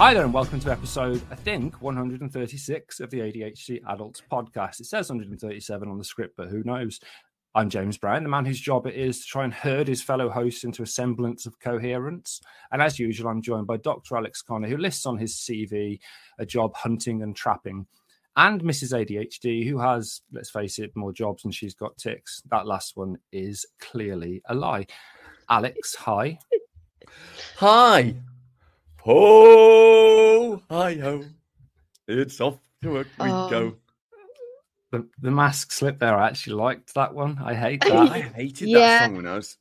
Hi 0.00 0.14
there, 0.14 0.24
and 0.24 0.32
welcome 0.32 0.58
to 0.60 0.72
episode, 0.72 1.20
I 1.30 1.34
think, 1.34 1.82
136 1.82 3.00
of 3.00 3.10
the 3.10 3.18
ADHD 3.18 3.82
Adults 3.86 4.22
podcast. 4.32 4.80
It 4.80 4.86
says 4.86 5.10
137 5.10 5.90
on 5.90 5.98
the 5.98 6.04
script, 6.04 6.38
but 6.38 6.48
who 6.48 6.62
knows? 6.64 7.00
I'm 7.54 7.68
James 7.68 7.98
Brown, 7.98 8.22
the 8.22 8.30
man 8.30 8.46
whose 8.46 8.62
job 8.62 8.86
it 8.86 8.94
is 8.94 9.20
to 9.20 9.26
try 9.26 9.44
and 9.44 9.52
herd 9.52 9.88
his 9.88 10.00
fellow 10.00 10.30
hosts 10.30 10.64
into 10.64 10.82
a 10.82 10.86
semblance 10.86 11.44
of 11.44 11.60
coherence. 11.60 12.40
And 12.72 12.80
as 12.80 12.98
usual, 12.98 13.28
I'm 13.28 13.42
joined 13.42 13.66
by 13.66 13.76
Dr. 13.76 14.16
Alex 14.16 14.40
Conner, 14.40 14.68
who 14.68 14.78
lists 14.78 15.04
on 15.04 15.18
his 15.18 15.34
CV 15.34 16.00
a 16.38 16.46
job 16.46 16.74
hunting 16.74 17.22
and 17.22 17.36
trapping, 17.36 17.84
and 18.36 18.62
Mrs. 18.62 18.94
ADHD, 18.94 19.68
who 19.68 19.78
has, 19.80 20.22
let's 20.32 20.48
face 20.48 20.78
it, 20.78 20.96
more 20.96 21.12
jobs 21.12 21.42
than 21.42 21.52
she's 21.52 21.74
got 21.74 21.98
ticks. 21.98 22.42
That 22.50 22.66
last 22.66 22.96
one 22.96 23.18
is 23.32 23.66
clearly 23.80 24.40
a 24.48 24.54
lie. 24.54 24.86
Alex, 25.50 25.94
hi. 25.94 26.38
Hi. 27.58 28.14
Ho, 29.04 30.62
hi 30.68 30.94
ho. 30.96 31.24
It's 32.06 32.38
off 32.40 32.58
to 32.82 32.90
work 32.90 33.06
we 33.18 33.32
Oh. 33.32 33.48
go. 33.48 33.76
The, 34.92 35.08
the 35.22 35.30
mask 35.30 35.72
slip 35.72 35.98
there, 36.00 36.16
I 36.16 36.26
actually 36.28 36.56
liked 36.56 36.94
that 36.94 37.14
one. 37.14 37.38
I 37.42 37.54
hate 37.54 37.82
I 37.90 38.20
hated 38.20 38.68
Yeah. 38.68 38.96
that 38.98 38.98
song 38.98 39.16
when 39.16 39.26
I 39.26 39.36
was. 39.36 39.56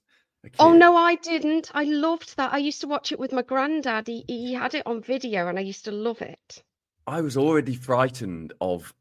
Oh 0.59 0.73
no, 0.73 0.97
I 0.97 1.15
didn't. 1.15 1.71
I 1.73 1.85
loved 1.85 2.35
that. 2.35 2.51
I 2.51 2.57
used 2.57 2.81
to 2.81 2.87
watch 2.87 3.13
it 3.13 3.19
with 3.19 3.31
my 3.31 3.41
granddad. 3.43 4.07
He, 4.07 4.25
he 4.27 4.53
had 4.53 4.73
it 4.75 4.85
on 4.85 5.01
video, 5.01 5.47
and 5.47 5.57
I 5.57 5.61
used 5.61 5.85
to 5.85 5.91
love 5.91 6.21
it. 6.21 6.63
I 7.07 7.21
was 7.21 7.37
already 7.37 7.75
frightened 7.75 8.53
of 8.59 8.93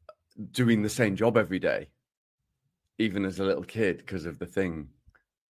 doing 0.53 0.83
the 0.83 0.89
same 0.89 1.17
job 1.17 1.37
every 1.37 1.59
day, 1.59 1.89
even 2.99 3.25
as 3.25 3.41
a 3.41 3.45
little 3.45 3.65
kid, 3.65 3.99
because 3.99 4.25
of 4.25 4.39
the 4.39 4.47
thing. 4.47 4.89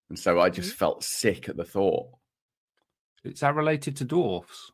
And 0.09 0.18
so 0.18 0.41
I 0.41 0.48
Mm-hmm. 0.48 0.55
just 0.57 0.73
felt 0.74 1.04
sick 1.04 1.48
at 1.48 1.57
the 1.59 1.65
thought. 1.65 2.09
Is 3.24 3.41
that 3.41 3.54
related 3.54 3.96
to 3.96 4.04
dwarfs? 4.04 4.73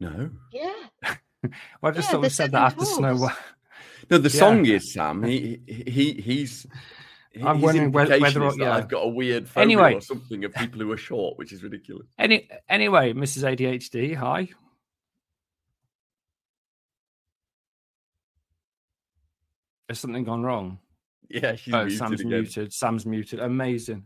No. 0.00 0.30
Yeah. 0.52 0.72
Well, 1.80 1.92
I 1.92 1.94
just 1.94 2.08
Yeah, 2.08 2.12
thought 2.12 2.22
we 2.22 2.28
said 2.30 2.50
that 2.50 2.62
after 2.62 2.84
Snow 2.84 3.14
dwarfs. 3.16 3.36
White. 3.36 3.44
No, 4.10 4.18
the 4.18 4.28
Yeah. 4.28 4.38
song 4.40 4.66
is 4.66 4.92
Sam. 4.92 5.22
He 5.22 5.60
he 5.68 6.12
he's 6.14 6.66
I'm 7.40 7.56
His 7.56 7.62
wondering 7.64 7.92
whether, 7.92 8.18
whether 8.18 8.42
or, 8.42 8.52
yeah. 8.58 8.74
I've 8.74 8.88
got 8.88 9.04
a 9.04 9.08
weird 9.08 9.48
phobia 9.48 9.62
Anyway. 9.62 9.94
or 9.94 10.00
something 10.00 10.44
of 10.44 10.52
people 10.54 10.80
who 10.80 10.90
are 10.90 10.96
short, 10.96 11.38
which 11.38 11.52
is 11.52 11.62
ridiculous. 11.62 12.08
Any, 12.18 12.48
anyway, 12.68 13.12
Mrs. 13.12 13.44
ADHD, 13.56 14.16
hi. 14.16 14.48
Has 19.88 20.00
something 20.00 20.24
gone 20.24 20.42
wrong? 20.42 20.78
Yeah, 21.28 21.56
she's 21.56 21.74
oh, 21.74 21.82
muted 21.84 21.98
Sam's 21.98 22.20
again. 22.20 22.30
muted. 22.30 22.72
Sam's 22.72 23.06
muted. 23.06 23.40
Amazing. 23.40 24.04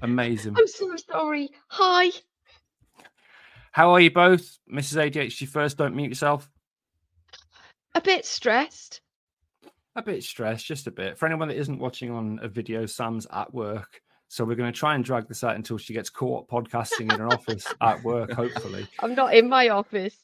Amazing. 0.00 0.56
I'm 0.58 0.66
so 0.66 0.94
sorry. 0.96 1.50
Hi. 1.68 2.10
How 3.76 3.90
are 3.90 4.00
you 4.00 4.10
both? 4.10 4.58
Mrs. 4.72 5.12
ADHD 5.12 5.46
first, 5.46 5.76
don't 5.76 5.94
mute 5.94 6.08
yourself. 6.08 6.48
A 7.94 8.00
bit 8.00 8.24
stressed. 8.24 9.02
A 9.94 10.02
bit 10.02 10.24
stressed, 10.24 10.64
just 10.64 10.86
a 10.86 10.90
bit. 10.90 11.18
For 11.18 11.26
anyone 11.26 11.48
that 11.48 11.58
isn't 11.58 11.78
watching 11.78 12.10
on 12.10 12.40
a 12.42 12.48
video, 12.48 12.86
Sam's 12.86 13.26
at 13.30 13.52
work. 13.52 14.00
So 14.28 14.46
we're 14.46 14.54
going 14.54 14.72
to 14.72 14.78
try 14.78 14.94
and 14.94 15.04
drag 15.04 15.28
this 15.28 15.44
out 15.44 15.56
until 15.56 15.76
she 15.76 15.92
gets 15.92 16.08
caught 16.08 16.48
podcasting 16.48 17.12
in 17.12 17.20
her 17.20 17.28
office 17.28 17.66
at 17.82 18.02
work, 18.02 18.32
hopefully. 18.32 18.88
I'm 19.00 19.14
not 19.14 19.34
in 19.34 19.46
my 19.46 19.68
office. 19.68 20.16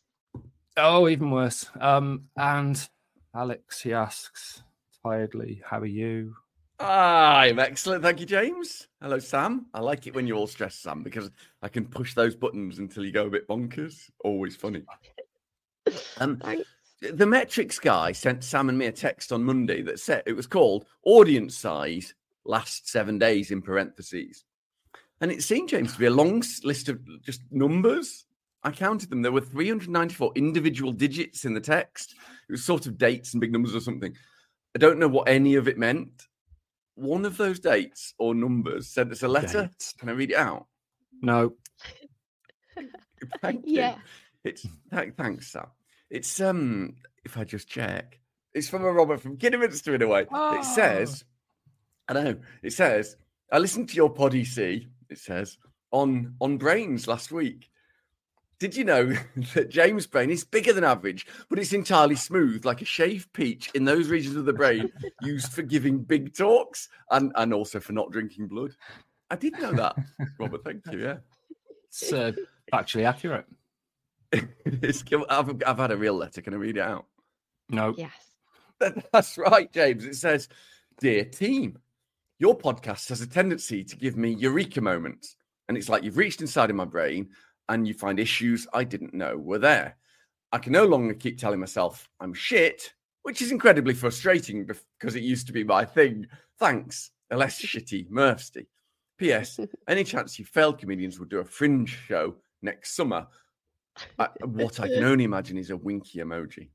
Oh, 0.79 1.07
even 1.07 1.31
worse. 1.31 1.69
Um, 1.79 2.29
and 2.39 2.89
Alex, 3.37 3.83
he 3.83 3.93
asks 3.93 4.63
tiredly, 5.03 5.61
"How 5.63 5.81
are 5.81 5.85
you?" 5.85 6.37
I'm 6.83 7.59
excellent. 7.59 8.03
Thank 8.03 8.21
you, 8.21 8.27
James. 8.27 8.89
Hello, 9.01 9.19
Sam. 9.19 9.67
I 9.73 9.81
like 9.81 10.07
it 10.07 10.15
when 10.15 10.27
you're 10.27 10.37
all 10.37 10.47
stressed, 10.49 10.83
Sam, 10.83 11.03
because 11.03 11.31
I 11.63 11.69
can 11.69 11.87
push 11.87 12.15
those 12.15 12.35
buttons 12.35 12.79
until 12.79 13.05
you 13.05 13.13
go 13.13 13.27
a 13.27 13.31
bit 13.31 13.49
bonkers. 13.49 14.11
Always 14.25 14.57
funny. 14.57 14.83
Um, 16.19 16.39
Thanks. 16.39 16.69
the 17.01 17.27
metrics 17.27 17.79
guy 17.79 18.13
sent 18.13 18.43
Sam 18.43 18.69
and 18.69 18.79
me 18.79 18.87
a 18.87 18.93
text 18.93 19.33
on 19.33 19.45
Monday 19.45 19.83
that 19.83 20.01
said 20.01 20.25
it 20.27 20.35
was 20.35 20.47
called 20.47 20.87
audience 21.05 21.57
size 21.57 22.15
last 22.45 22.89
seven 22.89 23.19
days 23.19 23.51
in 23.53 23.63
parentheses. 23.63 24.45
And 25.21 25.31
it 25.31 25.45
seemed, 25.45 25.69
James, 25.69 25.93
to 25.93 25.99
be 25.99 26.07
a 26.07 26.11
long 26.11 26.43
list 26.65 26.89
of 26.89 27.01
just 27.23 27.43
numbers. 27.53 28.25
I 28.65 28.73
counted 28.73 29.09
them. 29.11 29.23
There 29.23 29.31
were 29.31 29.41
394 29.41 30.33
individual 30.35 30.93
digits 30.93 31.45
in 31.45 31.55
the 31.55 31.61
text. 31.61 32.17
It 32.49 32.53
was 32.53 32.65
sort 32.65 32.87
of 32.87 32.99
dates 32.99 33.35
and 33.35 33.41
big 33.41 33.53
numbers 33.53 33.75
or 33.75 33.81
something. 33.81 34.17
I 34.75 34.79
don't 34.79 34.99
know 34.99 35.09
what 35.09 35.29
any 35.29 35.55
of 35.55 35.69
it 35.69 35.79
meant. 35.79 36.27
One 36.95 37.25
of 37.25 37.37
those 37.37 37.59
dates 37.61 38.15
or 38.19 38.35
numbers 38.35 38.89
sent 38.89 39.13
us 39.13 39.23
a 39.23 39.29
letter. 39.29 39.63
Dates. 39.63 39.95
Can 39.99 40.09
I 40.09 40.13
read 40.13 40.31
it 40.31 40.37
out? 40.37 40.67
No, 41.23 41.55
Thank 43.41 43.67
you. 43.67 43.75
Yeah. 43.75 43.97
It's 44.45 44.67
th- 44.93 45.15
thanks, 45.17 45.53
Sam. 45.53 45.67
It's 46.11 46.41
um, 46.41 46.97
if 47.25 47.39
I 47.39 47.45
just 47.45 47.69
check, 47.69 48.19
it's 48.55 48.69
from 48.69 48.85
a 48.85 48.93
Robert 48.93 49.21
from 49.21 49.37
Kidderminster 49.37 49.95
in 49.95 50.03
a 50.03 50.09
way. 50.09 50.27
Oh. 50.31 50.59
It 50.59 50.65
says, 50.65 51.25
I 52.09 52.15
know. 52.15 52.37
It 52.63 52.73
says, 52.73 53.17
I 53.51 53.59
listened 53.59 53.89
to 53.91 53.95
your 53.95 54.11
pod 54.11 54.35
EC. 54.35 54.59
It 55.09 55.19
says 55.19 55.59
on 55.91 56.35
on 56.41 56.59
brains 56.59 57.07
last 57.07 57.31
week. 57.33 57.69
Did 58.63 58.77
you 58.77 58.85
know 58.85 59.07
that 59.55 59.71
James' 59.71 60.07
brain 60.07 60.31
is 60.31 60.45
bigger 60.45 60.73
than 60.73 60.85
average, 60.85 61.27
but 61.49 61.59
it's 61.59 61.73
entirely 61.73 62.15
smooth, 62.15 62.65
like 62.65 62.81
a 62.81 62.85
shaved 62.85 63.33
peach 63.33 63.69
in 63.75 63.85
those 63.87 64.09
regions 64.09 64.37
of 64.37 64.45
the 64.45 64.53
brain 64.53 64.89
used 65.21 65.53
for 65.53 65.63
giving 65.63 65.99
big 65.99 66.33
talks 66.33 66.89
and 67.11 67.33
and 67.35 67.53
also 67.53 67.81
for 67.81 67.93
not 67.93 68.13
drinking 68.13 68.47
blood? 68.47 68.71
I 69.33 69.35
did 69.35 69.55
know 69.55 69.73
that, 69.73 69.97
Robert. 70.39 70.63
Thank 70.63 70.87
you. 70.93 71.01
Yeah. 71.03 71.17
it's 71.89 72.13
uh, 72.13 72.31
factually 72.73 73.05
accurate. 73.05 73.47
It's- 74.33 75.03
I've, 75.29 75.61
I've 75.67 75.79
had 75.79 75.91
a 75.91 75.97
real 75.97 76.15
letter. 76.15 76.41
Can 76.41 76.55
I 76.55 76.59
read 76.59 76.77
it 76.77 76.83
out? 76.83 77.07
No, 77.69 77.95
Yes. 77.99 78.13
That's 79.13 79.37
right, 79.39 79.73
James. 79.73 80.05
It 80.05 80.15
says, 80.15 80.49
Dear 81.01 81.25
team, 81.25 81.79
your 82.39 82.57
podcast 82.57 83.09
has 83.09 83.23
a 83.23 83.27
tendency 83.27 83.83
to 83.83 83.97
give 83.97 84.17
me 84.17 84.31
eureka 84.35 84.81
moments. 84.81 85.35
And 85.69 85.77
it's 85.77 85.89
like 85.89 86.05
you've 86.05 86.17
reached 86.17 86.41
inside 86.41 86.71
of 86.71 86.77
my 86.77 86.85
brain 86.85 87.31
and 87.73 87.89
you 87.89 87.95
find 87.95 88.21
issues 88.21 88.67
I 88.73 88.85
didn't 88.85 89.15
know 89.15 89.37
were 89.37 89.59
there. 89.59 89.97
I 90.53 90.59
can 90.59 90.73
no 90.73 90.85
longer 90.85 91.15
keep 91.15 91.39
telling 91.39 91.61
myself 91.61 92.09
I'm 92.21 92.35
shit, 92.35 92.93
which 93.23 93.41
is 93.41 93.51
incredibly 93.51 93.95
frustrating 93.95 94.67
because 94.67 95.17
it 95.17 95.23
used 95.23 95.47
to 95.47 95.53
be 95.53 95.65
my 95.65 95.85
thing. 95.85 96.27
Thanks, 96.59 97.11
a 97.31 97.37
less 97.37 97.61
shitty 97.61 98.11
Murphsty. 98.11 98.67
P.S. 99.19 99.59
Any 99.89 100.05
chance 100.05 100.39
you 100.39 100.45
failed 100.45 100.79
comedians 100.79 101.19
will 101.19 101.27
do 101.27 101.39
a 101.39 101.45
fringe 101.45 101.99
show 102.07 102.35
next 102.61 102.95
summer? 102.95 103.27
I, 104.19 104.29
what 104.45 104.81
I 104.81 104.89
can 104.89 105.05
only 105.05 105.25
imagine 105.25 105.59
is 105.59 105.71
a 105.71 105.77
winky 105.77 106.19
emoji. 106.19 106.69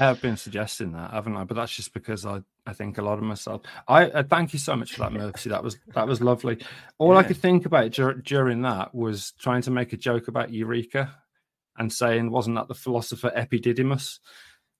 I've 0.00 0.20
been 0.20 0.36
suggesting 0.36 0.92
that, 0.92 1.10
haven't 1.10 1.36
I? 1.36 1.44
But 1.44 1.54
that's 1.56 1.74
just 1.74 1.92
because 1.92 2.24
I, 2.26 2.42
I 2.66 2.72
think 2.72 2.98
a 2.98 3.02
lot 3.02 3.18
of 3.18 3.24
myself. 3.24 3.62
I 3.86 4.06
uh, 4.06 4.22
thank 4.24 4.52
you 4.52 4.58
so 4.58 4.74
much 4.74 4.92
for 4.94 5.00
that, 5.00 5.12
Murphy. 5.14 5.50
That 5.50 5.62
was 5.62 5.78
that 5.94 6.08
was 6.08 6.20
lovely. 6.20 6.58
All 6.98 7.16
I 7.16 7.22
could 7.22 7.36
think 7.36 7.64
about 7.64 7.92
dur- 7.92 8.14
during 8.14 8.62
that 8.62 8.94
was 8.94 9.32
trying 9.38 9.62
to 9.62 9.70
make 9.70 9.92
a 9.92 9.96
joke 9.96 10.28
about 10.28 10.52
Eureka, 10.52 11.14
and 11.78 11.92
saying, 11.92 12.30
"Wasn't 12.30 12.56
that 12.56 12.68
the 12.68 12.74
philosopher 12.74 13.30
Epididymus?" 13.36 14.18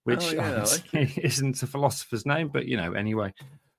Which 0.05 0.25
Oh, 0.25 0.33
yeah, 0.33 0.65
like 0.93 1.19
isn't 1.19 1.63
a 1.63 1.67
philosopher's 1.67 2.27
name, 2.27 2.49
but 2.53 2.67
you 2.67 2.77
know, 2.77 2.93
anyway, 2.93 3.33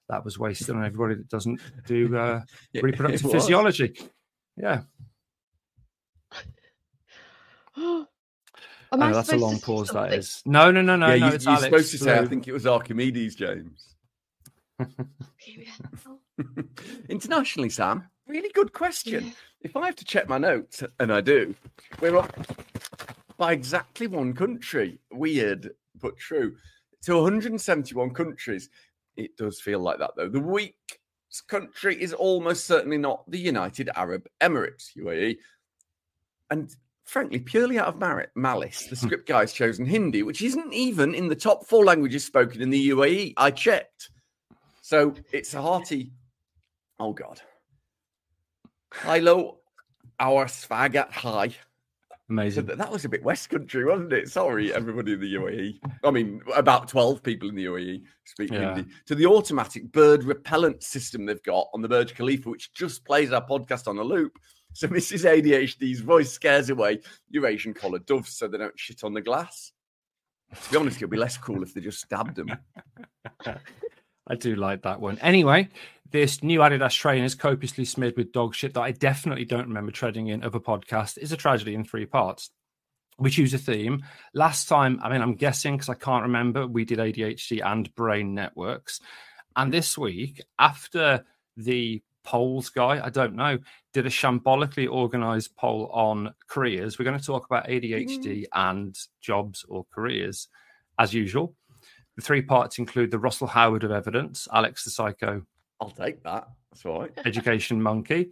that 0.09 0.23
was 0.25 0.39
wasted 0.39 0.69
on 0.69 0.85
everybody 0.85 1.15
that 1.15 1.29
doesn't 1.29 1.59
do 1.85 2.17
uh, 2.17 2.41
It- 2.73 2.83
reproductive 2.83 3.29
physiology. 3.31 3.93
Yeah, 4.55 4.81
Am 8.91 9.01
I 9.01 9.11
that's 9.11 9.33
a 9.33 9.37
long 9.37 9.59
pause. 9.59 9.89
That 9.89 10.13
is. 10.13 10.41
No, 10.45 10.71
no, 10.71 10.81
no, 10.81 10.95
no, 10.95 11.13
yeah, 11.13 11.29
no. 11.29 11.33
you, 11.33 11.39
Alex. 11.47 11.63
supposed 11.63 11.91
to 11.91 11.97
say, 11.97 12.17
I 12.17 12.25
think 12.25 12.47
it 12.47 12.53
was 12.53 12.65
Archimedes, 12.65 13.35
James. 13.35 13.95
Internationally, 17.09 17.69
Sam, 17.69 18.03
really 18.27 18.51
good 18.53 18.73
question. 18.73 19.25
Yeah. 19.25 19.31
If 19.61 19.75
I 19.75 19.87
have 19.87 19.95
to 19.95 20.05
check 20.05 20.29
my 20.29 20.37
notes, 20.37 20.83
and 20.99 21.11
I 21.11 21.21
do, 21.21 21.55
we're 21.99 22.17
up 22.17 22.31
by 23.37 23.53
exactly 23.53 24.07
one 24.07 24.33
country. 24.33 24.99
Weird, 25.11 25.71
but 25.99 26.17
true. 26.17 26.55
To 27.03 27.15
171 27.15 28.11
countries. 28.11 28.69
It 29.15 29.35
does 29.35 29.59
feel 29.59 29.79
like 29.79 29.97
that, 29.99 30.11
though. 30.15 30.29
The 30.29 30.39
weak 30.39 30.99
country 31.47 32.01
is 32.01 32.13
almost 32.13 32.65
certainly 32.65 32.97
not 32.97 33.29
the 33.29 33.39
United 33.39 33.89
Arab 33.95 34.27
Emirates, 34.41 34.95
UAE. 34.95 35.37
And 36.49 36.73
frankly, 37.05 37.39
purely 37.39 37.79
out 37.79 37.87
of 37.87 37.99
merit, 37.99 38.31
malice, 38.35 38.87
the 38.87 38.95
script 38.95 39.27
guy 39.27 39.41
has 39.41 39.53
chosen 39.53 39.85
Hindi, 39.85 40.23
which 40.23 40.41
isn't 40.41 40.73
even 40.73 41.15
in 41.15 41.27
the 41.27 41.35
top 41.35 41.65
four 41.65 41.83
languages 41.83 42.25
spoken 42.25 42.61
in 42.61 42.69
the 42.69 42.89
UAE. 42.89 43.33
I 43.37 43.51
checked. 43.51 44.11
So 44.87 45.13
it's 45.33 45.53
a 45.53 45.61
hearty, 45.61 46.13
oh 46.97 47.11
God. 47.11 47.41
Hello, 48.93 49.57
our 50.17 50.45
swagat 50.45 51.11
hi. 51.11 51.49
So 51.49 51.55
Amazing. 52.29 52.67
that, 52.67 52.77
that 52.77 52.89
was 52.89 53.03
a 53.03 53.09
bit 53.09 53.21
West 53.21 53.49
Country, 53.49 53.83
wasn't 53.83 54.13
it? 54.13 54.29
Sorry, 54.29 54.73
everybody 54.73 55.11
in 55.11 55.19
the 55.19 55.35
UAE. 55.35 55.79
I 56.05 56.11
mean, 56.11 56.41
about 56.55 56.87
12 56.87 57.21
people 57.21 57.49
in 57.49 57.55
the 57.55 57.65
UAE 57.65 58.03
speak 58.23 58.49
Yeah. 58.49 58.75
Hindi. 58.75 58.89
To 59.07 59.15
the 59.15 59.25
automatic 59.25 59.91
bird 59.91 60.23
repellent 60.23 60.81
system 60.81 61.25
they've 61.25 61.43
got 61.43 61.67
on 61.73 61.81
the 61.81 61.89
Burj 61.89 62.15
Khalifa, 62.15 62.49
which 62.49 62.71
just 62.71 63.03
plays 63.03 63.33
our 63.33 63.45
podcast 63.45 63.89
on 63.89 63.97
a 63.97 64.03
loop. 64.03 64.39
So 64.71 64.87
Mrs. 64.87 65.29
ADHD's 65.29 65.99
voice 65.99 66.31
scares 66.31 66.69
away 66.69 67.01
Eurasian 67.29 67.73
collared 67.73 68.05
doves 68.05 68.37
so 68.37 68.47
they 68.47 68.57
don't 68.57 68.79
shit 68.79 69.03
on 69.03 69.13
the 69.13 69.21
glass. 69.21 69.73
To 70.63 70.71
be 70.71 70.77
honest, 70.77 70.95
it'd 70.95 71.09
be 71.09 71.17
less 71.17 71.37
cool 71.37 71.61
if 71.61 71.73
they 71.73 71.81
just 71.81 71.99
stabbed 71.99 72.37
them. 72.37 72.53
I 74.27 74.35
do 74.35 74.55
like 74.55 74.83
that 74.83 74.99
one. 74.99 75.17
Anyway, 75.19 75.69
this 76.11 76.43
new 76.43 76.59
Adidas 76.59 76.97
trainer 76.97 77.25
is 77.25 77.35
copiously 77.35 77.85
smeared 77.85 78.17
with 78.17 78.31
dog 78.31 78.55
shit 78.55 78.73
that 78.73 78.81
I 78.81 78.91
definitely 78.91 79.45
don't 79.45 79.67
remember 79.67 79.91
treading 79.91 80.27
in 80.27 80.43
of 80.43 80.55
a 80.55 80.59
podcast. 80.59 81.17
Is 81.17 81.31
a 81.31 81.37
tragedy 81.37 81.75
in 81.75 81.85
three 81.85 82.05
parts. 82.05 82.51
We 83.19 83.31
choose 83.31 83.53
a 83.53 83.57
theme. 83.57 84.03
Last 84.33 84.67
time, 84.67 84.99
I 85.01 85.09
mean, 85.09 85.21
I'm 85.21 85.35
guessing 85.35 85.75
because 85.75 85.89
I 85.89 85.95
can't 85.95 86.23
remember, 86.23 86.67
we 86.67 86.85
did 86.85 86.99
ADHD 86.99 87.65
and 87.65 87.93
brain 87.95 88.35
networks. 88.35 88.99
And 89.55 89.73
this 89.73 89.97
week, 89.97 90.43
after 90.59 91.25
the 91.55 92.03
polls 92.23 92.69
guy, 92.69 93.03
I 93.03 93.09
don't 93.09 93.35
know, 93.35 93.57
did 93.93 94.05
a 94.05 94.09
shambolically 94.09 94.87
organized 94.87 95.55
poll 95.55 95.89
on 95.91 96.33
careers, 96.47 96.99
we're 96.99 97.05
going 97.05 97.17
to 97.17 97.25
talk 97.25 97.47
about 97.47 97.67
ADHD 97.67 98.21
mm. 98.21 98.45
and 98.53 98.95
jobs 99.19 99.65
or 99.67 99.85
careers 99.91 100.47
as 100.99 101.13
usual. 101.13 101.55
The 102.17 102.21
three 102.21 102.41
parts 102.41 102.77
include 102.79 103.11
the 103.11 103.19
Russell 103.19 103.47
Howard 103.47 103.85
of 103.85 103.91
evidence, 103.91 104.47
Alex 104.51 104.83
the 104.83 104.89
Psycho 104.89 105.43
I'll 105.79 105.89
take 105.89 106.23
that. 106.23 106.47
That's 106.71 106.85
all 106.85 107.01
right. 107.01 107.11
Education 107.25 107.81
Monkey, 107.81 108.31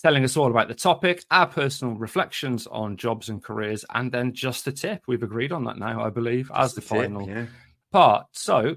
telling 0.00 0.24
us 0.24 0.36
all 0.36 0.50
about 0.50 0.68
the 0.68 0.74
topic, 0.74 1.24
our 1.30 1.46
personal 1.46 1.94
reflections 1.94 2.66
on 2.66 2.96
jobs 2.96 3.28
and 3.28 3.42
careers, 3.42 3.84
and 3.94 4.10
then 4.10 4.32
just 4.32 4.66
a 4.66 4.72
tip. 4.72 5.02
We've 5.06 5.22
agreed 5.22 5.52
on 5.52 5.64
that 5.64 5.78
now, 5.78 6.04
I 6.04 6.10
believe, 6.10 6.50
as 6.54 6.74
the 6.74 6.80
final 6.80 7.28
yeah. 7.28 7.46
part. 7.92 8.26
So, 8.32 8.76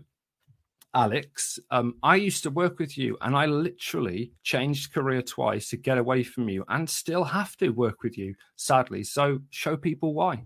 Alex, 0.94 1.60
um, 1.72 1.96
I 2.04 2.18
used 2.18 2.44
to 2.44 2.52
work 2.52 2.78
with 2.80 2.98
you, 2.98 3.18
and 3.22 3.36
I 3.36 3.48
literally 3.48 4.34
changed 4.44 4.94
career 4.94 5.22
twice 5.22 5.70
to 5.70 5.78
get 5.78 5.98
away 5.98 6.24
from 6.24 6.50
you, 6.50 6.66
and 6.70 6.90
still 6.90 7.24
have 7.24 7.58
to 7.58 7.70
work 7.70 8.04
with 8.04 8.18
you, 8.18 8.36
sadly. 8.56 9.04
So, 9.04 9.40
show 9.50 9.76
people 9.76 10.14
why. 10.14 10.44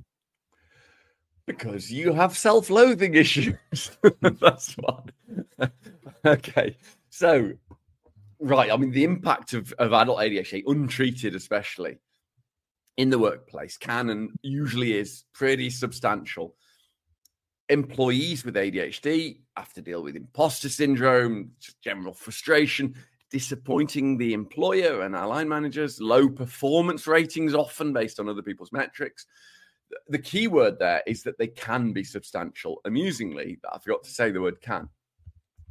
Because 1.48 1.90
you 1.90 2.12
have 2.12 2.38
self 2.38 2.70
loathing 2.70 3.16
issues. 3.16 3.58
That's 4.22 4.76
why. 4.76 5.02
okay. 6.26 6.76
So, 7.10 7.54
right. 8.40 8.70
I 8.70 8.76
mean, 8.76 8.92
the 8.92 9.06
impact 9.06 9.54
of, 9.54 9.74
of 9.80 9.94
adult 9.94 10.20
ADHD, 10.20 10.64
untreated 10.68 11.36
especially 11.36 11.98
in 12.98 13.10
the 13.10 13.18
workplace, 13.18 13.78
can 13.78 14.10
and 14.10 14.30
usually 14.42 14.98
is 14.98 15.24
pretty 15.34 15.70
substantial. 15.70 16.56
Employees 17.70 18.44
with 18.44 18.56
ADHD 18.56 19.40
have 19.56 19.72
to 19.74 19.82
deal 19.82 20.04
with 20.04 20.18
imposter 20.18 20.70
syndrome, 20.70 21.52
general 21.82 22.14
frustration, 22.14 22.94
disappointing 23.32 24.18
the 24.18 24.34
employer 24.34 25.02
and 25.02 25.16
our 25.16 25.28
line 25.28 25.48
managers, 25.48 26.02
low 26.02 26.28
performance 26.28 27.08
ratings, 27.08 27.54
often 27.54 27.94
based 27.94 28.20
on 28.20 28.28
other 28.28 28.42
people's 28.42 28.72
metrics 28.74 29.26
the 30.08 30.20
key 30.20 30.48
word 30.48 30.80
there 30.80 31.02
is 31.06 31.24
that 31.24 31.38
they 31.38 31.48
can 31.48 31.94
be 31.94 32.04
substantial. 32.04 32.82
Amusingly, 32.86 33.60
I 33.72 33.80
forgot 33.80 34.04
to 34.04 34.10
say 34.10 34.32
the 34.32 34.42
word 34.42 34.62
can. 34.62 34.90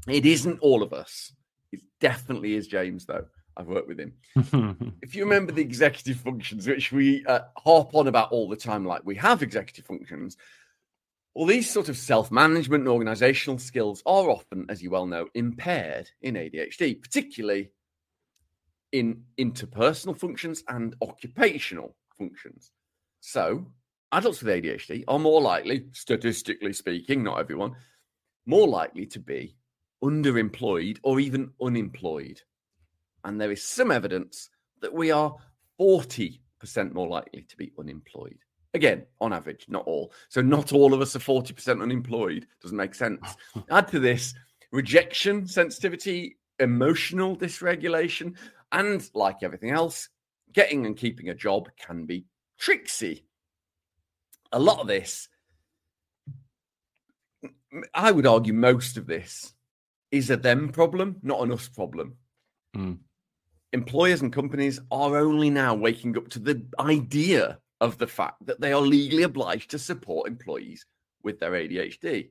It 0.08 0.26
isn't 0.26 0.60
all 0.60 0.82
of 0.82 0.92
us. 0.92 1.32
It 1.72 1.80
definitely 2.00 2.54
is 2.54 2.66
James, 2.66 3.06
though. 3.06 3.26
I've 3.56 3.68
worked 3.68 3.88
with 3.88 3.98
him. 3.98 4.14
If 5.02 5.14
you 5.14 5.24
remember 5.24 5.52
the 5.52 5.62
executive 5.62 6.20
functions, 6.20 6.66
which 6.66 6.92
we 6.92 7.24
uh, 7.26 7.40
harp 7.56 7.94
on 7.94 8.08
about 8.08 8.32
all 8.32 8.48
the 8.48 8.56
time, 8.56 8.84
like 8.84 9.02
we 9.04 9.14
have 9.16 9.42
executive 9.42 9.86
functions, 9.86 10.36
well, 11.34 11.46
these 11.46 11.70
sort 11.70 11.88
of 11.88 11.96
self 11.96 12.30
management 12.30 12.82
and 12.82 12.88
organizational 12.88 13.58
skills 13.58 14.02
are 14.04 14.30
often, 14.30 14.66
as 14.68 14.82
you 14.82 14.90
well 14.90 15.06
know, 15.06 15.28
impaired 15.34 16.10
in 16.22 16.34
ADHD, 16.34 17.00
particularly 17.00 17.70
in 18.92 19.24
interpersonal 19.38 20.18
functions 20.18 20.64
and 20.68 20.96
occupational 21.02 21.94
functions. 22.18 22.72
So, 23.20 23.66
adults 24.12 24.42
with 24.42 24.54
ADHD 24.54 25.04
are 25.08 25.18
more 25.18 25.40
likely, 25.40 25.86
statistically 25.92 26.72
speaking, 26.72 27.22
not 27.22 27.38
everyone, 27.38 27.74
more 28.46 28.68
likely 28.68 29.06
to 29.06 29.20
be 29.20 29.56
underemployed 30.02 30.98
or 31.02 31.20
even 31.20 31.50
unemployed. 31.60 32.40
And 33.24 33.40
there 33.40 33.50
is 33.50 33.64
some 33.64 33.90
evidence 33.90 34.50
that 34.80 34.92
we 34.92 35.10
are 35.10 35.34
40% 35.80 36.38
more 36.92 37.08
likely 37.08 37.42
to 37.42 37.56
be 37.56 37.72
unemployed. 37.78 38.38
Again, 38.74 39.06
on 39.20 39.32
average, 39.32 39.66
not 39.68 39.84
all. 39.86 40.12
So, 40.28 40.42
not 40.42 40.72
all 40.72 40.92
of 40.92 41.00
us 41.00 41.16
are 41.16 41.20
40% 41.20 41.82
unemployed. 41.82 42.46
Doesn't 42.60 42.76
make 42.76 42.94
sense. 42.94 43.20
Add 43.70 43.88
to 43.88 43.98
this 43.98 44.34
rejection, 44.70 45.46
sensitivity, 45.46 46.36
emotional 46.58 47.36
dysregulation, 47.36 48.34
and 48.72 49.08
like 49.14 49.42
everything 49.42 49.70
else, 49.70 50.10
getting 50.52 50.84
and 50.86 50.96
keeping 50.96 51.30
a 51.30 51.34
job 51.34 51.68
can 51.78 52.04
be 52.04 52.26
tricksy 52.58 53.25
a 54.52 54.58
lot 54.58 54.80
of 54.80 54.86
this, 54.86 55.28
I 57.94 58.10
would 58.10 58.26
argue 58.26 58.52
most 58.52 58.96
of 58.96 59.06
this 59.06 59.52
is 60.10 60.30
a 60.30 60.36
them 60.36 60.70
problem, 60.70 61.16
not 61.22 61.42
an 61.42 61.52
us 61.52 61.68
problem. 61.68 62.16
Mm. 62.76 62.98
Employers 63.72 64.22
and 64.22 64.32
companies 64.32 64.80
are 64.90 65.16
only 65.16 65.50
now 65.50 65.74
waking 65.74 66.16
up 66.16 66.28
to 66.30 66.38
the 66.38 66.64
idea 66.78 67.58
of 67.80 67.98
the 67.98 68.06
fact 68.06 68.46
that 68.46 68.60
they 68.60 68.72
are 68.72 68.80
legally 68.80 69.24
obliged 69.24 69.70
to 69.70 69.78
support 69.78 70.28
employees 70.28 70.86
with 71.22 71.38
their 71.38 71.52
ADHD. 71.52 72.30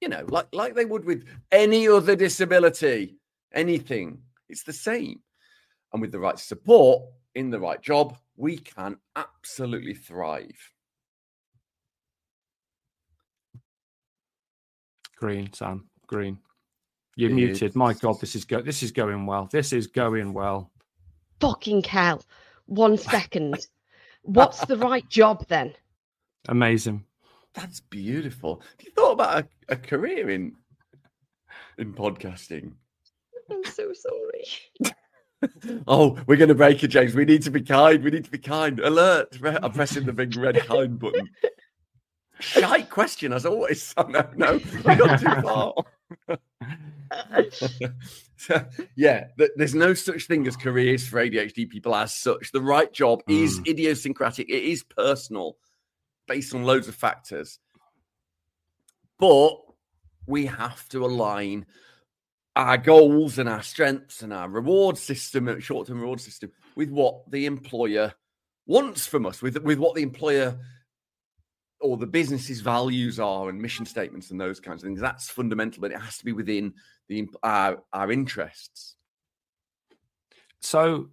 You 0.00 0.08
know, 0.08 0.24
like 0.28 0.48
like 0.52 0.74
they 0.74 0.84
would 0.84 1.04
with 1.04 1.24
any 1.50 1.88
other 1.88 2.16
disability, 2.16 3.16
anything. 3.52 4.18
It's 4.48 4.62
the 4.62 4.72
same. 4.72 5.20
And 5.92 6.00
with 6.00 6.12
the 6.12 6.18
right 6.18 6.38
support 6.38 7.02
in 7.34 7.50
the 7.50 7.60
right 7.60 7.80
job, 7.80 8.16
we 8.36 8.58
can 8.58 8.96
absolutely 9.16 9.94
thrive. 9.94 10.70
Green, 15.16 15.52
Sam. 15.52 15.88
Green. 16.06 16.38
You're 17.16 17.30
It 17.30 17.34
muted. 17.34 17.70
is. 17.70 17.76
My 17.76 17.92
God, 17.94 18.20
this 18.20 18.34
is 18.34 18.44
go. 18.44 18.60
This 18.60 18.82
is 18.82 18.90
going 18.90 19.26
well. 19.26 19.48
This 19.50 19.72
is 19.72 19.86
going 19.86 20.32
well. 20.32 20.70
Fucking 21.40 21.84
hell. 21.84 22.22
One 22.66 22.96
second. 22.98 23.66
What's 24.22 24.64
the 24.66 24.76
right 24.76 25.08
job 25.08 25.46
then? 25.48 25.74
Amazing. 26.48 27.04
That's 27.54 27.80
beautiful. 27.80 28.60
Have 28.60 28.86
you 28.86 28.92
thought 28.92 29.12
about 29.12 29.44
a, 29.44 29.72
a 29.74 29.76
career 29.76 30.30
in 30.30 30.54
in 31.78 31.92
podcasting? 31.94 32.72
I'm 33.50 33.64
so 33.64 33.92
sorry. 33.92 34.92
Oh, 35.86 36.18
we're 36.26 36.36
going 36.36 36.48
to 36.48 36.54
break 36.54 36.82
it, 36.82 36.88
James. 36.88 37.14
We 37.14 37.24
need 37.24 37.42
to 37.42 37.50
be 37.50 37.62
kind. 37.62 38.02
We 38.02 38.10
need 38.10 38.24
to 38.24 38.30
be 38.30 38.38
kind. 38.38 38.80
Alert. 38.80 39.38
I'm 39.42 39.72
pressing 39.72 40.04
the 40.04 40.12
big 40.12 40.36
red 40.36 40.58
kind 40.66 40.98
button. 40.98 41.28
Shite 42.40 42.90
question, 42.90 43.32
as 43.32 43.46
always. 43.46 43.94
Oh, 43.96 44.02
no, 44.08 44.28
no, 44.36 44.60
we 44.84 44.94
got 44.96 45.20
too 45.20 45.42
far. 45.42 45.74
So, 48.36 48.64
yeah, 48.96 49.28
th- 49.38 49.50
there's 49.56 49.74
no 49.74 49.94
such 49.94 50.26
thing 50.26 50.46
as 50.46 50.56
careers 50.56 51.06
for 51.06 51.24
ADHD 51.24 51.68
people 51.68 51.94
as 51.94 52.14
such. 52.14 52.52
The 52.52 52.60
right 52.60 52.92
job 52.92 53.22
is 53.28 53.58
hmm. 53.58 53.64
idiosyncratic, 53.66 54.48
it 54.48 54.62
is 54.62 54.82
personal, 54.82 55.56
based 56.26 56.54
on 56.54 56.64
loads 56.64 56.88
of 56.88 56.94
factors. 56.94 57.58
But 59.18 59.56
we 60.26 60.46
have 60.46 60.88
to 60.90 61.04
align 61.04 61.66
our 62.56 62.76
goals 62.76 63.38
and 63.38 63.48
our 63.48 63.62
strengths 63.62 64.22
and 64.22 64.32
our 64.32 64.48
reward 64.48 64.96
system, 64.96 65.48
uh, 65.48 65.58
short-term 65.58 66.00
reward 66.00 66.20
system, 66.20 66.52
with 66.76 66.90
what 66.90 67.30
the 67.30 67.46
employer 67.46 68.14
wants 68.66 69.06
from 69.06 69.26
us, 69.26 69.42
with 69.42 69.56
with 69.62 69.78
what 69.78 69.94
the 69.94 70.02
employer 70.02 70.56
or 71.80 71.96
the 71.96 72.06
business's 72.06 72.60
values 72.60 73.20
are 73.20 73.48
and 73.48 73.60
mission 73.60 73.84
statements 73.84 74.30
and 74.30 74.40
those 74.40 74.60
kinds 74.60 74.82
of 74.82 74.86
things. 74.86 75.00
That's 75.00 75.28
fundamental, 75.28 75.80
but 75.80 75.90
it 75.90 76.00
has 76.00 76.18
to 76.18 76.24
be 76.24 76.32
within 76.32 76.74
the 77.08 77.28
our 77.42 77.82
our 77.92 78.10
interests. 78.10 78.96
So, 80.60 81.10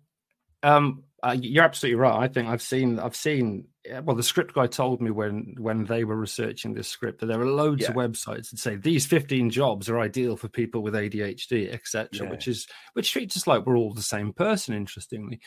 um, 0.64 1.04
uh, 1.22 1.36
you're 1.38 1.66
absolutely 1.66 2.00
right. 2.00 2.24
I 2.24 2.28
think 2.30 2.48
I've 2.48 2.62
seen, 2.62 3.00
I've 3.00 3.16
seen. 3.16 3.68
Yeah, 3.86 4.00
Well, 4.00 4.16
the 4.16 4.24
script 4.24 4.54
guy 4.54 4.68
told 4.68 5.02
me 5.02 5.12
when 5.12 5.56
when 5.58 5.86
they 5.86 6.04
were 6.04 6.16
researching 6.16 6.74
this 6.74 6.88
script 6.88 7.20
that 7.20 7.26
there 7.28 7.42
are 7.42 7.46
loads 7.46 7.88
of 7.88 7.96
websites 7.96 8.50
that 8.52 8.60
say 8.60 8.76
these 8.76 9.06
15 9.06 9.50
jobs 9.50 9.90
are 9.90 10.00
ideal 10.00 10.38
for 10.38 10.48
people 10.48 10.82
with 10.82 10.94
ADHD, 10.94 11.74
etc. 11.74 12.10
Yeah. 12.14 12.30
Which 12.30 12.48
is 12.48 12.68
which 12.94 13.12
treats 13.12 13.38
us 13.38 13.48
like 13.48 13.66
we're 13.66 13.78
all 13.78 13.94
the 13.94 14.02
same 14.02 14.34
person. 14.34 14.74
Interestingly, 14.76 15.40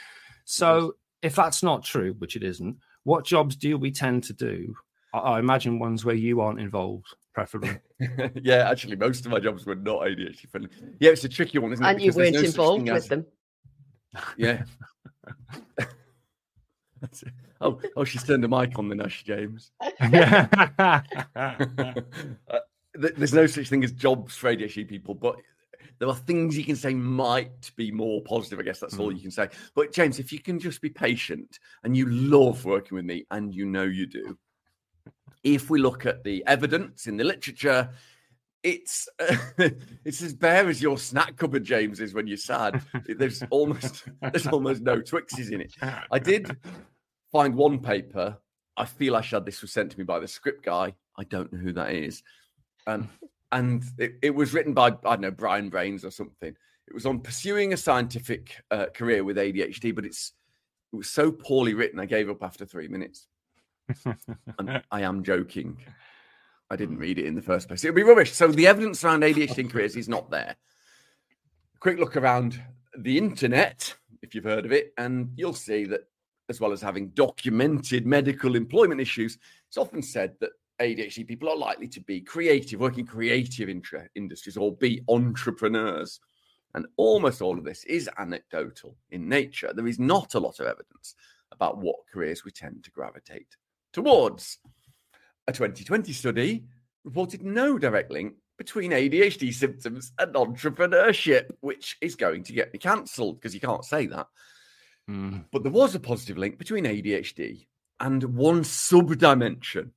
so 0.45 0.95
if 1.23 1.35
that's 1.35 1.63
not 1.63 1.85
true, 1.85 2.15
which 2.19 2.37
it 2.37 2.43
isn't, 2.43 2.77
what 3.05 3.25
jobs 3.25 3.57
do 3.57 3.79
we 3.79 3.91
tend 3.91 4.25
to 4.25 4.33
do? 4.33 4.75
I, 5.15 5.19
I 5.19 5.39
imagine 5.39 5.79
ones 5.79 6.05
where 6.05 6.15
you 6.15 6.41
aren't 6.41 6.61
involved, 6.61 7.07
preferably. 7.35 7.79
yeah, 8.43 8.69
actually, 8.69 8.97
most 8.97 9.25
of 9.25 9.33
my 9.33 9.39
jobs 9.41 9.65
were 9.65 9.75
not 9.77 10.01
ADHD 10.03 10.49
friendly. 10.51 10.71
Yeah, 11.01 11.13
it's 11.13 11.25
a 11.25 11.29
tricky 11.29 11.59
one, 11.59 11.73
isn't 11.73 11.85
it? 11.85 11.89
And 11.89 12.01
you 12.01 12.07
Because 12.13 12.17
there's 12.17 12.33
weren't 12.33 12.43
no 12.43 12.49
involved 12.49 12.83
with 12.89 12.97
as- 12.97 13.09
them. 13.09 13.27
Yeah. 14.37 14.65
That's 17.05 17.23
it. 17.23 17.33
oh, 17.61 17.79
oh, 17.97 18.05
she's 18.05 18.23
turned 18.25 18.43
the 18.43 18.49
mic 18.49 18.79
on 18.79 18.89
the 18.89 18.95
Nash 18.95 19.25
James. 19.25 19.73
Uh, 21.37 22.59
th- 23.01 23.15
there's 23.17 23.35
no 23.35 23.47
such 23.47 23.69
thing 23.69 23.83
as 23.85 23.93
jobs 23.93 24.37
for 24.37 24.55
ADHD 24.55 24.89
people, 24.89 25.15
but 25.15 25.37
there 25.99 26.09
are 26.09 26.15
things 26.15 26.57
you 26.57 26.65
can 26.65 26.77
say 26.77 26.95
might 26.95 27.71
be 27.77 27.91
more 27.91 28.23
positive. 28.23 28.59
I 28.59 28.63
guess 28.63 28.79
that's 28.81 28.99
all 28.99 29.11
Mm. 29.11 29.17
you 29.17 29.23
can 29.23 29.31
say. 29.31 29.49
But 29.75 29.93
James, 29.93 30.19
if 30.19 30.33
you 30.33 30.39
can 30.41 30.59
just 30.59 30.81
be 30.81 30.89
patient 30.91 31.59
and 31.83 31.97
you 31.97 32.07
love 32.09 32.65
working 32.65 32.97
with 32.97 33.05
me, 33.05 33.27
and 33.31 33.55
you 33.55 33.67
know 33.67 33.83
you 33.83 34.07
do, 34.07 34.39
if 35.43 35.69
we 35.71 35.81
look 35.81 36.07
at 36.07 36.23
the 36.25 36.43
evidence 36.47 37.07
in 37.07 37.17
the 37.17 37.25
literature, 37.25 37.91
it's 38.63 39.09
it's 39.59 40.23
as 40.23 40.33
bare 40.35 40.69
as 40.69 40.81
your 40.81 40.97
snack 40.97 41.37
cupboard, 41.37 41.65
James, 41.65 42.01
is 42.01 42.15
when 42.15 42.27
you're 42.27 42.37
sad. 42.37 42.81
There's 43.07 43.43
almost 43.51 44.05
there's 44.23 44.47
almost 44.47 44.83
no 44.83 45.01
Twixes 45.01 45.51
in 45.51 45.61
it. 45.61 45.75
I 46.11 46.19
did 46.19 46.57
find 47.35 47.57
one 47.57 47.81
paper. 47.81 48.39
I 48.77 48.85
feel 48.85 49.17
I 49.17 49.21
should. 49.21 49.45
This 49.45 49.61
was 49.61 49.73
sent 49.73 49.91
to 49.91 49.99
me 49.99 50.05
by 50.05 50.21
the 50.21 50.29
script 50.29 50.65
guy. 50.65 50.95
I 51.19 51.25
don't 51.25 51.53
know 51.53 51.59
who 51.59 51.73
that 51.73 51.93
is. 51.93 52.23
Um, 52.87 53.11
and 53.53 53.83
it, 53.99 54.15
it 54.23 54.35
was 54.35 54.55
written 54.55 54.73
by, 54.73 54.87
I 54.87 54.93
don't 54.93 55.21
know, 55.21 55.31
Brian 55.33 55.69
Brains 55.69 56.05
or 56.05 56.13
something. 56.13 56.55
It 56.87 56.95
was 56.95 57.07
on 57.07 57.19
pursuing 57.19 57.73
a 57.73 57.77
scientific 57.77 58.63
uh, 58.71 58.87
career 58.95 59.25
with 59.25 59.37
ADHD, 59.37 59.95
but 59.95 60.05
it's 60.05 60.33
it 60.93 60.97
was 60.97 61.11
so 61.11 61.33
poorly 61.33 61.75
written, 61.75 61.99
I 61.99 62.07
gave 62.07 62.31
up 62.31 62.45
after 62.45 62.65
three 62.65 62.87
minutes. 62.87 63.27
And 64.59 64.81
I 64.93 65.01
am 65.01 65.25
joking. 65.25 65.79
I 66.71 66.77
didn't 66.77 66.99
read 66.99 67.19
it 67.19 67.27
in 67.27 67.35
the 67.35 67.43
first 67.43 67.67
place. 67.67 67.83
It 67.83 67.89
would 67.89 67.97
be 67.97 68.05
rubbish. 68.05 68.33
So 68.33 68.47
the 68.47 68.69
evidence 68.69 69.03
around 69.03 69.23
ADHD 69.25 69.59
in 69.59 69.69
careers 69.69 69.97
is 69.97 70.09
not 70.09 70.31
there. 70.31 70.55
Quick 71.81 71.99
look 71.99 72.17
around 72.17 72.63
the 72.97 73.19
internet, 73.19 73.93
if 74.23 74.37
you've 74.37 74.45
heard 74.45 74.65
of 74.65 74.71
it, 74.71 74.93
and 74.97 75.33
you'll 75.35 75.53
see 75.53 75.85
that 75.87 76.03
as 76.49 76.61
well 76.61 76.73
as 76.73 76.81
having 76.81 77.09
documented 77.11 78.07
medical 78.07 78.57
employment 78.57 79.01
issues, 79.01 79.39
it's 79.69 79.79
often 79.79 80.03
said 80.03 80.35
that 80.41 80.51
ADHD 80.81 81.27
people 81.27 81.49
are 81.49 81.57
likely 81.57 81.89
to 81.89 82.01
be 82.01 82.21
creative, 82.21 82.81
work 82.81 82.99
in 82.99 83.07
creative 83.07 83.69
intra- 83.69 84.09
industries, 84.15 84.57
or 84.57 84.77
be 84.77 85.03
entrepreneurs. 85.09 86.21
And 86.75 86.87
almost 86.97 87.41
all 87.41 87.57
of 87.57 87.65
this 87.65 87.85
is 87.85 88.11
anecdotal 88.19 88.97
in 89.11 89.29
nature. 89.29 89.73
There 89.73 89.87
is 89.87 90.01
not 90.01 90.35
a 90.35 90.41
lot 90.41 90.59
of 90.59 90.67
evidence 90.67 91.15
about 91.53 91.79
what 91.79 91.97
careers 92.13 92.45
we 92.45 92.51
tend 92.51 92.83
to 92.85 92.91
gravitate 92.91 93.57
towards. 93.93 94.59
A 95.47 95.53
2020 95.53 96.13
study 96.13 96.65
reported 97.05 97.43
no 97.43 97.79
direct 97.79 98.11
link 98.11 98.35
between 98.59 98.91
ADHD 98.91 99.53
symptoms 99.53 100.13
and 100.19 100.35
entrepreneurship, 100.35 101.51
which 101.61 101.97
is 102.01 102.17
going 102.17 102.43
to 102.45 102.53
get 102.53 102.73
me 102.73 102.79
cancelled 102.79 103.41
because 103.41 103.55
you 103.55 103.61
can't 103.61 103.85
say 103.85 104.07
that. 104.07 104.27
Mm. 105.11 105.45
But 105.53 105.63
there 105.63 105.73
was 105.73 105.95
a 105.95 106.01
positive 106.01 106.39
link 106.39 106.59
between 106.59 106.85
ADHD 106.85 107.67
and 108.01 108.23
one 108.23 108.65
sub 108.65 109.17
dimension 109.19 109.93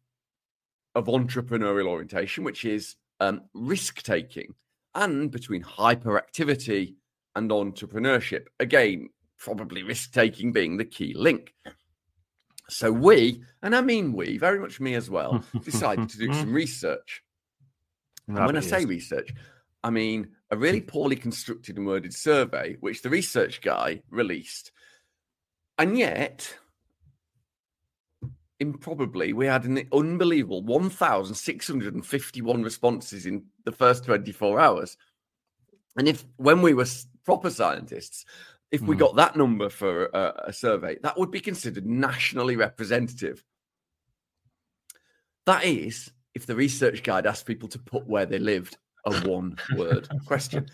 of 0.96 1.06
entrepreneurial 1.06 1.88
orientation, 1.88 2.44
which 2.44 2.66
is 2.66 2.96
um, 3.20 3.42
risk 3.54 4.02
taking, 4.04 4.54
and 4.96 5.32
between 5.32 5.64
hyperactivity 5.64 6.96
and 7.36 7.50
entrepreneurship. 7.52 8.46
Again, 8.60 9.10
probably 9.38 9.84
risk 9.84 10.12
taking 10.12 10.52
being 10.52 10.78
the 10.78 10.86
key 10.86 11.14
link. 11.14 11.54
So 12.70 12.92
we, 12.92 13.44
and 13.62 13.76
I 13.76 13.82
mean 13.82 14.14
we, 14.14 14.38
very 14.38 14.60
much 14.60 14.80
me 14.80 14.96
as 14.96 15.10
well, 15.10 15.44
decided 15.64 16.10
to 16.10 16.18
do 16.18 16.34
some 16.34 16.52
research. 16.52 17.24
And 18.28 18.46
when 18.46 18.58
I 18.58 18.62
say 18.62 18.84
research, 18.84 19.34
I 19.84 19.90
mean 19.90 20.30
a 20.52 20.58
really 20.58 20.82
poorly 20.82 21.16
constructed 21.16 21.78
and 21.78 21.86
worded 21.86 22.14
survey, 22.14 22.76
which 22.82 23.02
the 23.02 23.10
research 23.10 23.62
guy 23.62 24.02
released. 24.10 24.72
And 25.78 25.98
yet, 25.98 26.58
improbably, 28.60 29.34
we 29.34 29.46
had 29.46 29.66
an 29.66 29.88
unbelievable 29.92 30.64
1,651 30.64 32.64
responses 32.64 33.26
in 33.26 33.46
the 33.66 33.72
first 33.72 34.06
24 34.06 34.60
hours. 34.60 34.98
And 35.98 36.08
if, 36.08 36.26
when 36.38 36.62
we 36.62 36.74
were 36.74 36.86
proper 37.24 37.50
scientists, 37.50 38.26
if 38.72 38.82
we 38.82 38.96
Mhm. 38.96 39.00
got 39.00 39.16
that 39.16 39.36
number 39.36 39.70
for 39.70 40.06
a, 40.08 40.46
a 40.48 40.54
survey, 40.54 40.98
that 41.04 41.18
would 41.18 41.32
be 41.32 41.40
considered 41.40 41.86
nationally 41.86 42.56
representative. 42.56 43.44
That 45.46 45.64
is, 45.64 46.12
if 46.34 46.46
the 46.46 46.56
research 46.56 47.04
guide 47.04 47.26
asked 47.26 47.46
people 47.46 47.70
to 47.70 47.80
put 47.80 48.08
where 48.08 48.26
they 48.26 48.40
lived 48.40 48.78
a 49.06 49.16
one 49.28 49.58
word 49.76 50.10
question, 50.26 50.68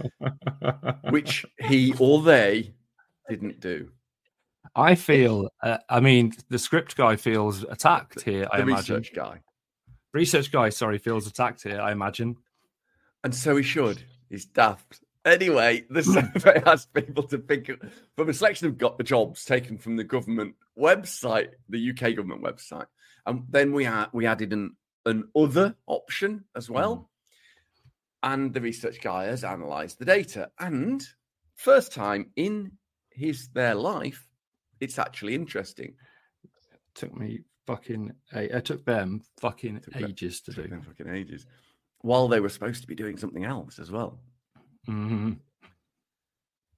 which 1.10 1.45
he 1.60 1.93
or 2.00 2.24
they 2.24 2.74
didn't 3.29 3.60
do. 3.60 3.91
I 4.75 4.96
feel, 4.96 5.50
uh, 5.62 5.77
I 5.89 6.00
mean, 6.00 6.34
the 6.50 6.58
script 6.58 6.96
guy 6.96 7.15
feels 7.15 7.63
attacked 7.63 8.22
here, 8.22 8.48
I 8.51 8.58
the 8.58 8.63
imagine. 8.63 8.96
research 8.98 9.15
guy. 9.15 9.42
Research 10.13 10.51
guy, 10.51 10.70
sorry, 10.70 10.98
feels 10.98 11.27
attacked 11.27 11.63
here, 11.63 11.80
I 11.80 11.92
imagine. 11.92 12.38
And 13.24 13.34
so 13.34 13.56
he 13.56 13.63
should. 13.63 14.03
He's 14.30 14.46
daft. 14.46 15.01
Anyway, 15.25 15.86
the 15.89 16.03
survey 16.34 16.62
asked 16.65 16.94
people 16.94 17.24
to 17.24 17.38
pick 17.38 17.70
from 18.15 18.30
a 18.30 18.34
selection 18.34 18.68
of 18.68 18.77
got 18.77 18.98
the 18.98 19.03
jobs 19.03 19.46
taken 19.46 19.77
from 19.77 19.96
the 19.96 20.03
government 20.03 20.56
website, 20.77 21.50
the 21.70 21.92
UK 21.92 22.15
government 22.15 22.44
website. 22.44 22.88
And 23.25 23.44
then 23.50 23.72
we 23.72 23.86
had 23.86 24.08
we 24.12 24.25
added 24.25 24.51
an 24.51 24.75
an 25.06 25.30
other 25.36 25.75
option 25.88 26.46
as 26.56 26.70
well. 26.70 27.10
And 28.22 28.53
the 28.53 28.62
research 28.62 29.01
guy 29.01 29.25
has 29.25 29.44
analysed 29.44 30.00
the 30.00 30.06
data. 30.06 30.50
And 30.60 31.06
first 31.56 31.94
time 31.94 32.32
in 32.36 32.74
his 33.12 33.50
their 33.50 33.75
life, 33.75 34.27
it's 34.84 35.00
actually 35.00 35.34
interesting. 35.36 35.96
Took 36.96 37.16
me 37.16 37.40
fucking, 37.66 38.12
it 38.34 38.66
took 38.66 38.84
them 38.86 39.22
fucking 39.40 39.82
Took 39.82 39.94
them- 39.94 40.06
ages 40.06 40.42
to 40.42 40.54
Took 40.54 40.66
do. 40.66 40.70
them 40.70 40.82
fucking 40.82 41.10
ages. 41.10 41.46
While 42.02 42.28
they 42.28 42.40
were 42.42 42.50
supposed 42.50 42.82
to 42.82 42.88
be 42.88 42.96
doing 42.96 43.18
something 43.18 43.46
else 43.46 43.80
as 43.80 43.90
well. 43.92 44.20
Mhm. 44.88 45.40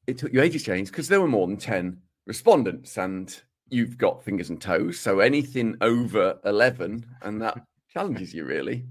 it 0.07 0.19
took 0.19 0.31
you 0.31 0.39
ages 0.39 0.61
to 0.61 0.67
change 0.71 0.91
because 0.91 1.07
there 1.07 1.19
were 1.19 1.27
more 1.27 1.47
than 1.47 1.57
10 1.57 1.99
respondents 2.27 2.95
and 2.99 3.41
you've 3.69 3.97
got 3.97 4.23
fingers 4.23 4.51
and 4.51 4.61
toes. 4.61 4.99
So 4.99 5.19
anything 5.19 5.75
over 5.81 6.39
11, 6.45 7.03
and 7.23 7.41
that 7.41 7.65
challenges 7.89 8.31
you 8.31 8.45
really. 8.45 8.85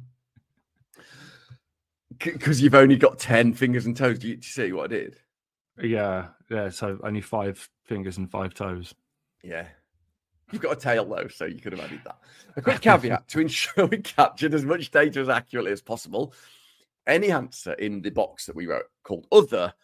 Because 2.18 2.60
you've 2.60 2.74
only 2.74 2.96
got 2.96 3.18
10 3.20 3.52
fingers 3.54 3.86
and 3.86 3.96
toes. 3.96 4.18
Do 4.18 4.26
you, 4.28 4.34
do 4.34 4.38
you 4.38 4.42
see 4.50 4.72
what 4.72 4.84
I 4.84 4.94
did? 4.96 5.16
Yeah, 5.80 6.28
yeah. 6.50 6.68
So 6.70 6.98
only 7.04 7.20
five 7.20 7.68
fingers 7.84 8.18
and 8.18 8.28
five 8.30 8.52
toes. 8.54 8.92
Yeah. 9.44 9.66
You've 10.50 10.62
got 10.62 10.76
a 10.76 10.80
tail 10.80 11.04
though, 11.04 11.28
so 11.28 11.44
you 11.44 11.60
could 11.60 11.72
have 11.72 11.84
added 11.84 12.00
that. 12.04 12.18
A 12.56 12.62
quick 12.62 12.80
caveat 12.80 13.28
to 13.28 13.40
ensure 13.40 13.86
we 13.90 13.98
captured 13.98 14.54
as 14.54 14.64
much 14.64 14.90
data 14.90 15.20
as 15.20 15.28
accurately 15.28 15.72
as 15.72 15.82
possible. 15.82 16.32
Any 17.06 17.30
answer 17.30 17.74
in 17.74 18.00
the 18.00 18.10
box 18.10 18.46
that 18.46 18.56
we 18.56 18.66
wrote 18.66 18.86
called 19.02 19.26
other 19.30 19.74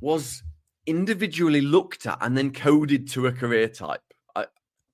was 0.00 0.42
individually 0.86 1.60
looked 1.60 2.06
at 2.06 2.18
and 2.20 2.36
then 2.36 2.52
coded 2.52 3.08
to 3.10 3.26
a 3.26 3.32
career 3.32 3.68
type. 3.68 4.02
I, 4.34 4.46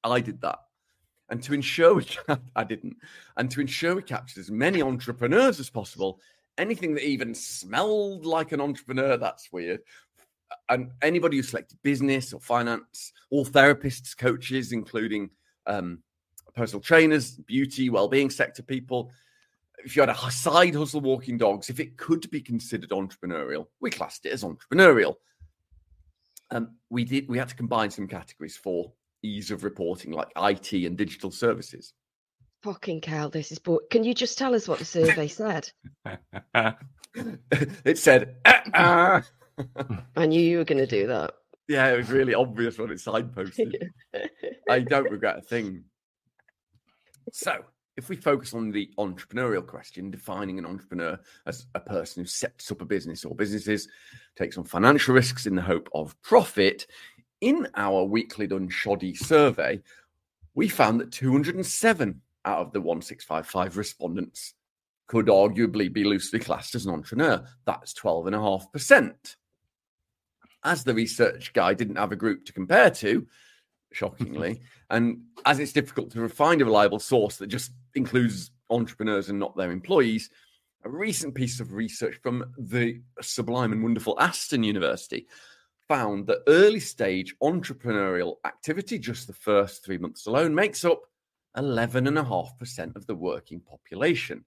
I 0.03 0.21
did 0.21 0.41
that. 0.43 0.59
And 1.31 1.43
to 1.45 1.55
ensure 1.55 1.95
we 1.95 2.05
cap- 2.05 2.43
I 2.57 2.65
didn't. 2.65 2.97
And 3.37 3.51
to 3.53 3.61
ensure 3.61 3.97
we 3.97 4.03
captured 4.03 4.41
as 4.41 4.51
many 4.51 4.83
entrepreneurs 4.83 5.61
as 5.61 5.71
possible, 5.71 6.21
anything 6.59 6.95
that 6.95 7.07
even 7.07 7.35
smelled 7.35 8.27
like 8.27 8.53
an 8.53 8.61
entrepreneur, 8.61 9.17
that's 9.17 9.53
weird. 9.53 9.81
And 10.69 10.91
anybody 11.03 11.37
who 11.37 11.43
selected 11.43 11.79
business 11.83 12.33
or 12.33 12.41
finance, 12.41 13.13
all 13.31 13.45
therapists, 13.45 14.17
coaches, 14.17 14.73
including 14.73 15.31
um, 15.67 16.03
personal 16.55 16.81
trainers, 16.81 17.33
beauty, 17.33 17.91
well-being 17.91 18.31
sector 18.31 18.63
people. 18.63 19.11
If 19.85 19.97
you 19.97 20.03
had 20.03 20.09
a 20.09 20.31
side 20.31 20.75
hustle 20.75 21.01
walking 21.01 21.37
dogs, 21.37 21.69
if 21.69 21.81
it 21.81 21.97
could 21.97 22.31
be 22.31 22.41
considered 22.41 22.91
entrepreneurial, 22.91 23.67
we 23.81 23.91
classed 23.91 24.25
it 24.25 24.33
as 24.33 24.45
entrepreneurial. 24.45 25.17
Um, 26.51 26.77
we 26.91 27.05
did. 27.05 27.29
We 27.29 27.39
had 27.39 27.49
to 27.49 27.55
combine 27.55 27.91
some 27.91 28.07
categories 28.07 28.57
for 28.57 28.93
ease 29.23 29.51
of 29.51 29.65
reporting, 29.65 30.13
like 30.13 30.29
IT 30.37 30.73
and 30.73 30.97
digital 30.97 31.31
services. 31.31 31.93
Fucking 32.63 33.01
cow, 33.01 33.29
this 33.29 33.53
is 33.53 33.59
boring. 33.59 33.87
Can 33.91 34.05
you 34.05 34.15
just 34.15 34.39
tell 34.39 34.55
us 34.55 34.69
what 34.69 34.79
the 34.79 34.85
survey 34.85 35.29
said? 35.29 35.71
it 37.15 37.99
said, 37.99 38.37
"Uh-uh." 38.45 39.23
I 40.17 40.27
knew 40.27 40.41
you 40.41 40.59
were 40.59 40.65
going 40.65 40.79
to 40.79 40.87
do 40.87 41.07
that. 41.07 41.35
yeah, 41.69 41.93
it 41.93 41.97
was 41.97 42.11
really 42.11 42.35
obvious 42.35 42.79
when 42.79 42.91
it 42.91 42.95
signposted. 42.95 43.91
I 44.69 44.81
don't 44.81 45.11
regret 45.11 45.39
a 45.39 45.43
thing. 45.43 45.85
So, 47.33 47.65
if 47.97 48.09
we 48.09 48.17
focus 48.17 48.55
on 48.55 48.71
the 48.71 48.91
entrepreneurial 48.99 49.67
question, 49.67 50.11
defining 50.11 50.59
an 50.59 50.67
entrepreneur 50.67 51.19
as 51.47 51.67
a 51.75 51.81
person 51.81 52.23
who 52.23 52.27
sets 52.27 52.71
up 52.73 52.81
a 52.81 52.85
business 52.85 53.25
or 53.25 53.35
businesses, 53.35 53.89
takes 54.37 54.59
on 54.59 54.65
financial 54.65 55.15
risks 55.15 55.47
in 55.47 55.55
the 55.55 55.63
hope 55.63 55.89
of 55.95 56.21
profit, 56.23 56.87
in 57.41 57.69
our 57.77 58.05
weekly 58.05 58.47
done 58.47 58.69
shoddy 58.69 59.15
survey, 59.15 59.81
we 60.55 60.69
found 60.69 61.01
that 61.01 61.13
207 61.13 62.21
out 62.45 62.59
of 62.59 62.73
the 62.73 62.81
1655 62.81 63.77
respondents 63.77 64.55
could 65.07 65.27
arguably 65.27 65.93
be 65.93 66.05
loosely 66.05 66.39
classed 66.39 66.75
as 66.75 66.87
an 66.87 66.93
entrepreneur. 66.93 67.45
That's 67.67 67.93
12.5%. 67.95 69.37
As 70.65 70.85
the 70.85 70.95
research 70.95 71.53
guy 71.53 71.75
didn't 71.75 71.97
have 71.97 72.13
a 72.13 72.17
group 72.17 72.47
to 72.47 72.53
compare 72.53 72.91
to, 72.91 73.27
shockingly. 73.93 74.61
and 74.91 75.23
as 75.45 75.59
it's 75.61 75.73
difficult 75.73 76.11
to 76.13 76.29
find 76.29 76.61
a 76.61 76.65
reliable 76.65 76.99
source 76.99 77.37
that 77.37 77.49
just 77.49 77.73
includes 77.95 78.51
entrepreneurs 78.71 79.29
and 79.29 79.39
not 79.39 79.57
their 79.57 79.71
employees, 79.71 80.31
A 80.85 80.89
recent 80.89 81.35
piece 81.35 81.61
of 81.61 81.73
research 81.73 82.17
from 82.23 82.45
the 82.59 83.01
sublime 83.23 83.73
and 83.73 83.83
wonderful 83.83 84.21
Aston 84.21 84.63
University 84.63 85.27
found 85.89 86.27
that 86.27 86.43
early 86.47 86.81
stage 86.81 87.35
entrepreneurial 87.43 88.37
activity, 88.45 88.99
just 88.99 89.27
the 89.27 89.33
first 89.33 89.85
three 89.85 89.99
months 89.99 90.27
alone, 90.27 90.55
makes 90.55 90.85
up 90.85 91.03
11.5% 91.57 92.97
of 92.97 93.07
the 93.07 93.15
working 93.15 93.61
population. 93.61 94.45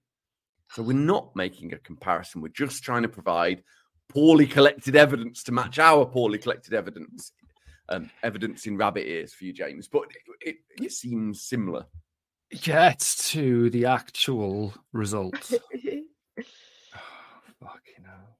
So 0.70 0.82
we're 0.82 0.92
not 0.92 1.34
making 1.34 1.72
a 1.72 1.78
comparison. 1.78 2.42
We're 2.42 2.48
just 2.48 2.82
trying 2.82 3.02
to 3.02 3.08
provide 3.08 3.62
poorly 4.08 4.46
collected 4.46 4.96
evidence 4.96 5.42
to 5.44 5.52
match 5.52 5.78
our 5.78 6.04
poorly 6.06 6.38
collected 6.38 6.74
evidence. 6.74 7.32
Um, 7.90 8.10
evidence 8.22 8.66
in 8.66 8.76
rabbit 8.76 9.08
ears 9.08 9.32
for 9.32 9.44
you, 9.44 9.54
James, 9.54 9.88
but 9.88 10.02
it, 10.42 10.56
it, 10.76 10.84
it 10.84 10.92
seems 10.92 11.40
similar. 11.42 11.86
Get 12.62 13.00
to 13.28 13.70
the 13.70 13.86
actual 13.86 14.74
result. 14.92 15.34
fucking 17.62 18.04
hell. 18.04 18.36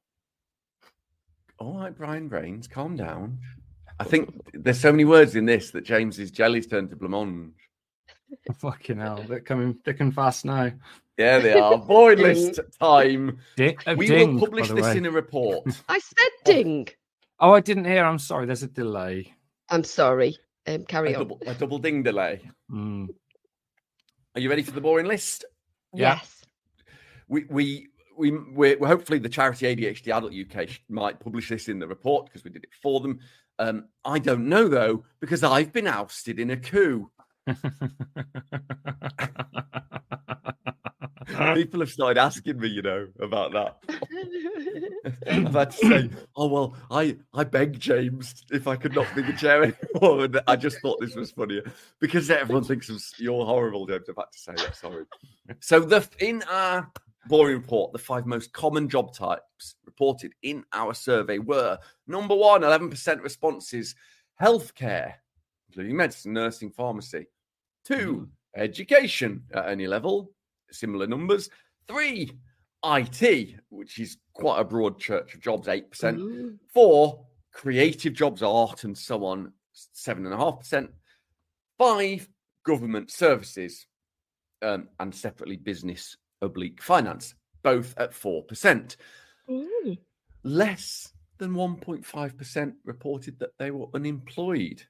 All 1.58 1.78
right, 1.78 1.96
Brian 1.96 2.28
Brains, 2.28 2.66
calm 2.66 2.94
down. 2.94 3.38
I 3.98 4.04
think 4.04 4.38
there's 4.52 4.80
so 4.80 4.92
many 4.92 5.04
words 5.04 5.34
in 5.34 5.46
this 5.46 5.70
that 5.70 5.84
James's 5.84 6.30
jelly's 6.30 6.66
turned 6.66 6.90
to 6.90 6.96
blancmange. 6.96 7.52
Fucking 8.58 8.98
hell, 8.98 9.25
they're 9.26 9.40
coming 9.40 9.75
thick 9.84 10.00
and 10.00 10.14
fast 10.14 10.44
now. 10.44 10.72
Yeah, 11.18 11.40
they 11.40 11.58
are. 11.58 11.76
Board 11.87 12.20
list 12.20 12.60
time. 12.80 13.38
Di- 13.56 13.76
oh, 13.87 13.94
We 13.96 14.06
ding, 14.06 14.34
will 14.34 14.40
publish 14.40 14.68
this 14.68 14.84
way. 14.84 14.96
in 14.96 15.04
a 15.04 15.10
report. 15.10 15.66
I 15.88 15.98
said 15.98 16.30
ding. 16.44 16.88
Oh, 17.40 17.52
I 17.52 17.60
didn't 17.60 17.84
hear. 17.87 18.04
I'm 18.04 18.20
sorry. 18.20 18.46
There's 18.46 18.62
a 18.62 18.68
delay. 18.68 19.34
I'm 19.68 19.84
sorry. 19.84 20.38
Um, 20.66 20.75
a, 20.75 20.78
carry 20.84 21.14
on. 21.14 21.22
double, 21.22 21.42
a 21.44 21.54
double 21.54 21.78
ding 21.78 22.04
delay. 22.04 22.48
Mm. 22.70 23.08
Are 24.34 24.40
you 24.40 24.48
ready 24.48 24.62
for 24.62 24.70
the 24.70 24.80
boring 24.80 25.06
list? 25.06 25.44
Yeah. 25.92 26.14
Yes. 26.14 26.44
We 27.26 27.44
we 27.50 27.88
we 28.16 28.30
we're, 28.30 28.78
we're 28.78 28.87
hopefully 28.87 29.18
the 29.18 29.28
charity 29.28 29.66
ADHD 29.75 30.16
Adult 30.16 30.32
UK 30.32 30.68
might 30.88 31.18
publish 31.20 31.48
this 31.48 31.68
in 31.68 31.78
the 31.80 31.88
report 31.88 32.26
because 32.26 32.44
we 32.44 32.50
did 32.50 32.62
it 32.64 32.70
for 32.80 33.00
them. 33.00 33.18
Um, 33.58 33.88
I 34.04 34.20
don't 34.20 34.48
know 34.48 34.68
though 34.68 35.04
because 35.20 35.42
I've 35.42 35.72
been 35.72 35.88
ousted 35.88 36.38
in 36.38 36.50
a 36.50 36.56
coup. 36.56 37.10
People 41.54 41.80
have 41.80 41.90
started 41.90 42.18
asking 42.18 42.58
me, 42.58 42.68
you 42.68 42.82
know, 42.82 43.06
about 43.20 43.52
that. 43.52 43.76
I've 45.30 45.52
had 45.52 45.70
to 45.73 45.76
say, 45.76 46.11
oh 46.37 46.47
well, 46.47 46.76
I 46.90 47.16
I 47.35 47.44
begged 47.44 47.80
James 47.80 48.44
if 48.50 48.66
I 48.66 48.76
could 48.76 48.94
not 48.94 49.06
be 49.14 49.23
the 49.23 49.32
chair 49.35 49.62
anymore, 49.62 50.25
and 50.25 50.40
I 50.47 50.56
just 50.56 50.80
thought 50.80 51.00
this 51.00 51.14
was 51.14 51.30
funnier 51.30 51.62
because 52.00 52.30
everyone 52.30 52.64
thinks 52.64 52.88
of, 52.88 53.02
you're 53.18 53.44
horrible, 53.44 53.87
James. 53.87 54.08
I've 54.08 54.16
had 54.16 54.32
to 54.32 54.38
say 54.38 54.52
that. 54.56 54.76
Sorry. 54.76 55.04
So 55.61 55.80
the 55.80 56.08
in 56.20 56.42
our 56.44 56.90
boring 57.26 57.56
report, 57.56 57.92
the 57.92 57.99
five 57.99 58.26
most 58.26 58.52
common 58.52 58.88
job 58.88 59.14
types 59.14 59.76
reported 59.85 60.32
in 60.42 60.64
our 60.73 60.94
survey 60.94 61.38
were 61.38 61.78
number 62.06 62.35
one, 62.35 62.62
11% 62.62 63.23
responses, 63.23 63.94
healthcare, 64.40 65.14
including 65.68 65.97
medicine, 65.97 66.32
nursing, 66.32 66.70
pharmacy. 66.70 67.26
Two, 67.85 68.28
hmm. 68.54 68.61
education 68.61 69.42
at 69.52 69.68
any 69.68 69.87
level, 69.87 70.32
similar 70.70 71.06
numbers. 71.06 71.50
Three, 71.87 72.32
IT, 72.84 73.56
which 73.70 73.98
is 73.98 74.18
quite 74.34 74.60
a 74.60 74.64
broad 74.64 74.98
church 74.98 75.34
of 75.34 75.40
jobs, 75.40 75.66
8%. 75.66 76.18
Ooh. 76.18 76.58
Four, 76.72 77.26
creative 77.52 78.12
jobs, 78.12 78.42
art 78.42 78.84
and 78.84 78.96
so 78.96 79.25
on, 79.25 79.52
7.5%. 79.96 80.88
Five, 81.78 82.28
government 82.64 83.10
services, 83.10 83.87
um, 84.62 84.88
and 85.00 85.14
separately 85.14 85.56
business 85.56 86.16
oblique 86.42 86.82
finance, 86.82 87.34
both 87.62 87.94
at 87.98 88.12
4%. 88.12 88.96
Ooh. 89.50 89.96
Less 90.44 91.12
than 91.38 91.54
1.5% 91.54 92.72
reported 92.84 93.38
that 93.38 93.56
they 93.58 93.70
were 93.70 93.87
unemployed, 93.94 94.83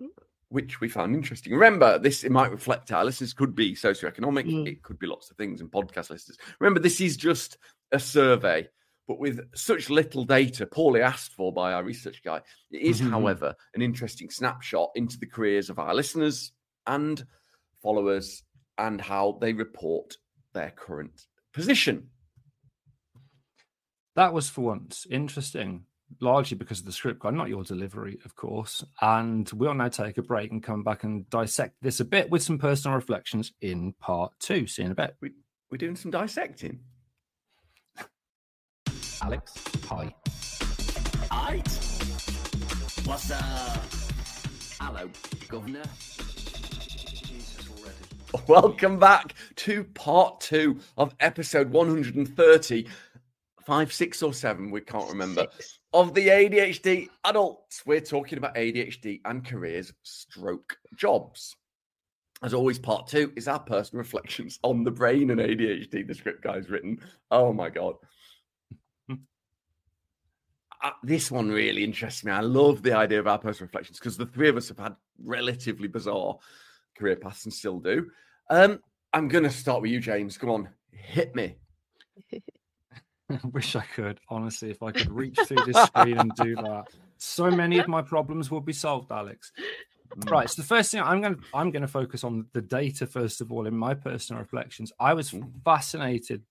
Mm. 0.00 0.08
Which 0.54 0.80
we 0.80 0.88
found 0.88 1.14
interesting. 1.16 1.52
Remember, 1.52 1.98
this 1.98 2.22
it 2.22 2.30
might 2.30 2.52
reflect 2.52 2.92
our 2.92 3.04
listeners, 3.04 3.32
could 3.34 3.56
be 3.56 3.74
socioeconomic, 3.74 4.46
Mm. 4.46 4.68
it 4.68 4.82
could 4.84 5.00
be 5.00 5.06
lots 5.08 5.28
of 5.30 5.36
things, 5.36 5.60
and 5.60 5.70
podcast 5.70 6.10
listeners. 6.10 6.38
Remember, 6.60 6.78
this 6.78 7.00
is 7.00 7.16
just 7.16 7.58
a 7.90 7.98
survey, 7.98 8.68
but 9.08 9.18
with 9.18 9.40
such 9.56 9.90
little 9.90 10.24
data, 10.24 10.64
poorly 10.64 11.02
asked 11.02 11.32
for 11.34 11.52
by 11.52 11.72
our 11.72 11.82
research 11.82 12.22
guy, 12.22 12.40
it 12.70 12.80
is, 12.80 13.00
Mhm. 13.00 13.10
however, 13.10 13.56
an 13.74 13.82
interesting 13.82 14.30
snapshot 14.30 14.90
into 14.94 15.18
the 15.18 15.26
careers 15.26 15.70
of 15.70 15.80
our 15.80 15.92
listeners 15.92 16.52
and 16.86 17.26
followers 17.82 18.44
and 18.78 19.00
how 19.00 19.32
they 19.40 19.52
report 19.52 20.16
their 20.52 20.70
current 20.70 21.26
position. 21.52 22.10
That 24.14 24.32
was 24.32 24.48
for 24.48 24.60
once 24.62 25.04
interesting, 25.10 25.86
largely 26.20 26.56
because 26.56 26.80
of 26.80 26.86
the 26.86 26.92
script 26.92 27.20
guide, 27.20 27.34
not 27.34 27.48
your 27.48 27.64
delivery, 27.64 28.18
of 28.24 28.36
course. 28.36 28.84
And 29.00 29.48
we'll 29.52 29.74
now 29.74 29.88
take 29.88 30.18
a 30.18 30.22
break 30.22 30.50
and 30.50 30.62
come 30.62 30.82
back 30.82 31.04
and 31.04 31.28
dissect 31.30 31.76
this 31.82 32.00
a 32.00 32.04
bit 32.04 32.30
with 32.30 32.42
some 32.42 32.58
personal 32.58 32.96
reflections 32.96 33.52
in 33.60 33.92
part 34.00 34.32
two. 34.40 34.66
See 34.66 34.82
you 34.82 34.86
in 34.86 34.92
a 34.92 34.94
bit. 34.94 35.16
We, 35.20 35.30
we're 35.70 35.78
doing 35.78 35.96
some 35.96 36.10
dissecting. 36.10 36.80
Alex, 39.22 39.54
hi. 39.86 40.14
Aight. 41.30 43.06
What's 43.06 43.30
up? 43.30 43.82
Hello, 44.80 45.08
Governor. 45.48 45.82
Welcome 48.48 48.98
back 48.98 49.34
to 49.56 49.84
part 49.84 50.40
two 50.40 50.80
of 50.98 51.14
episode 51.20 51.70
130, 51.70 52.86
five, 53.66 53.92
six, 53.92 54.22
or 54.22 54.32
seven, 54.32 54.70
we 54.70 54.80
can't 54.80 55.08
remember, 55.08 55.46
Six. 55.52 55.78
of 55.92 56.14
the 56.14 56.28
ADHD 56.28 57.08
adults. 57.24 57.82
We're 57.86 58.00
talking 58.00 58.38
about 58.38 58.54
ADHD 58.54 59.20
and 59.24 59.44
careers, 59.44 59.92
stroke 60.02 60.76
jobs. 60.96 61.56
As 62.42 62.52
always, 62.52 62.78
part 62.78 63.06
two 63.06 63.32
is 63.36 63.48
our 63.48 63.60
personal 63.60 64.02
reflections 64.02 64.58
on 64.62 64.84
the 64.84 64.90
brain 64.90 65.30
and 65.30 65.40
ADHD. 65.40 66.06
The 66.06 66.14
script 66.14 66.42
guy's 66.42 66.68
written. 66.68 67.00
Oh 67.30 67.52
my 67.52 67.70
god. 67.70 67.94
Uh, 70.82 70.90
this 71.02 71.30
one 71.30 71.48
really 71.48 71.82
interests 71.82 72.24
me. 72.24 72.30
I 72.32 72.40
love 72.40 72.82
the 72.82 72.92
idea 72.92 73.18
of 73.18 73.26
our 73.26 73.38
personal 73.38 73.68
reflections 73.68 73.98
because 73.98 74.18
the 74.18 74.26
three 74.26 74.50
of 74.50 74.56
us 74.58 74.68
have 74.68 74.78
had 74.78 74.94
relatively 75.22 75.88
bizarre 75.88 76.36
career 76.98 77.16
paths 77.16 77.46
and 77.46 77.54
still 77.54 77.80
do. 77.80 78.10
Um, 78.50 78.80
I'm 79.14 79.28
going 79.28 79.44
to 79.44 79.50
start 79.50 79.80
with 79.80 79.90
you, 79.92 80.00
James. 80.00 80.36
Come 80.36 80.50
on, 80.50 80.68
hit 80.92 81.34
me. 81.34 81.56
I 83.30 83.38
wish 83.52 83.74
I 83.76 83.84
could, 83.94 84.20
honestly, 84.28 84.70
if 84.70 84.82
I 84.82 84.92
could 84.92 85.10
reach 85.10 85.38
through 85.40 85.62
this 85.62 85.78
screen 85.78 86.18
and 86.18 86.34
do 86.34 86.56
that. 86.56 86.86
So 87.18 87.50
many 87.50 87.78
of 87.78 87.88
my 87.88 88.02
problems 88.02 88.50
would 88.50 88.64
be 88.64 88.72
solved, 88.72 89.10
Alex. 89.10 89.52
Right. 90.16 90.48
So 90.48 90.62
the 90.62 90.68
first 90.68 90.90
thing 90.90 91.00
I'm 91.02 91.20
going 91.20 91.34
to 91.36 91.40
I'm 91.52 91.70
going 91.70 91.82
to 91.82 91.88
focus 91.88 92.22
on 92.22 92.46
the 92.52 92.62
data 92.62 93.06
first 93.06 93.40
of 93.40 93.50
all 93.50 93.66
in 93.66 93.76
my 93.76 93.94
personal 93.94 94.40
reflections. 94.40 94.92
I 95.00 95.14
was 95.14 95.30
Mm. 95.32 95.50
fascinated 95.64 96.42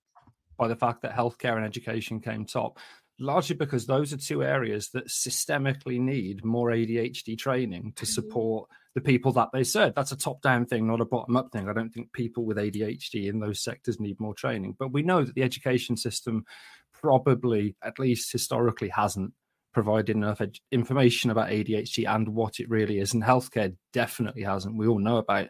by 0.58 0.68
the 0.68 0.76
fact 0.76 1.02
that 1.02 1.14
healthcare 1.16 1.56
and 1.56 1.66
education 1.66 2.20
came 2.20 2.46
top, 2.46 2.80
largely 3.20 3.56
because 3.56 3.86
those 3.86 4.12
are 4.14 4.18
two 4.18 4.44
areas 4.44 4.90
that 4.90 5.08
systemically 5.08 6.00
need 6.00 6.44
more 6.44 6.72
ADHD 6.72 7.36
training 7.38 7.94
to 7.96 8.06
Mhm. 8.06 8.14
support 8.14 8.70
the 8.96 9.02
people 9.02 9.32
that 9.34 9.50
they 9.54 9.64
serve. 9.64 9.94
That's 9.96 10.12
a 10.12 10.18
top-down 10.18 10.66
thing, 10.68 10.86
not 10.88 11.02
a 11.02 11.06
bottom-up 11.06 11.52
thing. 11.52 11.68
I 11.68 11.74
don't 11.74 11.92
think 11.92 12.12
people 12.14 12.46
with 12.46 12.58
ADHD 12.58 13.28
in 13.28 13.40
those 13.40 13.60
sectors 13.62 14.00
need 14.00 14.20
more 14.20 14.34
training, 14.36 14.76
but 14.78 14.92
we 14.92 15.02
know 15.04 15.24
that 15.24 15.34
the 15.36 15.44
education 15.44 15.98
system 15.98 16.46
probably, 16.94 17.76
at 17.84 18.00
least 18.00 18.32
historically, 18.32 18.90
hasn't 18.90 19.34
provided 19.74 20.16
enough 20.16 20.40
ed- 20.42 20.60
information 20.72 21.32
about 21.32 21.50
ADHD 21.50 22.06
and 22.06 22.30
what 22.30 22.60
it 22.60 22.70
really 22.70 23.00
is. 23.00 23.14
And 23.14 23.24
healthcare 23.24 23.76
definitely 23.92 24.44
hasn't. 24.44 24.78
We 24.78 24.88
all 24.88 25.00
know 25.00 25.18
about 25.18 25.50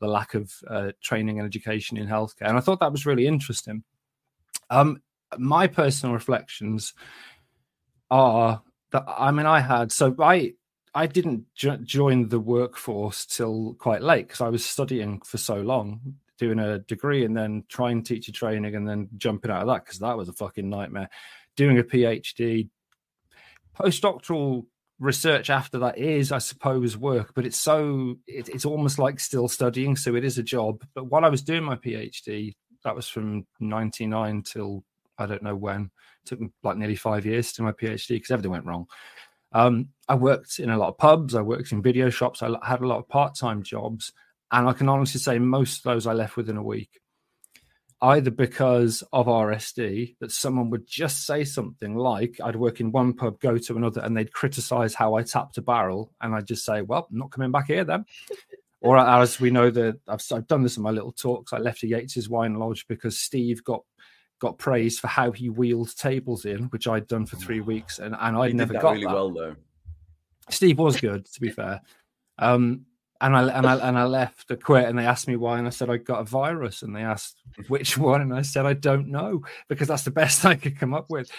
the 0.00 0.06
lack 0.06 0.34
of 0.34 0.52
uh, 0.68 0.92
training 1.02 1.38
and 1.38 1.46
education 1.46 1.96
in 1.96 2.06
healthcare. 2.06 2.48
And 2.48 2.58
I 2.58 2.60
thought 2.60 2.80
that 2.80 2.92
was 2.92 3.06
really 3.06 3.26
interesting. 3.26 3.82
Um, 4.68 5.00
my 5.38 5.66
personal 5.66 6.14
reflections 6.14 6.94
are 8.10 8.62
that 8.92 9.04
I 9.06 9.30
mean, 9.30 9.46
I 9.46 9.60
had 9.60 9.92
so 9.92 10.14
I 10.20 10.54
I 10.94 11.06
didn't 11.06 11.46
jo- 11.54 11.78
join 11.82 12.28
the 12.28 12.40
workforce 12.40 13.26
till 13.26 13.74
quite 13.74 14.02
late 14.02 14.28
because 14.28 14.40
I 14.40 14.48
was 14.48 14.64
studying 14.64 15.20
for 15.22 15.38
so 15.38 15.56
long, 15.56 16.14
doing 16.38 16.60
a 16.60 16.78
degree 16.78 17.24
and 17.24 17.36
then 17.36 17.64
trying 17.68 18.04
teacher 18.04 18.32
training 18.32 18.76
and 18.76 18.88
then 18.88 19.08
jumping 19.16 19.50
out 19.50 19.62
of 19.62 19.68
that 19.68 19.84
because 19.84 19.98
that 19.98 20.16
was 20.16 20.28
a 20.28 20.32
fucking 20.32 20.70
nightmare. 20.70 21.08
Doing 21.56 21.78
a 21.78 21.82
PhD, 21.82 22.68
postdoctoral 23.76 24.66
research 25.00 25.50
after 25.50 25.78
that 25.80 25.98
is, 25.98 26.30
I 26.30 26.38
suppose, 26.38 26.96
work, 26.96 27.32
but 27.34 27.46
it's 27.46 27.60
so 27.60 28.16
it, 28.26 28.48
it's 28.48 28.64
almost 28.64 28.98
like 28.98 29.18
still 29.18 29.48
studying, 29.48 29.96
so 29.96 30.14
it 30.14 30.24
is 30.24 30.38
a 30.38 30.42
job. 30.42 30.84
But 30.94 31.06
while 31.06 31.24
I 31.24 31.28
was 31.28 31.42
doing 31.42 31.64
my 31.64 31.76
PhD, 31.76 32.54
that 32.84 32.94
was 32.94 33.08
from 33.08 33.46
'99 33.60 34.42
till 34.42 34.84
I 35.18 35.26
don't 35.26 35.42
know 35.42 35.56
when. 35.56 35.90
It 36.24 36.28
took 36.28 36.40
me 36.40 36.48
like 36.62 36.76
nearly 36.76 36.96
five 36.96 37.26
years 37.26 37.52
to 37.52 37.58
do 37.58 37.62
my 37.64 37.72
PhD 37.72 38.08
because 38.08 38.30
everything 38.30 38.50
went 38.52 38.66
wrong. 38.66 38.86
Um, 39.52 39.90
I 40.08 40.16
worked 40.16 40.58
in 40.58 40.70
a 40.70 40.76
lot 40.76 40.88
of 40.88 40.98
pubs. 40.98 41.34
I 41.34 41.40
worked 41.42 41.72
in 41.72 41.82
video 41.82 42.10
shops. 42.10 42.42
I 42.42 42.50
had 42.66 42.80
a 42.80 42.86
lot 42.86 42.98
of 42.98 43.08
part-time 43.08 43.62
jobs, 43.62 44.12
and 44.50 44.68
I 44.68 44.72
can 44.72 44.88
honestly 44.88 45.20
say 45.20 45.38
most 45.38 45.78
of 45.78 45.82
those 45.84 46.06
I 46.06 46.12
left 46.12 46.36
within 46.36 46.56
a 46.56 46.62
week. 46.62 47.00
either 48.02 48.30
because 48.30 49.02
of 49.12 49.26
RSD 49.26 50.16
that 50.20 50.30
someone 50.32 50.68
would 50.70 50.86
just 50.86 51.24
say 51.24 51.42
something 51.44 51.94
like 51.96 52.38
I'd 52.42 52.56
work 52.56 52.80
in 52.80 52.92
one 52.92 53.14
pub, 53.14 53.40
go 53.40 53.56
to 53.56 53.76
another, 53.76 54.02
and 54.02 54.14
they'd 54.16 54.32
criticize 54.32 54.94
how 54.94 55.14
I 55.14 55.22
tapped 55.22 55.56
a 55.58 55.62
barrel, 55.62 56.12
and 56.20 56.34
I'd 56.34 56.46
just 56.46 56.64
say, 56.64 56.82
"Well, 56.82 57.06
I'm 57.10 57.18
not 57.18 57.30
coming 57.30 57.52
back 57.52 57.68
here 57.68 57.84
then." 57.84 58.04
or 58.84 58.98
as 58.98 59.40
we 59.40 59.50
know 59.50 59.70
that 59.70 59.98
I've, 60.06 60.20
I've 60.30 60.46
done 60.46 60.62
this 60.62 60.76
in 60.76 60.82
my 60.82 60.90
little 60.90 61.12
talks, 61.12 61.54
I 61.54 61.58
left 61.58 61.82
a 61.84 61.86
Yates's 61.86 62.28
Wine 62.28 62.56
Lodge 62.56 62.86
because 62.86 63.18
Steve 63.18 63.64
got 63.64 63.82
got 64.44 64.58
praised 64.58 65.00
for 65.00 65.08
how 65.08 65.32
he 65.32 65.48
wheeled 65.48 65.96
tables 65.96 66.44
in, 66.44 66.64
which 66.64 66.86
I'd 66.86 67.08
done 67.08 67.26
for 67.26 67.36
three 67.36 67.60
weeks, 67.60 67.98
and 67.98 68.14
and 68.20 68.36
I'd 68.36 68.50
He 68.50 68.56
never 68.56 68.72
did 68.72 68.78
that 68.78 68.82
got 68.82 68.92
really 68.92 69.04
that. 69.06 69.14
well 69.14 69.30
though. 69.32 69.56
Steve 70.50 70.78
was 70.78 71.00
good, 71.00 71.24
to 71.32 71.40
be 71.40 71.48
fair. 71.50 71.80
Um, 72.38 72.84
and 73.20 73.34
I 73.34 73.48
and 73.56 73.66
I 73.66 73.76
and 73.88 73.98
I 73.98 74.04
left 74.04 74.48
to 74.48 74.56
quit, 74.56 74.86
and 74.86 74.98
they 74.98 75.06
asked 75.06 75.26
me 75.28 75.36
why, 75.36 75.58
and 75.58 75.66
I 75.66 75.70
said 75.70 75.88
I 75.88 75.96
got 75.96 76.20
a 76.20 76.24
virus, 76.24 76.82
and 76.82 76.94
they 76.94 77.02
asked 77.02 77.36
which 77.68 77.96
one, 78.12 78.20
and 78.20 78.34
I 78.34 78.42
said 78.42 78.66
I 78.66 78.74
don't 78.74 79.08
know 79.08 79.42
because 79.68 79.88
that's 79.88 80.02
the 80.04 80.10
best 80.10 80.44
I 80.44 80.56
could 80.56 80.78
come 80.78 80.92
up 80.92 81.06
with. 81.08 81.30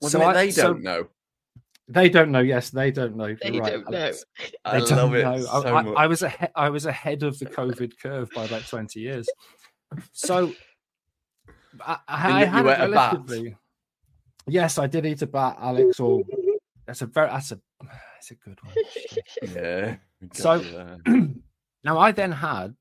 Wasn't 0.00 0.22
So 0.22 0.28
I- 0.28 0.32
they 0.34 0.50
so 0.52 0.62
don't 0.62 0.82
know? 0.82 1.08
They 1.88 2.08
don't 2.08 2.30
know. 2.30 2.38
Yes, 2.40 2.70
they 2.70 2.90
don't 2.92 3.16
know. 3.16 3.34
They 3.42 3.58
right, 3.58 3.72
don't 3.72 3.90
know. 3.90 3.98
Alex. 3.98 4.24
I 4.64 4.78
don't 4.78 4.90
love 4.92 5.14
it 5.14 5.42
so 5.42 5.66
I, 5.66 5.82
much. 5.82 5.86
I, 5.96 6.04
I 6.04 6.06
was 6.06 6.22
ahead. 6.22 6.52
I 6.54 6.68
was 6.70 6.86
ahead 6.86 7.22
of 7.24 7.38
the 7.40 7.46
COVID 7.46 7.98
curve 8.00 8.30
by 8.34 8.44
about 8.44 8.66
twenty 8.68 9.00
years. 9.00 9.28
So 10.12 10.52
I, 11.80 11.92
I, 11.92 11.98
I 12.08 12.40
you- 12.40 12.46
had 12.46 12.64
you 12.64 12.70
a 12.70 12.72
ate 12.74 12.80
a 12.80 12.92
bat? 12.92 13.56
Yes, 14.48 14.78
I 14.78 14.86
did 14.86 15.06
eat 15.06 15.22
a 15.22 15.26
bat, 15.26 15.56
Alex. 15.60 16.00
Or 16.00 16.22
that's 16.86 17.02
a 17.02 17.06
very 17.06 17.28
that's 17.28 17.52
a 17.52 17.60
that's 17.80 18.30
a 18.30 18.34
good 18.34 18.58
one. 18.62 18.74
yeah. 19.54 19.96
So- 20.32 20.98
now 21.84 21.98
I 21.98 22.12
then 22.12 22.32
had 22.32 22.74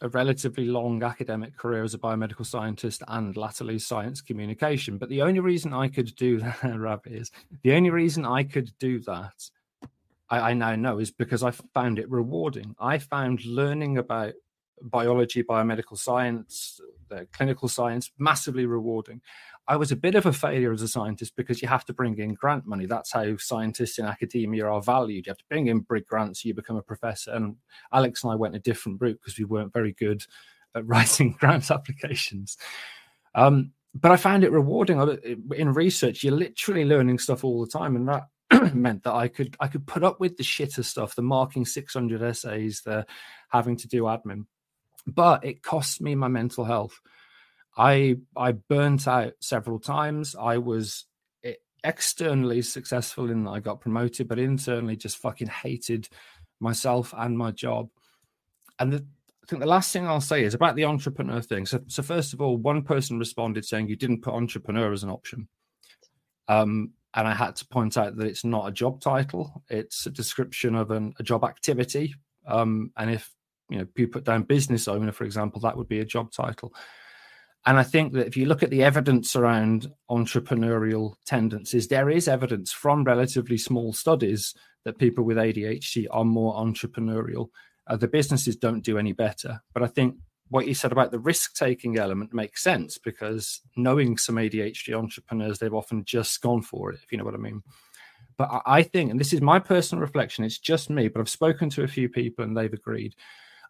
a 0.00 0.08
relatively 0.08 0.64
long 0.66 1.02
academic 1.04 1.56
career 1.56 1.84
as 1.84 1.94
a 1.94 1.98
biomedical 1.98 2.44
scientist 2.44 3.02
and 3.06 3.36
latterly 3.36 3.78
science 3.78 4.20
communication. 4.20 4.98
But 4.98 5.08
the 5.08 5.22
only 5.22 5.38
reason 5.40 5.72
I 5.72 5.88
could 5.88 6.14
do 6.16 6.38
that, 6.40 6.58
Rabbit, 6.62 7.12
is 7.12 7.30
the 7.62 7.74
only 7.74 7.90
reason 7.90 8.24
I 8.26 8.42
could 8.42 8.72
do 8.80 8.98
that, 9.00 9.34
I, 10.28 10.50
I 10.50 10.54
now 10.54 10.74
know, 10.74 10.98
is 10.98 11.10
because 11.10 11.42
I 11.42 11.52
found 11.74 11.98
it 11.98 12.10
rewarding. 12.10 12.74
I 12.80 12.98
found 12.98 13.44
learning 13.44 13.98
about 13.98 14.34
biology, 14.82 15.42
biomedical 15.42 15.98
science, 15.98 16.80
clinical 17.32 17.68
science 17.68 18.10
massively 18.18 18.66
rewarding. 18.66 19.20
I 19.66 19.76
was 19.76 19.92
a 19.92 19.96
bit 19.96 20.14
of 20.14 20.24
a 20.24 20.32
failure 20.32 20.72
as 20.72 20.80
a 20.80 20.88
scientist 20.88 21.36
because 21.36 21.60
you 21.60 21.68
have 21.68 21.84
to 21.86 21.92
bring 21.92 22.18
in 22.18 22.34
grant 22.34 22.66
money. 22.66 22.86
That's 22.86 23.12
how 23.12 23.36
scientists 23.36 23.98
in 23.98 24.06
academia 24.06 24.66
are 24.66 24.80
valued. 24.80 25.26
You 25.26 25.30
have 25.30 25.38
to 25.38 25.44
bring 25.50 25.66
in 25.66 25.80
big 25.80 26.06
grants, 26.06 26.44
you 26.44 26.54
become 26.54 26.76
a 26.76 26.82
professor. 26.82 27.32
And 27.32 27.56
Alex 27.92 28.24
and 28.24 28.32
I 28.32 28.36
went 28.36 28.56
a 28.56 28.60
different 28.60 29.00
route 29.00 29.18
because 29.20 29.38
we 29.38 29.44
weren't 29.44 29.72
very 29.72 29.92
good 29.92 30.24
at 30.74 30.86
writing 30.86 31.36
grant 31.38 31.70
applications. 31.70 32.56
Um, 33.34 33.72
but 33.94 34.10
I 34.10 34.16
found 34.16 34.44
it 34.44 34.52
rewarding. 34.52 35.00
In 35.56 35.72
research, 35.72 36.22
you're 36.22 36.34
literally 36.34 36.84
learning 36.84 37.18
stuff 37.18 37.44
all 37.44 37.60
the 37.60 37.70
time, 37.70 37.96
and 37.96 38.08
that 38.08 38.28
meant 38.74 39.02
that 39.04 39.14
I 39.14 39.28
could 39.28 39.56
I 39.60 39.68
could 39.68 39.86
put 39.86 40.04
up 40.04 40.20
with 40.20 40.36
the 40.36 40.42
shitter 40.42 40.84
stuff, 40.84 41.14
the 41.14 41.22
marking 41.22 41.64
600 41.64 42.22
essays, 42.22 42.82
the 42.82 43.06
having 43.48 43.76
to 43.76 43.88
do 43.88 44.02
admin. 44.02 44.44
But 45.06 45.44
it 45.44 45.62
cost 45.62 46.00
me 46.00 46.14
my 46.14 46.28
mental 46.28 46.64
health. 46.64 47.00
I 47.76 48.16
I 48.36 48.52
burnt 48.52 49.06
out 49.06 49.34
several 49.40 49.78
times. 49.78 50.34
I 50.38 50.58
was 50.58 51.06
e- 51.44 51.54
externally 51.84 52.60
successful 52.62 53.30
in 53.30 53.44
that 53.44 53.50
I 53.50 53.60
got 53.60 53.80
promoted, 53.80 54.28
but 54.28 54.38
internally 54.38 54.96
just 54.96 55.18
fucking 55.18 55.48
hated 55.48 56.08
myself 56.60 57.14
and 57.16 57.38
my 57.38 57.52
job. 57.52 57.88
And 58.80 58.92
the, 58.92 59.06
I 59.42 59.46
think 59.46 59.60
the 59.60 59.68
last 59.68 59.92
thing 59.92 60.06
I'll 60.06 60.20
say 60.20 60.44
is 60.44 60.54
about 60.54 60.76
the 60.76 60.84
entrepreneur 60.84 61.40
thing. 61.40 61.66
So, 61.66 61.80
so 61.86 62.02
first 62.02 62.34
of 62.34 62.42
all, 62.42 62.56
one 62.56 62.82
person 62.82 63.18
responded 63.18 63.64
saying 63.64 63.88
you 63.88 63.96
didn't 63.96 64.22
put 64.22 64.34
entrepreneur 64.34 64.92
as 64.92 65.04
an 65.04 65.10
option. 65.10 65.48
Um, 66.48 66.92
and 67.14 67.26
I 67.26 67.34
had 67.34 67.56
to 67.56 67.66
point 67.66 67.96
out 67.96 68.16
that 68.16 68.26
it's 68.26 68.44
not 68.44 68.68
a 68.68 68.72
job 68.72 69.00
title; 69.00 69.62
it's 69.70 70.04
a 70.06 70.10
description 70.10 70.74
of 70.74 70.90
an, 70.90 71.14
a 71.18 71.22
job 71.22 71.44
activity. 71.44 72.14
Um, 72.46 72.92
and 72.96 73.10
if 73.10 73.30
you 73.68 73.78
know 73.78 73.86
you 73.96 74.08
put 74.08 74.24
down 74.24 74.42
business 74.42 74.88
owner, 74.88 75.12
for 75.12 75.24
example, 75.24 75.60
that 75.60 75.76
would 75.76 75.88
be 75.88 76.00
a 76.00 76.04
job 76.04 76.32
title. 76.32 76.72
And 77.66 77.78
I 77.78 77.82
think 77.82 78.12
that 78.14 78.26
if 78.26 78.36
you 78.36 78.46
look 78.46 78.62
at 78.62 78.70
the 78.70 78.82
evidence 78.82 79.36
around 79.36 79.90
entrepreneurial 80.10 81.14
tendencies, 81.26 81.88
there 81.88 82.08
is 82.08 82.28
evidence 82.28 82.72
from 82.72 83.04
relatively 83.04 83.58
small 83.58 83.92
studies 83.92 84.54
that 84.84 84.98
people 84.98 85.24
with 85.24 85.36
ADHD 85.36 86.06
are 86.10 86.24
more 86.24 86.54
entrepreneurial. 86.54 87.48
Uh, 87.86 87.96
the 87.96 88.08
businesses 88.08 88.56
don't 88.56 88.84
do 88.84 88.96
any 88.96 89.12
better. 89.12 89.60
But 89.74 89.82
I 89.82 89.86
think 89.86 90.16
what 90.48 90.66
you 90.66 90.74
said 90.74 90.92
about 90.92 91.10
the 91.10 91.18
risk 91.18 91.54
taking 91.54 91.98
element 91.98 92.32
makes 92.32 92.62
sense 92.62 92.96
because 92.96 93.60
knowing 93.76 94.16
some 94.16 94.36
ADHD 94.36 94.94
entrepreneurs, 94.94 95.58
they've 95.58 95.74
often 95.74 96.04
just 96.04 96.40
gone 96.40 96.62
for 96.62 96.90
it, 96.92 97.00
if 97.02 97.12
you 97.12 97.18
know 97.18 97.24
what 97.24 97.34
I 97.34 97.38
mean. 97.38 97.62
But 98.38 98.62
I 98.64 98.82
think, 98.82 99.10
and 99.10 99.20
this 99.20 99.32
is 99.32 99.40
my 99.40 99.58
personal 99.58 100.00
reflection, 100.00 100.44
it's 100.44 100.58
just 100.58 100.90
me, 100.90 101.08
but 101.08 101.20
I've 101.20 101.28
spoken 101.28 101.68
to 101.70 101.82
a 101.82 101.88
few 101.88 102.08
people 102.08 102.44
and 102.44 102.56
they've 102.56 102.72
agreed. 102.72 103.14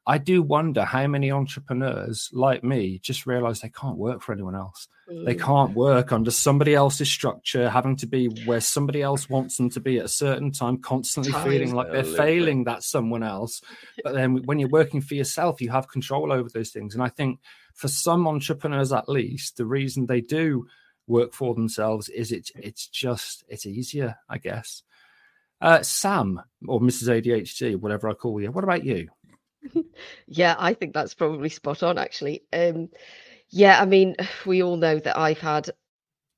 I 0.09 0.16
do 0.16 0.42
wonder 0.42 0.85
how 0.87 1.07
many 1.07 1.31
entrepreneurs 1.31 2.31
like 2.33 2.64
me 2.64 2.99
just 2.99 3.27
realize 3.27 3.61
they 3.61 3.68
can't 3.68 3.99
work 3.99 4.23
for 4.23 4.33
anyone 4.33 4.55
else. 4.55 4.88
They 5.07 5.35
Mm. 5.35 5.40
can't 5.40 5.75
work 5.75 6.12
under 6.12 6.31
somebody 6.31 6.75
else's 6.75 7.11
structure, 7.11 7.68
having 7.68 7.94
to 7.97 8.07
be 8.07 8.27
where 8.47 8.61
somebody 8.62 9.03
else 9.03 9.29
wants 9.29 9.59
them 9.59 9.68
to 9.71 9.81
be 9.81 9.99
at 9.99 10.07
a 10.07 10.09
certain 10.09 10.51
time, 10.51 10.79
constantly 10.79 11.33
feeling 11.44 11.75
like 11.75 11.92
they're 11.92 12.05
failing 12.16 12.64
that 12.64 12.83
someone 12.83 13.23
else. 13.23 13.61
But 14.05 14.14
then 14.14 14.42
when 14.44 14.59
you're 14.59 14.71
working 14.71 15.03
for 15.03 15.14
yourself, 15.14 15.61
you 15.61 15.71
have 15.71 15.88
control 15.88 16.33
over 16.33 16.49
those 16.49 16.71
things. 16.71 16.94
And 16.94 17.03
I 17.03 17.11
think 17.11 17.40
for 17.75 17.88
some 17.88 18.27
entrepreneurs, 18.27 18.92
at 18.94 19.11
least, 19.11 19.59
the 19.59 19.66
reason 19.66 20.07
they 20.07 20.23
do 20.23 20.66
work 21.07 21.35
for 21.35 21.55
themselves 21.55 22.09
is 22.09 22.33
it's 22.33 22.51
it's 22.55 22.87
just 22.87 23.44
it's 23.49 23.66
easier, 23.66 24.16
I 24.29 24.38
guess. 24.38 24.83
Uh, 25.61 25.83
Sam 25.83 26.40
or 26.66 26.81
Mrs. 26.81 27.09
ADHD, 27.09 27.77
whatever 27.77 28.09
I 28.09 28.14
call 28.14 28.40
you. 28.40 28.51
What 28.53 28.64
about 28.64 28.85
you? 28.85 29.09
Yeah, 30.27 30.55
I 30.59 30.75
think 30.75 30.94
that's 30.94 31.14
probably 31.14 31.49
spot 31.49 31.83
on, 31.83 31.99
actually. 31.99 32.42
Um, 32.53 32.88
yeah, 33.51 33.81
I 33.81 33.87
mean, 33.87 34.16
we 34.47 34.62
all 34.62 34.77
know 34.77 34.99
that 34.99 35.18
I've 35.18 35.40
had 35.40 35.71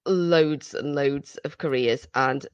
loads 0.06 0.74
and 0.74 0.94
loads 0.94 1.38
of 1.44 1.58
careers, 1.58 2.06
and 2.14 2.46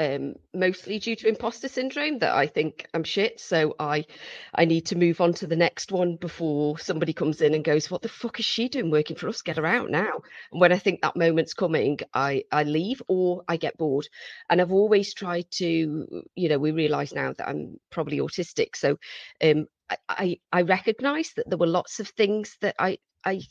um, 0.00 0.34
mostly 0.54 0.98
due 0.98 1.14
to 1.14 1.28
imposter 1.28 1.68
syndrome 1.68 2.20
that 2.20 2.34
I 2.34 2.46
think 2.46 2.86
I'm 2.94 3.04
shit. 3.04 3.38
So 3.38 3.74
I, 3.78 4.06
I 4.54 4.64
need 4.64 4.86
to 4.86 4.96
move 4.96 5.20
on 5.20 5.34
to 5.34 5.46
the 5.46 5.56
next 5.56 5.92
one 5.92 6.16
before 6.16 6.78
somebody 6.78 7.12
comes 7.12 7.42
in 7.42 7.52
and 7.52 7.62
goes, 7.62 7.90
"What 7.90 8.00
the 8.00 8.08
fuck 8.08 8.40
is 8.40 8.46
she 8.46 8.70
doing 8.70 8.90
working 8.90 9.16
for 9.16 9.28
us? 9.28 9.42
Get 9.42 9.58
her 9.58 9.66
out 9.66 9.90
now!" 9.90 10.22
And 10.52 10.60
when 10.60 10.72
I 10.72 10.78
think 10.78 11.02
that 11.02 11.16
moment's 11.16 11.52
coming, 11.52 11.98
I 12.14 12.44
I 12.50 12.62
leave 12.62 13.02
or 13.08 13.42
I 13.46 13.58
get 13.58 13.76
bored. 13.76 14.08
And 14.48 14.60
I've 14.60 14.72
always 14.72 15.12
tried 15.12 15.50
to, 15.52 16.24
you 16.34 16.48
know, 16.48 16.58
we 16.58 16.70
realise 16.70 17.12
now 17.12 17.34
that 17.34 17.48
I'm 17.48 17.78
probably 17.90 18.18
autistic, 18.20 18.76
so 18.76 18.96
um, 19.44 19.66
I, 19.90 19.96
I 20.08 20.40
I 20.50 20.62
recognise 20.62 21.32
that 21.36 21.48
there 21.50 21.58
were 21.58 21.66
lots 21.66 22.00
of 22.00 22.08
things 22.08 22.56
that 22.62 22.74
I 22.78 22.98
I 23.24 23.42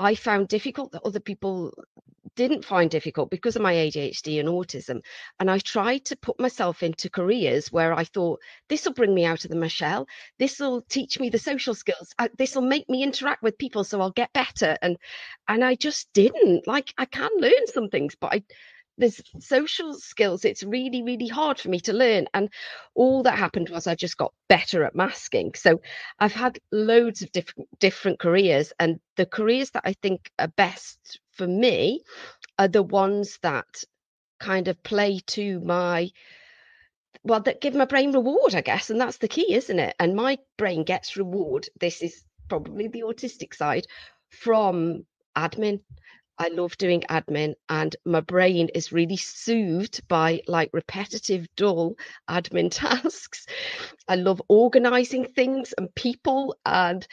I 0.00 0.14
found 0.14 0.48
difficult 0.48 0.92
that 0.92 1.02
other 1.04 1.20
people 1.20 1.72
didn't 2.36 2.64
find 2.64 2.90
difficult 2.90 3.30
because 3.30 3.56
of 3.56 3.62
my 3.62 3.74
ADHD 3.74 4.40
and 4.40 4.48
autism. 4.48 5.02
And 5.38 5.50
I 5.50 5.58
tried 5.58 6.06
to 6.06 6.16
put 6.16 6.40
myself 6.40 6.82
into 6.82 7.10
careers 7.10 7.70
where 7.70 7.92
I 7.92 8.04
thought 8.04 8.40
this 8.68 8.86
will 8.86 8.94
bring 8.94 9.14
me 9.14 9.24
out 9.26 9.44
of 9.44 9.50
the 9.50 9.56
my 9.56 9.68
shell. 9.68 10.06
This 10.38 10.58
will 10.58 10.80
teach 10.82 11.20
me 11.20 11.28
the 11.28 11.38
social 11.38 11.74
skills. 11.74 12.14
Uh, 12.18 12.28
this 12.38 12.54
will 12.54 12.62
make 12.62 12.88
me 12.88 13.02
interact 13.02 13.42
with 13.42 13.58
people, 13.58 13.84
so 13.84 14.00
I'll 14.00 14.10
get 14.10 14.32
better. 14.32 14.78
And 14.80 14.96
and 15.48 15.62
I 15.64 15.74
just 15.74 16.12
didn't. 16.14 16.66
Like 16.66 16.94
I 16.96 17.04
can 17.04 17.30
learn 17.38 17.66
some 17.66 17.88
things, 17.88 18.16
but 18.18 18.32
I 18.32 18.42
there's 19.00 19.20
social 19.40 19.94
skills 19.94 20.44
it's 20.44 20.62
really 20.62 21.02
really 21.02 21.26
hard 21.26 21.58
for 21.58 21.68
me 21.68 21.80
to 21.80 21.92
learn 21.92 22.26
and 22.34 22.50
all 22.94 23.22
that 23.22 23.38
happened 23.38 23.68
was 23.70 23.86
i 23.86 23.94
just 23.94 24.16
got 24.16 24.32
better 24.48 24.84
at 24.84 24.94
masking. 24.94 25.52
So 25.54 25.80
i've 26.18 26.32
had 26.32 26.58
loads 26.70 27.22
of 27.22 27.32
different 27.32 27.68
different 27.78 28.18
careers 28.18 28.72
and 28.78 29.00
the 29.16 29.26
careers 29.26 29.70
that 29.70 29.82
i 29.86 29.94
think 29.94 30.30
are 30.38 30.48
best 30.48 31.20
for 31.32 31.46
me 31.46 32.02
are 32.58 32.68
the 32.68 32.82
ones 32.82 33.38
that 33.42 33.84
kind 34.38 34.68
of 34.68 34.82
play 34.82 35.20
to 35.26 35.60
my 35.60 36.10
well 37.22 37.40
that 37.40 37.60
give 37.60 37.74
my 37.74 37.84
brain 37.84 38.12
reward 38.12 38.54
i 38.54 38.60
guess 38.60 38.90
and 38.90 39.00
that's 39.00 39.18
the 39.18 39.28
key 39.28 39.54
isn't 39.54 39.78
it? 39.78 39.94
And 39.98 40.14
my 40.14 40.38
brain 40.56 40.84
gets 40.84 41.16
reward 41.16 41.68
this 41.78 42.02
is 42.02 42.22
probably 42.48 42.88
the 42.88 43.02
autistic 43.02 43.54
side 43.54 43.86
from 44.28 45.04
admin 45.36 45.80
I 46.40 46.48
love 46.48 46.76
doing 46.76 47.02
admin, 47.08 47.54
and 47.68 47.94
my 48.04 48.20
brain 48.20 48.68
is 48.74 48.92
really 48.92 49.16
soothed 49.16 50.08
by 50.08 50.42
like 50.48 50.70
repetitive, 50.72 51.46
dull 51.54 51.94
admin 52.28 52.70
tasks. 52.72 53.46
I 54.10 54.16
love 54.16 54.42
organizing 54.48 55.24
things 55.24 55.72
and 55.78 55.94
people 55.94 56.56
and 56.66 57.06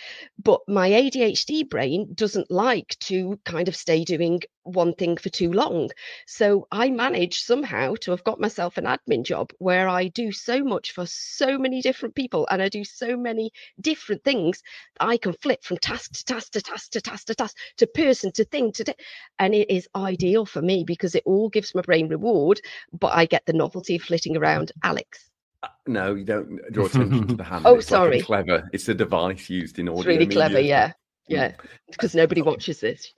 but 0.44 0.62
my 0.68 0.90
ADHD 0.90 1.70
brain 1.70 2.08
doesn't 2.16 2.50
like 2.50 2.98
to 3.02 3.40
kind 3.46 3.68
of 3.68 3.76
stay 3.76 4.04
doing 4.04 4.42
one 4.64 4.96
thing 4.96 5.16
for 5.16 5.30
too 5.30 5.54
long. 5.54 5.92
So 6.26 6.68
I 6.72 6.90
manage 6.90 7.42
somehow 7.42 7.94
to 8.02 8.10
have 8.10 8.24
got 8.24 8.40
myself 8.40 8.80
an 8.80 8.86
admin 8.86 9.24
job 9.24 9.52
where 9.60 9.88
I 9.88 10.08
do 10.08 10.32
so 10.32 10.64
much 10.64 10.92
for 10.92 11.06
so 11.06 11.60
many 11.60 11.84
different 11.84 12.16
people 12.16 12.48
and 12.50 12.64
I 12.64 12.68
do 12.68 12.84
so 12.84 13.16
many 13.16 13.52
different 13.80 14.24
things. 14.24 14.64
I 15.00 15.18
can 15.18 15.34
flip 15.34 15.64
from 15.64 15.78
task 15.78 16.14
to 16.14 16.26
task 16.26 16.54
to 16.54 16.62
task 16.64 16.94
to 16.94 17.02
task 17.02 17.28
to 17.28 17.36
task 17.36 17.56
to 17.78 17.86
person 17.86 18.32
to 18.32 18.44
thing 18.44 18.72
to, 18.72 18.96
and 19.38 19.54
it 19.54 19.70
is 19.70 19.88
ideal 19.96 20.48
for 20.48 20.64
me 20.64 20.84
because 20.84 21.14
it 21.14 21.22
all 21.28 21.50
gives 21.50 21.76
my 21.76 21.82
brain 21.82 22.08
reward, 22.08 22.60
but 22.92 23.14
I 23.14 23.28
get 23.28 23.46
the 23.46 23.54
novelty 23.54 23.98
of 23.98 24.02
flitting 24.02 24.36
around. 24.36 24.72
Alex. 24.82 25.30
Uh, 25.64 25.68
No, 25.88 26.14
you 26.16 26.24
don't 26.24 26.60
draw 26.72 26.86
attention 26.86 27.28
to 27.28 27.36
the 27.36 27.44
hand. 27.44 27.66
Oh, 27.68 27.76
It's 27.76 27.90
like 27.92 27.98
sorry. 27.98 28.22
clever. 28.22 28.70
It's 28.74 28.88
a 28.90 28.94
device 28.94 29.50
used 29.50 29.80
in 29.80 29.90
audio. 29.90 30.00
It's 30.00 30.08
really 30.08 30.28
clever, 30.28 30.60
yeah. 30.60 30.94
Yeah. 31.28 31.54
Because 31.92 32.16
nobody 32.16 32.42
watches 32.42 32.80
this. 32.80 33.14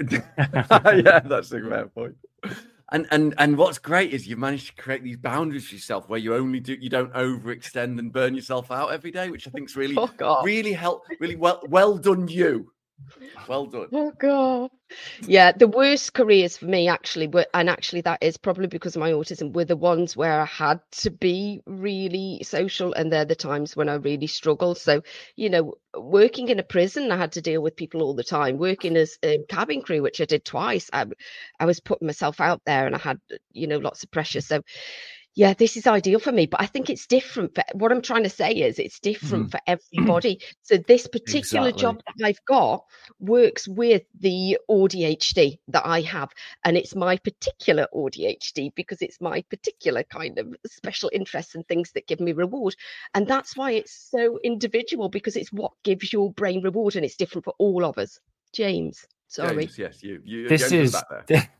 yeah, 0.10 1.20
that's 1.20 1.52
a 1.52 1.60
great 1.60 1.94
point. 1.94 2.16
And 2.92 3.06
and 3.10 3.34
and 3.38 3.56
what's 3.56 3.78
great 3.78 4.12
is 4.12 4.26
you've 4.26 4.38
managed 4.38 4.76
to 4.76 4.82
create 4.82 5.02
these 5.02 5.16
boundaries 5.16 5.68
for 5.68 5.74
yourself 5.74 6.08
where 6.08 6.18
you 6.18 6.34
only 6.34 6.60
do 6.60 6.74
you 6.74 6.90
don't 6.90 7.12
overextend 7.14 7.98
and 7.98 8.12
burn 8.12 8.34
yourself 8.34 8.70
out 8.70 8.92
every 8.92 9.10
day, 9.10 9.30
which 9.30 9.48
I 9.48 9.50
think 9.50 9.70
is 9.70 9.76
really 9.76 9.96
really 10.44 10.72
help 10.72 11.04
really 11.18 11.36
well 11.36 11.62
well 11.68 11.96
done 11.96 12.28
you. 12.28 12.70
Well 13.48 13.66
done. 13.66 13.88
Oh 13.92 14.12
god. 14.18 14.70
Yeah, 15.26 15.52
the 15.52 15.68
worst 15.68 16.14
careers 16.14 16.56
for 16.56 16.66
me 16.66 16.88
actually 16.88 17.26
were 17.28 17.46
and 17.54 17.68
actually 17.68 18.00
that 18.02 18.22
is 18.22 18.36
probably 18.36 18.66
because 18.66 18.96
of 18.96 19.00
my 19.00 19.12
autism 19.12 19.52
were 19.52 19.64
the 19.64 19.76
ones 19.76 20.16
where 20.16 20.40
I 20.40 20.44
had 20.46 20.80
to 21.02 21.10
be 21.10 21.60
really 21.66 22.40
social 22.42 22.92
and 22.94 23.12
they're 23.12 23.24
the 23.24 23.34
times 23.34 23.76
when 23.76 23.88
I 23.88 23.94
really 23.94 24.26
struggled. 24.26 24.78
So, 24.78 25.02
you 25.36 25.50
know, 25.50 25.74
working 25.96 26.48
in 26.48 26.58
a 26.58 26.62
prison, 26.64 27.10
I 27.12 27.16
had 27.16 27.32
to 27.32 27.42
deal 27.42 27.62
with 27.62 27.76
people 27.76 28.02
all 28.02 28.14
the 28.14 28.24
time. 28.24 28.58
Working 28.58 28.96
as 28.96 29.18
a 29.22 29.38
cabin 29.48 29.82
crew, 29.82 30.02
which 30.02 30.20
I 30.20 30.24
did 30.24 30.44
twice, 30.44 30.88
I 30.92 31.06
I 31.60 31.66
was 31.66 31.80
putting 31.80 32.06
myself 32.06 32.40
out 32.40 32.62
there 32.66 32.86
and 32.86 32.94
I 32.94 32.98
had, 32.98 33.20
you 33.52 33.66
know, 33.66 33.78
lots 33.78 34.02
of 34.04 34.10
pressure. 34.10 34.40
So 34.40 34.62
yeah, 35.36 35.52
this 35.52 35.76
is 35.76 35.86
ideal 35.86 36.20
for 36.20 36.30
me, 36.30 36.46
but 36.46 36.60
I 36.60 36.66
think 36.66 36.88
it's 36.88 37.06
different. 37.06 37.54
For, 37.54 37.64
what 37.72 37.90
I'm 37.90 38.02
trying 38.02 38.22
to 38.22 38.30
say 38.30 38.52
is 38.52 38.78
it's 38.78 39.00
different 39.00 39.46
mm-hmm. 39.46 39.50
for 39.50 39.58
mm-hmm. 39.58 39.78
everybody. 39.98 40.40
So 40.62 40.76
this 40.76 41.08
particular 41.08 41.72
job 41.72 42.00
that 42.06 42.24
I've 42.24 42.44
got 42.44 42.84
works 43.18 43.66
with 43.66 44.02
the 44.18 44.58
ADHD 44.70 45.58
that 45.68 45.84
I 45.84 46.02
have, 46.02 46.30
and 46.64 46.76
it's 46.76 46.94
my 46.94 47.16
particular 47.16 47.88
ADHD 47.92 48.72
because 48.76 49.02
it's 49.02 49.20
my 49.20 49.42
particular 49.50 50.04
kind 50.04 50.38
of 50.38 50.54
special 50.66 51.10
interests 51.12 51.56
and 51.56 51.66
things 51.66 51.90
that 51.92 52.06
give 52.06 52.20
me 52.20 52.32
reward, 52.32 52.76
and 53.14 53.26
that's 53.26 53.56
why 53.56 53.72
it's 53.72 54.08
so 54.10 54.38
individual 54.44 55.08
because 55.08 55.34
it's 55.34 55.52
what 55.52 55.72
gives 55.82 56.12
your 56.12 56.32
brain 56.32 56.62
reward, 56.62 56.94
and 56.94 57.04
it's 57.04 57.16
different 57.16 57.44
for 57.44 57.54
all 57.58 57.84
of 57.84 57.98
us. 57.98 58.20
James, 58.52 59.04
sorry. 59.26 59.66
James, 59.66 59.78
yes, 59.78 60.02
you. 60.02 60.20
you 60.24 60.48
this 60.48 60.70
is 60.70 60.92
back 60.92 61.26
there. 61.26 61.50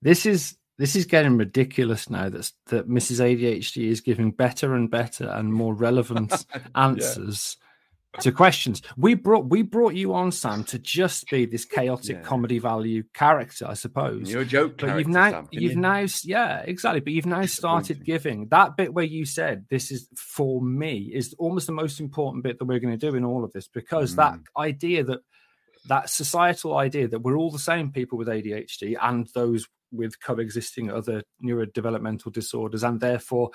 this 0.00 0.24
is 0.24 0.56
this 0.80 0.96
is 0.96 1.04
getting 1.04 1.36
ridiculous 1.36 2.08
now 2.08 2.28
that 2.30 2.50
that 2.66 2.88
Mrs. 2.88 3.20
ADHD 3.20 3.88
is 3.88 4.00
giving 4.00 4.30
better 4.32 4.74
and 4.74 4.90
better 4.90 5.28
and 5.28 5.52
more 5.52 5.74
relevant 5.74 6.46
answers 6.74 7.56
to 8.20 8.32
questions. 8.32 8.82
We 8.96 9.14
brought 9.14 9.48
we 9.48 9.62
brought 9.62 9.94
you 9.94 10.14
on, 10.14 10.32
Sam, 10.32 10.64
to 10.64 10.78
just 10.80 11.30
be 11.30 11.44
this 11.46 11.64
chaotic 11.64 12.16
Yeah. 12.16 12.22
comedy 12.22 12.58
value 12.58 13.04
character, 13.14 13.66
I 13.68 13.74
suppose. 13.74 14.28
You're 14.30 14.42
a 14.42 14.44
joke 14.44 14.78
but 14.78 14.98
you've 14.98 15.06
now 15.06 15.30
Sam. 15.30 15.48
You've 15.52 15.72
you- 15.74 15.78
now 15.78 16.06
yeah 16.24 16.58
exactly 16.66 17.00
but 17.00 17.12
you've 17.12 17.26
now 17.26 17.44
started 17.46 18.04
giving 18.04 18.48
that 18.48 18.76
bit 18.76 18.92
where 18.94 19.04
you 19.04 19.24
said 19.26 19.66
this 19.70 19.92
is 19.92 20.08
for 20.16 20.60
me 20.60 21.10
is 21.14 21.34
almost 21.38 21.66
the 21.68 21.72
most 21.72 22.00
important 22.00 22.42
bit 22.42 22.58
that 22.58 22.64
we're 22.64 22.80
going 22.80 22.98
to 22.98 23.10
do 23.10 23.14
in 23.16 23.24
all 23.24 23.44
of 23.44 23.52
this 23.52 23.68
because 23.68 24.16
that 24.16 24.34
Mm. 24.34 24.44
idea 24.58 25.04
that 25.04 25.20
that 25.88 26.10
societal 26.10 26.76
idea 26.76 27.06
that 27.08 27.20
we're 27.20 27.36
all 27.38 27.50
the 27.52 27.58
same 27.72 27.92
people 27.92 28.18
with 28.18 28.28
ADHD 28.28 28.96
and 29.00 29.28
those 29.34 29.66
with 29.92 30.20
coexisting 30.22 30.90
other 30.90 31.22
neurodevelopmental 31.44 32.32
disorders 32.32 32.82
and 32.82 33.00
therefore 33.00 33.50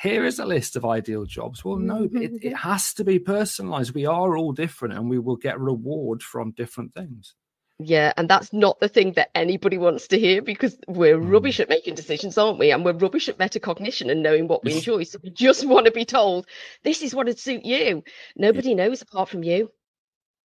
here 0.00 0.24
is 0.24 0.38
a 0.38 0.46
list 0.46 0.76
of 0.76 0.84
ideal 0.84 1.24
jobs 1.24 1.64
well 1.64 1.76
no 1.76 2.08
it, 2.14 2.32
it 2.42 2.56
has 2.56 2.94
to 2.94 3.04
be 3.04 3.18
personalized 3.18 3.94
we 3.94 4.06
are 4.06 4.36
all 4.36 4.52
different 4.52 4.94
and 4.94 5.10
we 5.10 5.18
will 5.18 5.36
get 5.36 5.58
reward 5.60 6.22
from 6.22 6.52
different 6.52 6.92
things 6.94 7.34
Yeah, 7.82 8.12
and 8.18 8.28
that's 8.28 8.52
not 8.52 8.78
the 8.80 8.88
thing 8.90 9.14
that 9.14 9.30
anybody 9.34 9.78
wants 9.78 10.06
to 10.08 10.18
hear 10.18 10.42
because 10.42 10.76
we're 10.86 11.16
Mm. 11.18 11.32
rubbish 11.32 11.60
at 11.60 11.70
making 11.70 11.94
decisions, 11.94 12.36
aren't 12.36 12.58
we? 12.58 12.72
And 12.72 12.84
we're 12.84 12.92
rubbish 13.04 13.28
at 13.30 13.38
metacognition 13.38 14.10
and 14.10 14.22
knowing 14.22 14.48
what 14.48 14.62
we 14.64 14.74
enjoy. 14.74 15.04
So 15.04 15.18
we 15.22 15.30
just 15.30 15.64
want 15.66 15.86
to 15.86 15.90
be 15.92 16.04
told 16.04 16.44
this 16.84 17.00
is 17.02 17.14
what 17.14 17.24
would 17.26 17.38
suit 17.38 17.64
you. 17.64 18.02
Nobody 18.36 18.74
knows 18.74 19.00
apart 19.00 19.30
from 19.30 19.42
you. 19.44 19.70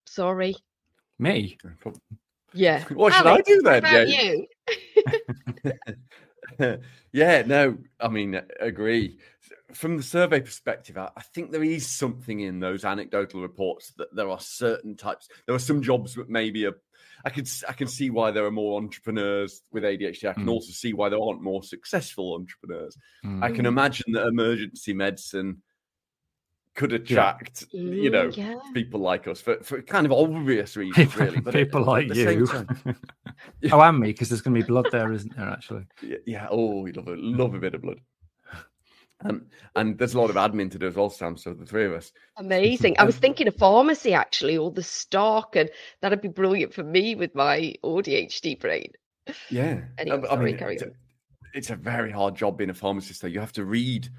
Sorry. 0.06 0.56
me 1.20 1.58
Yeah. 2.56 2.84
What 2.94 3.14
should 3.14 3.28
I 3.28 3.42
do 3.42 3.62
what 3.64 3.64
then, 3.64 3.78
about 3.80 4.08
James? 4.08 4.48
you? 6.60 6.78
yeah, 7.12 7.44
no, 7.46 7.78
I 8.00 8.08
mean, 8.08 8.42
agree. 8.60 9.18
From 9.74 9.98
the 9.98 10.04
survey 10.04 10.40
perspective, 10.40 10.98
I 10.98 11.10
I 11.18 11.22
think 11.22 11.52
there 11.52 11.64
is 11.64 11.86
something 11.86 12.40
in 12.40 12.60
those 12.60 12.86
anecdotal 12.86 13.42
reports 13.42 13.92
that 13.98 14.16
there 14.16 14.30
are 14.30 14.40
certain 14.40 14.96
types. 14.96 15.28
There 15.46 15.56
are 15.56 15.60
some 15.60 15.82
jobs 15.82 16.16
that 16.16 16.30
maybe 16.30 16.66
are. 16.66 16.76
I 17.26 17.30
could 17.30 17.46
s- 17.48 17.64
I 17.68 17.74
can 17.74 17.88
see 17.88 18.10
why 18.10 18.32
there 18.32 18.46
are 18.46 18.52
more 18.52 18.78
entrepreneurs 18.78 19.64
with 19.72 19.84
ADHD. 19.84 20.30
I 20.30 20.34
can 20.34 20.46
Mm. 20.46 20.52
also 20.52 20.72
see 20.72 20.94
why 20.94 21.10
there 21.10 21.20
aren't 21.20 21.42
more 21.42 21.64
successful 21.64 22.36
entrepreneurs. 22.36 22.98
Mm. 23.26 23.44
I 23.44 23.52
can 23.52 23.66
imagine 23.66 24.14
that 24.14 24.28
emergency 24.28 24.94
medicine 24.94 25.62
could 26.76 26.94
attract, 26.94 27.66
you 27.72 28.10
Mm, 28.10 28.12
know, 28.12 28.28
yeah. 28.34 28.60
people 28.74 29.00
like 29.00 29.28
us 29.28 29.40
for, 29.42 29.58
for 29.64 29.82
kind 29.82 30.06
of 30.06 30.12
obvious 30.12 30.76
reasons, 30.78 31.08
people, 31.14 31.26
really. 31.26 31.40
But 31.42 31.54
people 31.54 31.82
at 31.82 31.88
like 31.88 32.14
you. 32.14 32.46
time- 32.46 32.68
oh, 33.72 33.82
and 33.82 34.00
me, 34.00 34.08
because 34.12 34.30
there's 34.30 34.42
going 34.42 34.56
to 34.56 34.62
be 34.62 34.68
blood 34.68 34.88
there, 34.92 35.12
isn't 35.14 35.36
there? 35.36 35.50
Actually, 35.50 35.86
Yeah, 36.02 36.18
yeah. 36.26 36.48
Oh, 36.52 36.82
we 36.82 36.92
love 36.92 37.08
a 37.08 37.16
love 37.16 37.54
a 37.54 37.60
bit 37.60 37.74
of 37.76 37.82
blood. 37.82 38.00
Um, 39.24 39.46
and 39.78 39.98
there's 39.98 40.14
a 40.14 40.20
lot 40.20 40.30
of 40.30 40.36
admin 40.36 40.70
to 40.72 40.78
do 40.78 40.88
as 40.88 40.96
well, 40.96 41.10
Sam. 41.10 41.38
So 41.38 41.54
the 41.54 41.66
three 41.66 41.86
of 41.86 41.94
us. 41.94 42.12
Amazing. 42.38 42.98
I 43.00 43.06
was 43.06 43.16
Um, 43.16 43.22
thinking 43.22 43.48
of 43.48 43.56
pharmacy 43.56 44.14
actually, 44.14 44.58
or 44.58 44.70
the 44.72 44.84
stock, 44.84 45.56
and 45.56 45.70
that'd 46.02 46.22
be 46.22 46.28
brilliant 46.28 46.74
for 46.74 46.84
me 46.84 47.16
with 47.16 47.34
my 47.34 47.74
ADHD 47.84 48.60
brain. 48.60 48.92
Yeah. 49.50 49.82
Anyway, 49.98 50.28
I- 50.30 50.34
I 50.36 50.44
mean, 50.44 50.58
carry 50.58 50.74
it's, 50.76 50.84
on. 50.84 50.90
a, 50.90 50.94
it's 51.58 51.70
a 51.70 51.76
very 51.78 52.12
hard 52.12 52.36
job 52.36 52.58
being 52.58 52.70
a 52.70 52.74
pharmacist, 52.74 53.22
though. 53.22 53.30
You 53.30 53.40
have 53.40 53.54
to 53.54 53.64
read 53.64 54.10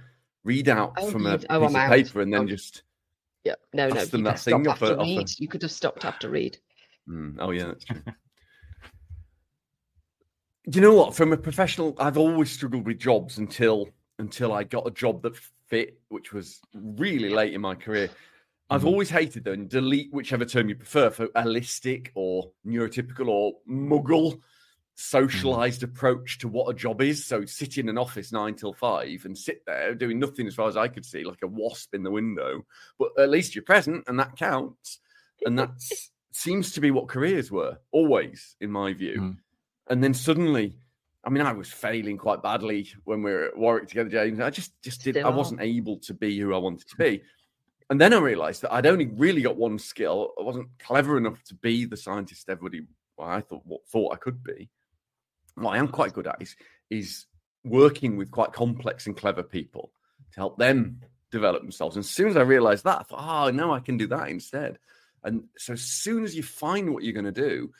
read 0.46 0.68
out 0.68 0.94
Oh, 0.96 1.11
from 1.11 1.26
a 1.26 1.30
read. 1.30 1.40
piece 1.40 1.46
Oh, 1.50 1.56
I'm 1.56 1.62
of 1.64 1.74
out. 1.76 1.90
paper 1.90 2.20
and 2.22 2.32
then 2.32 2.42
Oh. 2.42 2.46
just. 2.46 2.82
Yeah. 3.44 3.54
No, 3.74 3.88
no. 3.88 4.04
Them 4.04 4.20
You 4.20 4.24
that 4.24 4.38
thing 4.40 4.66
off 4.66 4.80
a- 4.82 4.87
after 4.87 5.00
off 5.00 5.06
a- 5.06 5.16
read. 5.18 5.30
You 5.38 5.48
could 5.48 5.62
have 5.62 5.70
stopped 5.72 6.04
after 6.04 6.30
read. 6.30 6.59
Mm, 7.09 7.37
oh 7.38 7.50
yeah, 7.50 7.66
that's 7.66 7.85
true. 7.85 8.02
Do 10.68 10.76
you 10.76 10.80
know 10.80 10.94
what? 10.94 11.14
From 11.14 11.32
a 11.32 11.37
professional, 11.37 11.94
I've 11.98 12.18
always 12.18 12.50
struggled 12.50 12.87
with 12.87 12.98
jobs 12.98 13.38
until 13.38 13.88
until 14.18 14.52
I 14.52 14.64
got 14.64 14.87
a 14.87 14.90
job 14.90 15.22
that 15.22 15.37
fit, 15.68 16.00
which 16.09 16.32
was 16.32 16.61
really 16.74 17.28
late 17.28 17.52
in 17.52 17.61
my 17.61 17.74
career. 17.74 18.09
I've 18.70 18.82
Mhm. 18.82 18.87
always 18.87 19.11
hated 19.11 19.44
them. 19.44 19.68
Delete 19.68 20.12
whichever 20.12 20.44
term 20.44 20.68
you 20.68 20.74
prefer 20.74 21.11
for 21.11 21.28
holistic 21.28 22.09
or 22.14 22.50
neurotypical 22.66 23.28
or 23.28 23.61
muggle 23.68 24.40
socialized 24.96 25.82
approach 25.82 26.38
to 26.38 26.48
what 26.48 26.70
a 26.70 26.74
job 26.74 27.00
is. 27.00 27.24
So 27.24 27.44
sit 27.44 27.78
in 27.78 27.88
an 27.88 27.98
office 27.98 28.32
nine 28.32 28.54
till 28.54 28.72
five 28.72 29.24
and 29.24 29.37
sit 29.37 29.64
there 29.66 29.94
doing 29.94 30.18
nothing 30.18 30.46
as 30.46 30.54
far 30.54 30.68
as 30.68 30.76
I 30.76 30.88
could 30.88 31.04
see, 31.04 31.24
like 31.24 31.42
a 31.42 31.46
wasp 31.46 31.94
in 31.94 32.02
the 32.02 32.11
window. 32.11 32.64
But 32.98 33.11
at 33.18 33.30
least 33.30 33.54
you're 33.54 33.64
present 33.64 34.04
and 34.09 34.18
that 34.18 34.37
counts. 34.37 35.00
And 35.44 35.59
that 35.59 35.70
seems 36.32 36.72
to 36.72 36.80
be 36.80 36.90
what 36.90 37.09
careers 37.09 37.50
were 37.50 37.78
always, 37.92 38.56
in 38.61 38.70
my 38.70 38.92
view. 38.94 39.20
Mm. 39.20 39.37
And 39.88 40.02
then 40.02 40.14
suddenly, 40.14 40.78
I 41.24 41.30
mean, 41.30 41.44
I 41.44 41.52
was 41.52 41.70
failing 41.70 42.18
quite 42.18 42.42
badly 42.42 42.88
when 43.04 43.22
we 43.22 43.32
were 43.32 43.44
at 43.44 43.56
Warwick 43.56 43.88
together, 43.88 44.11
James. 44.11 44.40
I 44.40 44.50
just 44.50 44.72
just 44.82 45.02
did 45.02 45.16
Still 45.16 45.26
I 45.26 45.30
wasn't 45.30 45.61
able 45.61 45.98
to 46.00 46.14
be 46.14 46.38
who 46.38 46.54
I 46.54 46.59
wanted 46.59 46.88
to 46.88 46.96
be. 46.96 47.22
And 47.88 48.00
then 48.00 48.12
I 48.12 48.18
realized 48.18 48.62
that 48.62 48.72
I'd 48.72 48.87
only 48.87 49.06
really 49.06 49.42
got 49.42 49.56
one 49.56 49.78
skill. 49.78 50.32
I 50.38 50.42
wasn't 50.42 50.68
clever 50.80 51.16
enough 51.16 51.42
to 51.44 51.54
be 51.54 51.85
the 51.85 51.96
scientist 51.96 52.48
everybody 52.48 52.82
well, 53.16 53.28
I 53.28 53.40
thought 53.40 53.62
what 53.64 53.87
thought 53.88 54.12
I 54.12 54.16
could 54.16 54.42
be. 54.42 54.70
What 55.57 55.75
I 55.75 55.79
am 55.79 55.88
quite 55.88 56.12
good 56.12 56.27
at 56.27 56.40
is 56.40 56.57
is 56.90 57.27
working 57.64 58.16
with 58.16 58.31
quite 58.31 58.53
complex 58.53 59.07
and 59.07 59.16
clever 59.16 59.42
people 59.42 59.90
to 60.33 60.40
help 60.40 60.59
them 60.59 61.01
develop 61.33 61.62
themselves. 61.62 61.97
And 61.97 62.05
as 62.05 62.11
soon 62.11 62.29
as 62.29 62.37
I 62.37 62.42
realized 62.42 62.85
that, 62.85 63.01
I 63.01 63.03
thought, 63.03 63.19
ah, 63.19 63.47
oh 63.47 63.51
no, 63.51 63.73
I 63.73 63.81
can 63.81 63.97
do 63.97 64.07
that 64.09 64.29
instead. 64.29 64.79
And 65.25 65.45
so 65.59 65.73
as 65.73 65.83
soon 65.83 66.25
as 66.25 66.37
you 66.37 66.42
find 66.42 66.92
what 66.92 67.03
you're 67.03 67.12
going 67.12 67.25
to 67.25 67.33
do, 67.33 67.73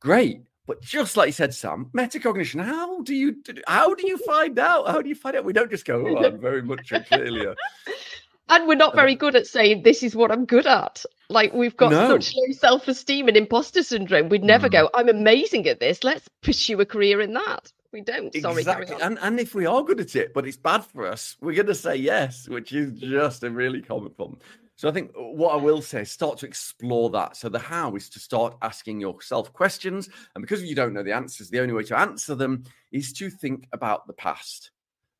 great. 0.00 0.42
But 0.66 0.82
just 0.82 1.16
like 1.16 1.26
you 1.26 1.32
said, 1.32 1.54
Sam, 1.54 1.90
metacognition. 1.96 2.64
How 2.64 3.00
do 3.02 3.14
you 3.14 3.36
how 3.66 3.94
do 3.94 4.06
you 4.06 4.18
find 4.18 4.58
out? 4.58 4.88
How 4.88 5.02
do 5.02 5.08
you 5.08 5.14
find 5.14 5.36
out? 5.36 5.44
We 5.44 5.52
don't 5.52 5.70
just 5.70 5.84
go, 5.84 6.06
oh, 6.06 6.24
I'm 6.24 6.40
very 6.40 6.62
much 6.62 6.92
a 6.92 7.04
a 7.12 7.54
And 8.50 8.66
we're 8.66 8.74
not 8.74 8.94
very 8.94 9.14
good 9.14 9.36
at 9.36 9.46
saying 9.46 9.82
this 9.84 10.02
is 10.02 10.16
what 10.16 10.30
I'm 10.32 10.44
good 10.44 10.66
at. 10.66 11.04
Like 11.28 11.52
we've 11.54 11.76
got 11.76 11.92
No. 11.92 12.08
such 12.08 12.34
low 12.34 12.52
self-esteem 12.52 13.28
and 13.28 13.36
imposter 13.36 13.82
syndrome. 13.82 14.28
We'd 14.28 14.42
never 14.44 14.68
Mm. 14.68 14.72
go, 14.72 14.90
I'm 14.92 15.08
amazing 15.08 15.68
at 15.68 15.78
this. 15.78 16.02
Let's 16.02 16.28
pursue 16.42 16.80
a 16.80 16.84
career 16.86 17.20
in 17.20 17.32
that. 17.34 17.72
We 17.92 18.00
don't. 18.02 18.34
Sorry, 18.34 18.58
exactly. 18.62 18.96
And 19.00 19.18
and 19.20 19.40
if 19.40 19.54
we 19.54 19.66
are 19.66 19.82
good 19.82 20.00
at 20.00 20.14
it, 20.14 20.32
but 20.34 20.46
it's 20.46 20.56
bad 20.56 20.84
for 20.84 21.06
us, 21.06 21.36
we're 21.40 21.54
going 21.54 21.66
to 21.66 21.74
say 21.74 21.96
yes, 21.96 22.48
which 22.48 22.72
is 22.72 22.92
just 23.00 23.42
a 23.42 23.50
really 23.50 23.82
common 23.82 24.10
problem. 24.10 24.38
So 24.76 24.88
I 24.88 24.92
think 24.92 25.10
what 25.14 25.52
I 25.52 25.56
will 25.56 25.82
say 25.82 26.02
is 26.02 26.10
start 26.10 26.38
to 26.38 26.46
explore 26.46 27.10
that. 27.10 27.36
So 27.36 27.48
the 27.48 27.58
how 27.58 27.94
is 27.96 28.08
to 28.10 28.18
start 28.20 28.56
asking 28.62 29.00
yourself 29.00 29.52
questions, 29.52 30.08
and 30.34 30.42
because 30.42 30.62
you 30.62 30.74
don't 30.74 30.94
know 30.94 31.02
the 31.02 31.12
answers, 31.12 31.50
the 31.50 31.60
only 31.60 31.74
way 31.74 31.82
to 31.84 31.98
answer 31.98 32.34
them 32.34 32.64
is 32.90 33.12
to 33.14 33.28
think 33.28 33.68
about 33.72 34.06
the 34.06 34.14
past 34.14 34.70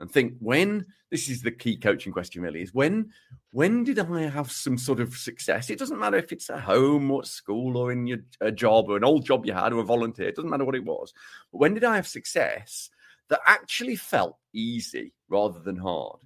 and 0.01 0.11
think 0.11 0.35
when 0.41 0.87
this 1.11 1.29
is 1.29 1.43
the 1.43 1.51
key 1.51 1.77
coaching 1.77 2.13
question 2.13 2.43
really 2.43 2.63
is 2.63 2.73
when 2.73 3.11
when 3.53 3.85
did 3.85 3.99
i 3.99 4.23
have 4.23 4.51
some 4.51 4.79
sort 4.79 5.01
of 5.01 5.17
success? 5.17 5.71
It 5.71 5.79
doesn't 5.79 5.99
matter 5.99 6.17
if 6.17 6.33
it's 6.33 6.51
at 6.51 6.61
home 6.61 7.11
or 7.11 7.21
at 7.21 7.27
school 7.27 7.77
or 7.77 7.93
in 7.93 8.07
your 8.07 8.19
a 8.41 8.51
job 8.51 8.89
or 8.89 8.97
an 8.97 9.05
old 9.05 9.25
job 9.25 9.45
you 9.45 9.53
had 9.53 9.73
or 9.73 9.81
a 9.81 9.85
volunteer 9.85 10.29
it 10.29 10.37
doesn't 10.37 10.51
matter 10.51 10.65
what 10.65 10.75
it 10.75 10.85
was. 10.85 11.13
But 11.53 11.59
when 11.59 11.75
did 11.75 11.85
i 11.85 11.97
have 11.97 12.09
success 12.09 12.91
that 13.29 13.41
actually 13.47 13.97
felt 13.97 14.37
easy 14.53 15.13
rather 15.29 15.61
than 15.61 15.77
hard? 15.77 16.21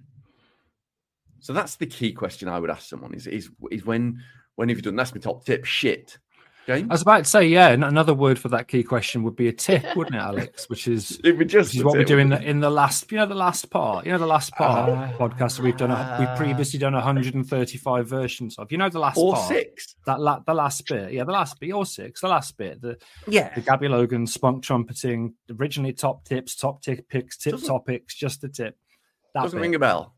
So 1.39 1.53
that's 1.53 1.75
the 1.75 1.85
key 1.85 2.13
question 2.13 2.47
i 2.47 2.59
would 2.59 2.71
ask 2.71 2.87
someone 2.87 3.13
is 3.13 3.27
is, 3.27 3.49
is 3.71 3.85
when 3.85 4.23
when 4.55 4.69
have 4.69 4.77
you 4.77 4.81
done 4.81 4.95
that's 4.95 5.13
my 5.13 5.19
top 5.19 5.45
tip 5.45 5.65
shit 5.65 6.17
James? 6.67 6.87
I 6.89 6.93
was 6.93 7.01
about 7.03 7.17
to 7.19 7.29
say, 7.29 7.47
yeah, 7.47 7.69
another 7.69 8.13
word 8.13 8.39
for 8.39 8.49
that 8.49 8.67
key 8.67 8.81
question 8.83 9.23
would 9.23 9.35
be 9.35 9.47
a 9.47 9.53
tip, 9.53 9.83
wouldn't 9.95 10.15
it, 10.15 10.19
Alex? 10.19 10.65
Which 10.69 10.87
is 10.87 11.19
It 11.23 11.37
would 11.37 11.47
just 11.49 11.69
which 11.69 11.77
is 11.77 11.83
what 11.83 11.93
we 11.93 11.99
tip, 11.99 12.07
do 12.07 12.17
in 12.17 12.29
wouldn't 12.29 12.45
the 12.45 12.49
in 12.49 12.59
the 12.59 12.69
last, 12.69 13.11
you 13.11 13.17
know, 13.17 13.25
the 13.25 13.35
last 13.35 13.69
part. 13.69 14.05
You 14.05 14.11
know, 14.13 14.17
the 14.17 14.25
last 14.25 14.51
part 14.53 14.89
Ah. 14.89 15.11
podcast 15.17 15.59
we've 15.59 15.77
done. 15.77 15.91
A, 15.91 16.17
we've 16.19 16.37
previously 16.37 16.79
done 16.79 16.93
135 16.93 18.07
versions 18.07 18.57
of. 18.57 18.71
You 18.71 18.77
know, 18.77 18.89
the 18.89 18.99
last 18.99 19.17
or 19.17 19.33
part, 19.33 19.47
six 19.47 19.95
that 20.05 20.19
la- 20.19 20.39
the 20.39 20.53
last 20.53 20.85
bit, 20.87 21.13
yeah, 21.13 21.23
the 21.23 21.31
last 21.31 21.59
bit, 21.59 21.71
or 21.71 21.85
six, 21.85 22.21
the 22.21 22.27
last 22.27 22.57
bit, 22.57 22.81
the 22.81 22.97
yeah 23.27 23.53
the 23.53 23.61
Gabby 23.61 23.87
Logan 23.87 24.25
spunk 24.27 24.63
trumpeting, 24.63 25.33
originally 25.59 25.93
top 25.93 26.25
tips, 26.25 26.55
top 26.55 26.81
tip 26.81 27.07
picks, 27.09 27.37
tip 27.37 27.51
Doesn't- 27.53 27.67
topics, 27.67 28.15
just 28.15 28.43
a 28.43 28.49
tip. 28.49 28.77
That 29.33 29.43
doesn't 29.43 29.57
bit. 29.57 29.61
ring 29.61 29.75
a 29.75 29.79
bell 29.79 30.13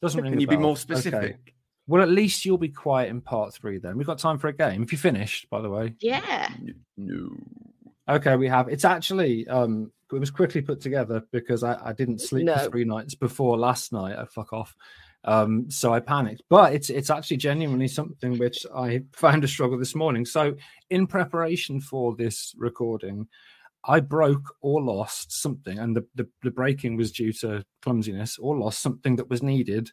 doesn't 0.00 0.22
ring 0.22 0.32
can 0.32 0.38
a 0.38 0.40
you 0.40 0.46
be 0.46 0.56
bell. 0.56 0.62
more 0.62 0.76
Okay. 0.90 1.36
Specific 1.84 1.92
Well, 1.92 2.02
at 2.02 2.08
least 2.10 2.44
you'll 2.44 2.58
be 2.58 2.68
quiet 2.68 3.10
in 3.10 3.20
part 3.20 3.54
three. 3.54 3.78
Then 3.78 3.96
we've 3.96 4.06
got 4.06 4.18
time 4.18 4.38
for 4.38 4.48
a 4.48 4.52
game. 4.52 4.82
If 4.82 4.92
you 4.92 4.98
finished, 4.98 5.48
by 5.50 5.60
the 5.60 5.70
way. 5.70 5.94
Yeah. 6.00 6.48
no 6.96 7.28
Okay, 8.08 8.36
we 8.36 8.48
have. 8.48 8.68
It's 8.68 8.84
actually 8.84 9.46
um 9.48 9.90
it 10.12 10.18
was 10.20 10.30
quickly 10.30 10.60
put 10.60 10.80
together 10.80 11.22
because 11.32 11.64
I, 11.64 11.78
I 11.82 11.92
didn't 11.92 12.20
sleep 12.20 12.44
No. 12.44 12.56
for 12.56 12.70
three 12.70 12.84
nights 12.84 13.14
before 13.14 13.56
last 13.58 13.92
night. 13.92 14.16
I 14.18 14.26
fuck 14.26 14.52
off. 14.52 14.76
Um, 15.24 15.70
so 15.70 15.92
I 15.94 16.00
panicked. 16.00 16.42
But 16.50 16.74
it's 16.74 16.90
it's 16.90 17.10
actually 17.10 17.38
genuinely 17.38 17.88
something 17.88 18.38
which 18.38 18.66
I 18.76 19.02
found 19.14 19.42
a 19.42 19.48
struggle 19.48 19.78
this 19.78 19.94
morning. 19.94 20.26
So 20.26 20.54
in 20.90 21.06
preparation 21.06 21.80
for 21.80 22.14
this 22.14 22.54
recording, 22.58 23.26
I 23.86 24.00
broke 24.00 24.54
or 24.60 24.82
lost 24.82 25.32
something, 25.32 25.78
and 25.78 25.96
the, 25.96 26.04
the, 26.14 26.28
the 26.42 26.50
breaking 26.50 26.96
was 26.96 27.10
due 27.10 27.32
to 27.34 27.64
clumsiness 27.82 28.38
or 28.38 28.56
lost 28.58 28.80
something 28.82 29.16
that 29.16 29.30
was 29.30 29.42
needed. 29.42 29.90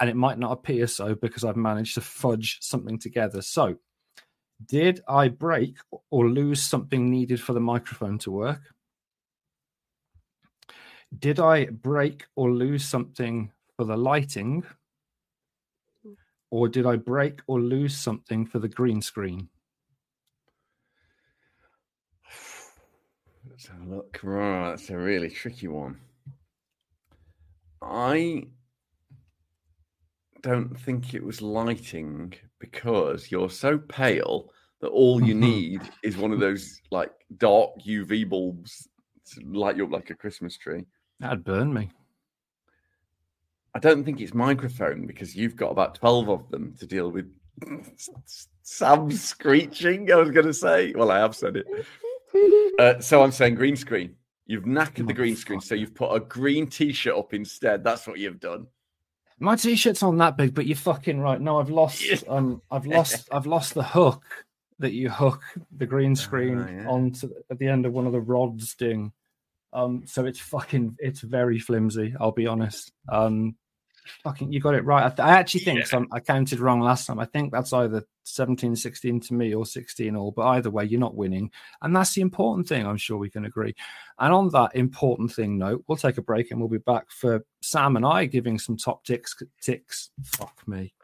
And 0.00 0.08
it 0.08 0.16
might 0.16 0.38
not 0.38 0.52
appear 0.52 0.86
so 0.86 1.14
because 1.14 1.44
I've 1.44 1.56
managed 1.56 1.94
to 1.94 2.00
fudge 2.00 2.58
something 2.60 2.98
together. 2.98 3.42
So 3.42 3.76
did 4.66 5.00
I 5.08 5.28
break 5.28 5.76
or 6.10 6.28
lose 6.28 6.62
something 6.62 7.10
needed 7.10 7.40
for 7.40 7.52
the 7.52 7.60
microphone 7.60 8.18
to 8.18 8.30
work? 8.30 8.60
Did 11.18 11.40
I 11.40 11.66
break 11.66 12.26
or 12.36 12.50
lose 12.50 12.84
something 12.84 13.50
for 13.76 13.84
the 13.84 13.96
lighting? 13.96 14.64
Or 16.50 16.68
did 16.68 16.86
I 16.86 16.96
break 16.96 17.40
or 17.46 17.60
lose 17.60 17.96
something 17.96 18.46
for 18.46 18.58
the 18.58 18.68
green 18.68 19.02
screen? 19.02 19.48
Let's 23.48 23.66
have 23.66 23.80
a 23.82 23.94
look. 23.96 24.20
That's 24.22 24.90
a 24.90 24.96
really 24.96 25.30
tricky 25.30 25.68
one. 25.68 25.98
I 27.82 28.48
don't 30.42 30.78
think 30.78 31.14
it 31.14 31.22
was 31.24 31.40
lighting 31.42 32.34
because 32.58 33.30
you're 33.30 33.50
so 33.50 33.78
pale 33.78 34.50
that 34.80 34.88
all 34.88 35.22
you 35.22 35.34
Mhm. 35.34 35.38
need 35.38 35.82
is 36.02 36.16
one 36.16 36.32
of 36.32 36.40
those 36.40 36.80
like 36.90 37.12
dark 37.36 37.70
UV 37.84 38.24
bulbs 38.24 38.88
to 39.32 39.40
light 39.42 39.76
you 39.76 39.84
up 39.84 39.90
like 39.92 40.10
a 40.10 40.14
Christmas 40.14 40.56
tree. 40.56 40.84
That'd 41.20 41.44
burn 41.44 41.72
me. 41.72 41.90
I 43.74 43.78
don't 43.80 44.04
think 44.04 44.20
it's 44.20 44.34
microphone 44.34 45.06
because 45.06 45.36
you've 45.36 45.56
got 45.56 45.70
about 45.70 45.94
12 45.96 46.28
of 46.28 46.50
them 46.50 46.74
to 46.78 46.86
deal 46.86 47.10
with. 47.10 47.30
Sam 48.62 49.10
screeching, 49.10 50.10
I 50.12 50.16
was 50.16 50.30
going 50.30 50.46
to 50.46 50.54
say. 50.54 50.92
Well, 50.94 51.10
I 51.10 51.18
have 51.18 51.34
said 51.36 51.56
it. 51.56 51.66
Uh, 52.78 53.00
so 53.00 53.22
I'm 53.22 53.32
saying 53.32 53.54
green 53.54 53.74
screen. 53.74 54.14
You've 54.46 54.64
knackered 54.64 55.06
the 55.06 55.14
green 55.14 55.34
screen, 55.34 55.62
so 55.62 55.74
you've 55.74 55.94
put 55.94 56.14
a 56.14 56.20
green 56.20 56.66
t-shirt 56.66 57.16
up 57.16 57.32
instead. 57.32 57.82
That's 57.82 58.06
what 58.06 58.18
you've 58.18 58.38
done. 58.38 58.66
My 59.40 59.56
t-shirt's 59.56 60.02
on 60.02 60.18
that 60.18 60.36
big, 60.36 60.54
but 60.54 60.66
you're 60.66 60.76
fucking 60.76 61.20
right. 61.20 61.40
No, 61.40 61.60
I've 61.60 61.70
lost. 61.70 62.04
Yeah. 62.04 62.16
Um, 62.28 62.60
I've 62.70 62.86
lost. 62.98 63.28
I've 63.32 63.46
lost 63.46 63.74
the 63.74 63.82
hook 63.82 64.22
that 64.80 64.92
you 64.92 65.10
hook 65.10 65.40
the 65.76 65.86
green 65.86 66.14
screen 66.16 66.58
Ah, 66.60 66.68
yeah. 66.70 66.88
onto 66.88 67.30
at 67.50 67.58
the 67.58 67.68
end 67.68 67.86
of 67.86 67.92
one 67.92 68.06
of 68.06 68.12
the 68.12 68.20
rods. 68.20 68.74
Ding. 68.74 69.12
Um, 69.72 70.04
so 70.06 70.24
it's 70.26 70.40
fucking. 70.40 70.96
It's 70.98 71.20
very 71.20 71.58
flimsy. 71.58 72.14
I'll 72.18 72.32
be 72.32 72.46
honest. 72.46 72.92
Um, 73.08 73.54
fucking, 74.24 74.52
you 74.52 74.60
got 74.60 74.74
it 74.74 74.84
right. 74.84 75.04
I, 75.04 75.08
th- 75.08 75.20
I 75.20 75.30
actually 75.38 75.60
think 75.60 75.86
some. 75.86 76.08
I 76.12 76.20
counted 76.20 76.58
wrong 76.60 76.80
last 76.80 77.06
time. 77.06 77.18
I 77.20 77.26
think 77.26 77.52
that's 77.52 77.72
either 77.72 78.04
17, 78.34 78.76
16 78.76 79.20
to 79.20 79.34
me 79.34 79.54
or 79.54 79.66
16 79.66 80.14
all. 80.16 80.30
But 80.32 80.46
either 80.48 80.70
way, 80.70 80.84
you're 80.84 81.00
not 81.00 81.14
winning, 81.14 81.50
and 81.82 81.94
that's 81.94 82.14
the 82.14 82.20
important 82.20 82.68
thing. 82.68 82.86
I'm 82.86 82.96
sure 82.96 83.16
we 83.18 83.30
can 83.30 83.44
agree. 83.44 83.74
And 84.18 84.32
on 84.32 84.48
that 84.50 84.74
important 84.74 85.32
thing 85.32 85.58
note, 85.58 85.84
we'll 85.86 85.96
take 85.96 86.18
a 86.18 86.22
break 86.22 86.50
and 86.50 86.60
we'll 86.60 86.68
be 86.68 86.78
back 86.78 87.10
for 87.10 87.44
Sam 87.62 87.96
and 87.96 88.06
I 88.06 88.26
giving 88.26 88.58
some 88.58 88.76
top 88.76 89.04
ticks. 89.04 89.36
Ticks. 89.60 90.10
Fuck 90.24 90.66
me. 90.66 90.94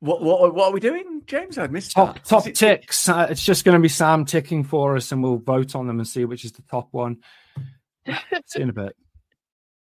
What 0.00 0.20
what, 0.20 0.54
what 0.54 0.68
are 0.68 0.72
we 0.72 0.80
doing, 0.80 1.22
James? 1.26 1.58
I 1.58 1.68
missed 1.68 1.92
Top 1.92 2.14
that. 2.14 2.24
top 2.24 2.46
it- 2.48 2.56
ticks. 2.56 3.08
Uh, 3.08 3.28
it's 3.30 3.44
just 3.44 3.64
going 3.64 3.76
to 3.76 3.80
be 3.82 3.88
Sam 3.88 4.24
ticking 4.24 4.64
for 4.64 4.96
us, 4.96 5.12
and 5.12 5.22
we'll 5.22 5.38
vote 5.38 5.76
on 5.76 5.86
them 5.86 5.98
and 6.00 6.08
see 6.08 6.24
which 6.24 6.44
is 6.44 6.52
the 6.52 6.62
top 6.62 6.88
one. 6.90 7.18
see 8.06 8.12
you 8.56 8.62
in 8.64 8.70
a 8.70 8.72
bit. 8.72 8.96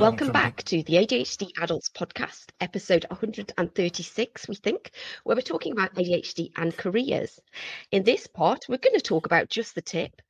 Welcome 0.00 0.32
back 0.32 0.62
to 0.64 0.82
the 0.82 0.94
ADHD 0.94 1.50
Adults 1.60 1.88
Podcast, 1.88 2.46
episode 2.60 3.06
136, 3.10 4.48
we 4.48 4.54
think, 4.56 4.90
where 5.22 5.36
we're 5.36 5.40
talking 5.40 5.72
about 5.72 5.94
ADHD 5.94 6.50
and 6.56 6.76
careers. 6.76 7.40
In 7.92 8.02
this 8.02 8.26
part, 8.26 8.66
we're 8.68 8.78
going 8.78 8.96
to 8.96 9.00
talk 9.00 9.24
about 9.24 9.48
just 9.48 9.74
the 9.76 9.80
tip, 9.80 10.20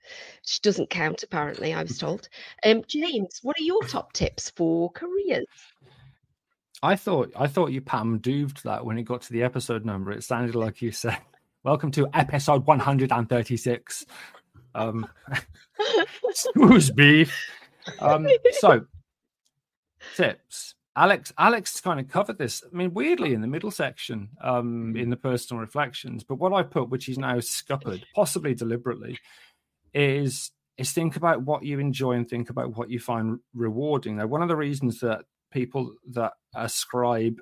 which 0.42 0.60
doesn't 0.60 0.90
count, 0.90 1.22
apparently, 1.22 1.72
I 1.72 1.82
was 1.82 1.98
told. 1.98 2.28
Um, 2.64 2.82
James, 2.86 3.40
what 3.42 3.58
are 3.58 3.64
your 3.64 3.82
top 3.84 4.12
tips 4.12 4.50
for 4.50 4.90
careers? 4.90 5.46
I 6.82 6.96
thought 6.96 7.32
I 7.34 7.46
thought 7.46 7.72
you 7.72 7.80
Pam 7.80 8.18
dooved 8.18 8.62
that 8.64 8.84
when 8.84 8.98
it 8.98 9.04
got 9.04 9.22
to 9.22 9.32
the 9.32 9.42
episode 9.42 9.86
number. 9.86 10.12
It 10.12 10.22
sounded 10.22 10.54
like 10.54 10.82
you 10.82 10.92
said, 10.92 11.18
"Welcome 11.62 11.90
to 11.92 12.06
episode 12.12 12.66
136." 12.66 14.06
Um, 14.74 15.08
who's 16.54 16.90
beef? 16.90 17.34
Um, 18.00 18.26
so 18.60 18.86
tips. 20.14 20.74
Alex 20.96 21.32
Alex 21.38 21.80
kind 21.80 21.98
of 21.98 22.08
covered 22.08 22.38
this. 22.38 22.62
I 22.64 22.76
mean, 22.76 22.94
weirdly 22.94 23.34
in 23.34 23.40
the 23.40 23.48
middle 23.48 23.70
section, 23.70 24.28
um, 24.40 24.94
in 24.96 25.10
the 25.10 25.16
personal 25.16 25.60
reflections. 25.60 26.22
But 26.22 26.36
what 26.36 26.52
I 26.52 26.62
put, 26.62 26.88
which 26.88 27.08
is 27.08 27.18
now 27.18 27.40
scuppered, 27.40 28.04
possibly 28.14 28.54
deliberately, 28.54 29.18
is 29.92 30.52
is 30.78 30.92
think 30.92 31.16
about 31.16 31.42
what 31.42 31.64
you 31.64 31.78
enjoy 31.78 32.12
and 32.12 32.28
think 32.28 32.50
about 32.50 32.76
what 32.76 32.90
you 32.90 33.00
find 33.00 33.38
rewarding. 33.54 34.16
Now, 34.16 34.26
one 34.26 34.42
of 34.42 34.48
the 34.48 34.56
reasons 34.56 35.00
that 35.00 35.24
people 35.52 35.94
that 36.12 36.32
ascribe 36.54 37.38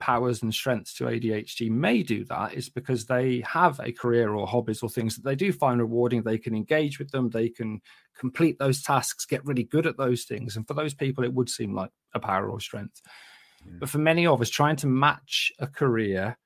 powers 0.00 0.42
and 0.42 0.54
strengths 0.54 0.94
to 0.94 1.04
ADHD 1.04 1.70
may 1.70 2.02
do 2.02 2.24
that 2.24 2.54
is 2.54 2.68
because 2.68 3.06
they 3.06 3.42
have 3.46 3.80
a 3.80 3.92
career 3.92 4.34
or 4.34 4.46
hobbies 4.46 4.82
or 4.82 4.88
things 4.88 5.16
that 5.16 5.24
they 5.24 5.34
do 5.34 5.52
find 5.52 5.80
rewarding. 5.80 6.22
They 6.22 6.38
can 6.38 6.54
engage 6.54 6.98
with 6.98 7.10
them, 7.10 7.30
they 7.30 7.48
can 7.48 7.80
complete 8.18 8.58
those 8.58 8.82
tasks, 8.82 9.26
get 9.26 9.44
really 9.44 9.64
good 9.64 9.86
at 9.86 9.96
those 9.96 10.24
things. 10.24 10.56
And 10.56 10.66
for 10.66 10.74
those 10.74 10.94
people, 10.94 11.24
it 11.24 11.34
would 11.34 11.48
seem 11.48 11.74
like 11.74 11.90
a 12.14 12.20
power 12.20 12.48
or 12.48 12.60
strength. 12.60 13.00
But 13.80 13.88
for 13.88 13.98
many 13.98 14.26
of 14.26 14.40
us, 14.40 14.50
trying 14.50 14.76
to 14.76 14.86
match 14.86 15.52
a 15.58 15.66
career 15.66 16.38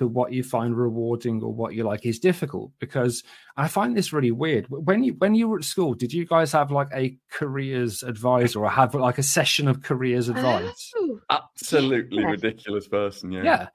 to 0.00 0.06
what 0.06 0.32
you 0.32 0.42
find 0.42 0.74
rewarding 0.74 1.42
or 1.42 1.52
what 1.52 1.74
you 1.74 1.84
like 1.84 2.06
is 2.06 2.18
difficult 2.18 2.72
because 2.78 3.22
I 3.58 3.68
find 3.68 3.94
this 3.94 4.14
really 4.14 4.30
weird. 4.30 4.64
When 4.70 5.04
you 5.04 5.12
when 5.18 5.34
you 5.34 5.46
were 5.46 5.58
at 5.58 5.64
school, 5.64 5.92
did 5.92 6.10
you 6.10 6.24
guys 6.24 6.52
have 6.52 6.70
like 6.70 6.88
a 6.94 7.18
careers 7.30 8.02
advisor 8.02 8.60
or 8.60 8.70
have 8.70 8.94
like 8.94 9.18
a 9.18 9.22
session 9.22 9.68
of 9.68 9.82
careers 9.82 10.30
oh. 10.30 10.32
advice? 10.32 10.90
Oh, 10.96 11.20
Absolutely 11.28 12.22
Yeah. 12.22 12.30
ridiculous 12.30 12.88
person. 12.88 13.30
Yeah. 13.30 13.42
Yeah, 13.44 13.68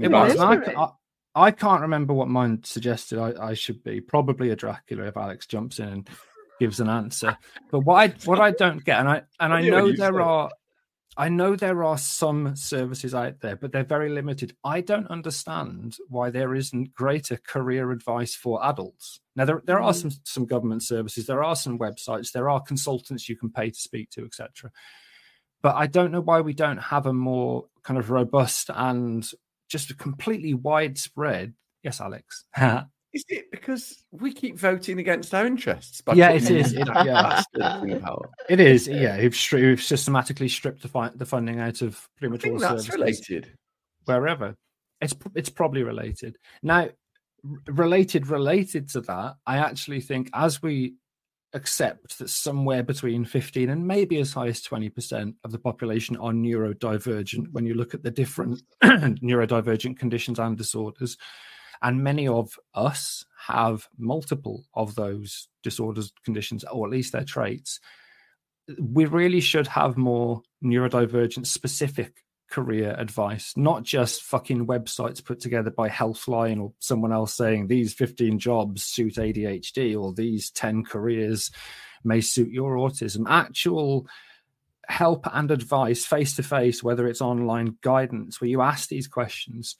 it 0.00 0.10
was. 0.10 0.32
And 0.32 0.40
remember 0.40 0.70
it. 0.70 0.76
I, 0.76 0.82
I, 0.82 1.46
I 1.46 1.50
can't 1.50 1.80
remember 1.80 2.12
what 2.12 2.28
mine 2.28 2.60
suggested 2.62 3.18
I, 3.18 3.32
I 3.42 3.54
should 3.54 3.82
be. 3.82 4.02
Probably 4.02 4.50
a 4.50 4.56
Dracula 4.56 5.04
if 5.04 5.16
Alex 5.16 5.46
jumps 5.46 5.78
in 5.78 5.88
and 5.88 6.08
gives 6.60 6.78
an 6.78 6.90
answer. 6.90 7.38
But 7.70 7.80
what 7.80 7.94
I 7.94 8.14
what 8.26 8.38
I 8.38 8.50
don't 8.50 8.84
get, 8.84 9.00
and 9.00 9.08
I 9.08 9.22
and 9.40 9.54
I 9.54 9.60
Yeah, 9.60 9.70
know 9.70 9.92
there 9.92 10.12
say- 10.12 10.18
are, 10.18 10.50
I 11.16 11.28
know 11.28 11.54
there 11.54 11.84
are 11.84 11.96
some 11.98 12.56
services 12.56 13.14
out 13.14 13.40
there, 13.40 13.54
but 13.56 13.70
they're 13.72 13.84
very 13.84 14.10
limited. 14.10 14.56
I 14.64 14.80
don't 14.80 15.06
understand 15.06 15.96
why 16.08 16.30
there 16.30 16.54
isn't 16.54 16.92
greater 16.94 17.36
career 17.36 17.92
advice 17.92 18.34
for 18.34 18.64
adults. 18.64 19.20
Now 19.36 19.44
there 19.44 19.62
there 19.64 19.80
are 19.80 19.92
Mm. 19.92 20.00
some 20.00 20.10
some 20.24 20.46
government 20.46 20.82
services, 20.82 21.26
there 21.26 21.42
are 21.44 21.56
some 21.56 21.78
websites, 21.78 22.32
there 22.32 22.50
are 22.50 22.60
consultants 22.60 23.28
you 23.28 23.36
can 23.36 23.50
pay 23.50 23.70
to 23.70 23.78
speak 23.80 24.10
to, 24.10 24.24
etc. 24.24 24.70
But 25.62 25.76
I 25.76 25.86
don't 25.86 26.10
know 26.12 26.20
why 26.20 26.40
we 26.40 26.52
don't 26.52 26.78
have 26.78 27.06
a 27.06 27.12
more 27.12 27.66
kind 27.84 27.98
of 27.98 28.10
robust 28.10 28.70
and 28.74 29.28
just 29.68 29.90
a 29.90 29.94
completely 29.94 30.54
widespread. 30.54 31.54
Yes, 31.82 32.00
Alex. 32.00 32.44
Is 33.14 33.24
it 33.28 33.50
because 33.52 34.04
we 34.10 34.32
keep 34.32 34.58
voting 34.58 34.98
against 34.98 35.32
our 35.34 35.46
interests? 35.46 36.02
Yeah, 36.14 36.30
it 36.32 36.50
is. 36.50 36.72
It- 36.72 36.88
yeah. 36.88 37.42
bastards 37.54 37.92
in 37.92 38.00
power? 38.00 38.28
It 38.50 38.58
is, 38.58 38.88
yeah. 38.88 39.16
Who've, 39.16 39.32
stri- 39.32 39.60
who've 39.60 39.80
systematically 39.82 40.48
stripped 40.48 40.82
the, 40.82 40.88
fi- 40.88 41.12
the 41.14 41.24
funding 41.24 41.60
out 41.60 41.80
of 41.80 42.08
pretty 42.18 42.30
I 42.30 42.32
much 42.32 42.42
think 42.42 42.54
all 42.54 42.60
that's 42.60 42.86
services 42.86 43.28
related. 43.30 43.56
wherever. 44.04 44.56
It's 45.00 45.14
it's 45.36 45.48
probably 45.48 45.84
related. 45.84 46.36
Now, 46.62 46.88
r- 46.88 46.90
related 47.68 48.26
related 48.26 48.88
to 48.90 49.00
that, 49.02 49.36
I 49.46 49.58
actually 49.58 50.00
think 50.00 50.28
as 50.34 50.60
we 50.60 50.94
accept 51.52 52.18
that 52.18 52.30
somewhere 52.30 52.82
between 52.82 53.24
15 53.24 53.70
and 53.70 53.86
maybe 53.86 54.18
as 54.18 54.32
high 54.32 54.48
as 54.48 54.60
20% 54.60 55.34
of 55.44 55.52
the 55.52 55.58
population 55.58 56.16
are 56.16 56.32
neurodivergent 56.32 57.52
when 57.52 57.64
you 57.64 57.74
look 57.74 57.94
at 57.94 58.02
the 58.02 58.10
different 58.10 58.60
neurodivergent 58.82 59.96
conditions 59.96 60.40
and 60.40 60.58
disorders 60.58 61.16
and 61.84 62.02
many 62.02 62.26
of 62.26 62.58
us 62.74 63.24
have 63.46 63.86
multiple 63.96 64.64
of 64.74 64.96
those 64.96 65.46
disorders 65.62 66.12
conditions 66.24 66.64
or 66.64 66.86
at 66.86 66.90
least 66.90 67.12
their 67.12 67.24
traits 67.24 67.78
we 68.80 69.04
really 69.04 69.40
should 69.40 69.66
have 69.66 69.96
more 69.96 70.42
neurodivergent 70.62 71.46
specific 71.46 72.24
career 72.50 72.94
advice, 72.98 73.52
not 73.56 73.82
just 73.82 74.22
fucking 74.22 74.66
websites 74.66 75.24
put 75.24 75.40
together 75.40 75.70
by 75.70 75.88
Healthline 75.88 76.60
or 76.60 76.72
someone 76.78 77.12
else 77.12 77.34
saying 77.34 77.66
these 77.66 77.92
15 77.94 78.38
jobs 78.38 78.82
suit 78.82 79.14
ADHD 79.14 80.00
or 80.00 80.12
these 80.12 80.50
10 80.50 80.84
careers 80.84 81.50
may 82.04 82.20
suit 82.20 82.50
your 82.50 82.76
autism. 82.76 83.24
Actual 83.28 84.06
help 84.86 85.26
and 85.32 85.50
advice 85.50 86.04
face 86.04 86.36
to 86.36 86.42
face, 86.42 86.82
whether 86.82 87.06
it's 87.06 87.22
online 87.22 87.76
guidance, 87.80 88.40
where 88.40 88.50
you 88.50 88.60
ask 88.60 88.88
these 88.88 89.08
questions 89.08 89.76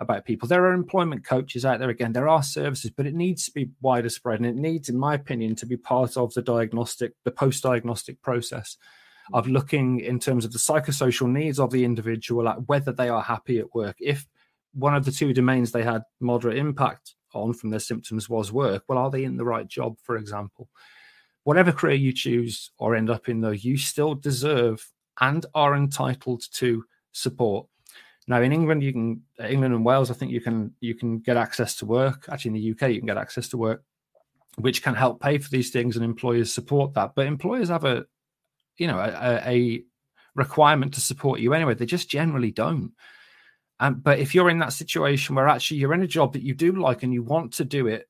about 0.00 0.24
people. 0.24 0.46
There 0.46 0.64
are 0.64 0.72
employment 0.72 1.24
coaches 1.24 1.64
out 1.64 1.80
there 1.80 1.90
again, 1.90 2.12
there 2.12 2.28
are 2.28 2.42
services, 2.42 2.90
but 2.90 3.06
it 3.06 3.14
needs 3.14 3.44
to 3.46 3.52
be 3.52 3.70
wider 3.80 4.08
spread 4.08 4.40
and 4.40 4.46
it 4.46 4.56
needs, 4.56 4.88
in 4.88 4.96
my 4.96 5.14
opinion, 5.14 5.56
to 5.56 5.66
be 5.66 5.76
part 5.76 6.16
of 6.16 6.32
the 6.34 6.42
diagnostic, 6.42 7.14
the 7.24 7.30
post 7.30 7.62
diagnostic 7.62 8.20
process 8.22 8.76
of 9.32 9.48
looking 9.48 10.00
in 10.00 10.18
terms 10.18 10.44
of 10.44 10.52
the 10.52 10.58
psychosocial 10.58 11.28
needs 11.28 11.58
of 11.58 11.70
the 11.70 11.84
individual 11.84 12.48
at 12.48 12.66
whether 12.68 12.92
they 12.92 13.08
are 13.08 13.22
happy 13.22 13.58
at 13.58 13.74
work. 13.74 13.96
If 14.00 14.26
one 14.72 14.94
of 14.94 15.04
the 15.04 15.12
two 15.12 15.34
domains 15.34 15.72
they 15.72 15.82
had 15.82 16.02
moderate 16.20 16.56
impact 16.56 17.14
on 17.34 17.52
from 17.52 17.70
their 17.70 17.80
symptoms 17.80 18.28
was 18.28 18.52
work, 18.52 18.84
well, 18.88 18.98
are 18.98 19.10
they 19.10 19.24
in 19.24 19.36
the 19.36 19.44
right 19.44 19.66
job, 19.66 19.96
for 20.02 20.16
example? 20.16 20.68
Whatever 21.44 21.72
career 21.72 21.94
you 21.94 22.12
choose 22.12 22.70
or 22.78 22.94
end 22.94 23.10
up 23.10 23.28
in, 23.28 23.40
though, 23.40 23.50
you 23.50 23.76
still 23.76 24.14
deserve 24.14 24.90
and 25.20 25.44
are 25.54 25.74
entitled 25.74 26.44
to 26.52 26.84
support. 27.12 27.66
Now, 28.28 28.42
in 28.42 28.52
England, 28.52 28.82
you 28.82 28.92
can 28.92 29.22
England 29.40 29.74
and 29.74 29.84
Wales, 29.84 30.10
I 30.10 30.14
think 30.14 30.30
you 30.30 30.40
can 30.40 30.72
you 30.80 30.94
can 30.94 31.18
get 31.18 31.36
access 31.36 31.74
to 31.76 31.86
work. 31.86 32.26
Actually, 32.28 32.50
in 32.50 32.54
the 32.54 32.70
UK, 32.72 32.92
you 32.92 33.00
can 33.00 33.06
get 33.06 33.16
access 33.16 33.48
to 33.48 33.56
work, 33.56 33.82
which 34.56 34.82
can 34.82 34.94
help 34.94 35.20
pay 35.20 35.38
for 35.38 35.48
these 35.48 35.70
things, 35.70 35.96
and 35.96 36.04
employers 36.04 36.52
support 36.52 36.94
that. 36.94 37.12
But 37.14 37.26
employers 37.26 37.68
have 37.70 37.84
a 37.84 38.04
you 38.76 38.86
know 38.86 38.98
a, 38.98 39.42
a 39.48 39.82
requirement 40.34 40.94
to 40.94 41.00
support 41.00 41.40
you 41.40 41.54
anyway. 41.54 41.74
They 41.74 41.86
just 41.86 42.10
generally 42.10 42.52
don't. 42.52 42.92
Um, 43.80 43.94
but 44.00 44.18
if 44.18 44.34
you're 44.34 44.50
in 44.50 44.58
that 44.58 44.72
situation 44.72 45.34
where 45.34 45.48
actually 45.48 45.78
you're 45.78 45.94
in 45.94 46.02
a 46.02 46.06
job 46.06 46.32
that 46.32 46.42
you 46.42 46.54
do 46.54 46.72
like 46.72 47.02
and 47.02 47.14
you 47.14 47.22
want 47.22 47.52
to 47.54 47.64
do 47.64 47.86
it 47.86 48.08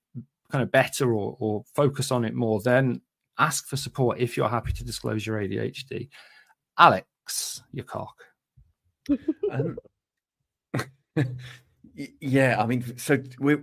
kind 0.51 0.63
of 0.63 0.73
better 0.73 1.13
or, 1.13 1.37
or 1.39 1.63
focus 1.75 2.11
on 2.11 2.25
it 2.25 2.35
more, 2.35 2.61
then 2.63 3.03
ask 3.39 3.67
for 3.69 3.77
support 3.77 4.19
if 4.19 4.37
you're 4.37 4.49
happy 4.49 4.73
to 4.73 4.85
disclose 4.85 5.27
your 5.27 5.39
ADHD. 5.39 6.09
Alex, 6.79 7.63
your 7.73 7.85
cock. 7.85 8.15
Um, 9.51 9.79
y- 9.79 9.88
yeah, 12.21 12.61
I 12.61 12.67
mean, 12.67 12.97
so 12.97 13.19
we're 13.39 13.63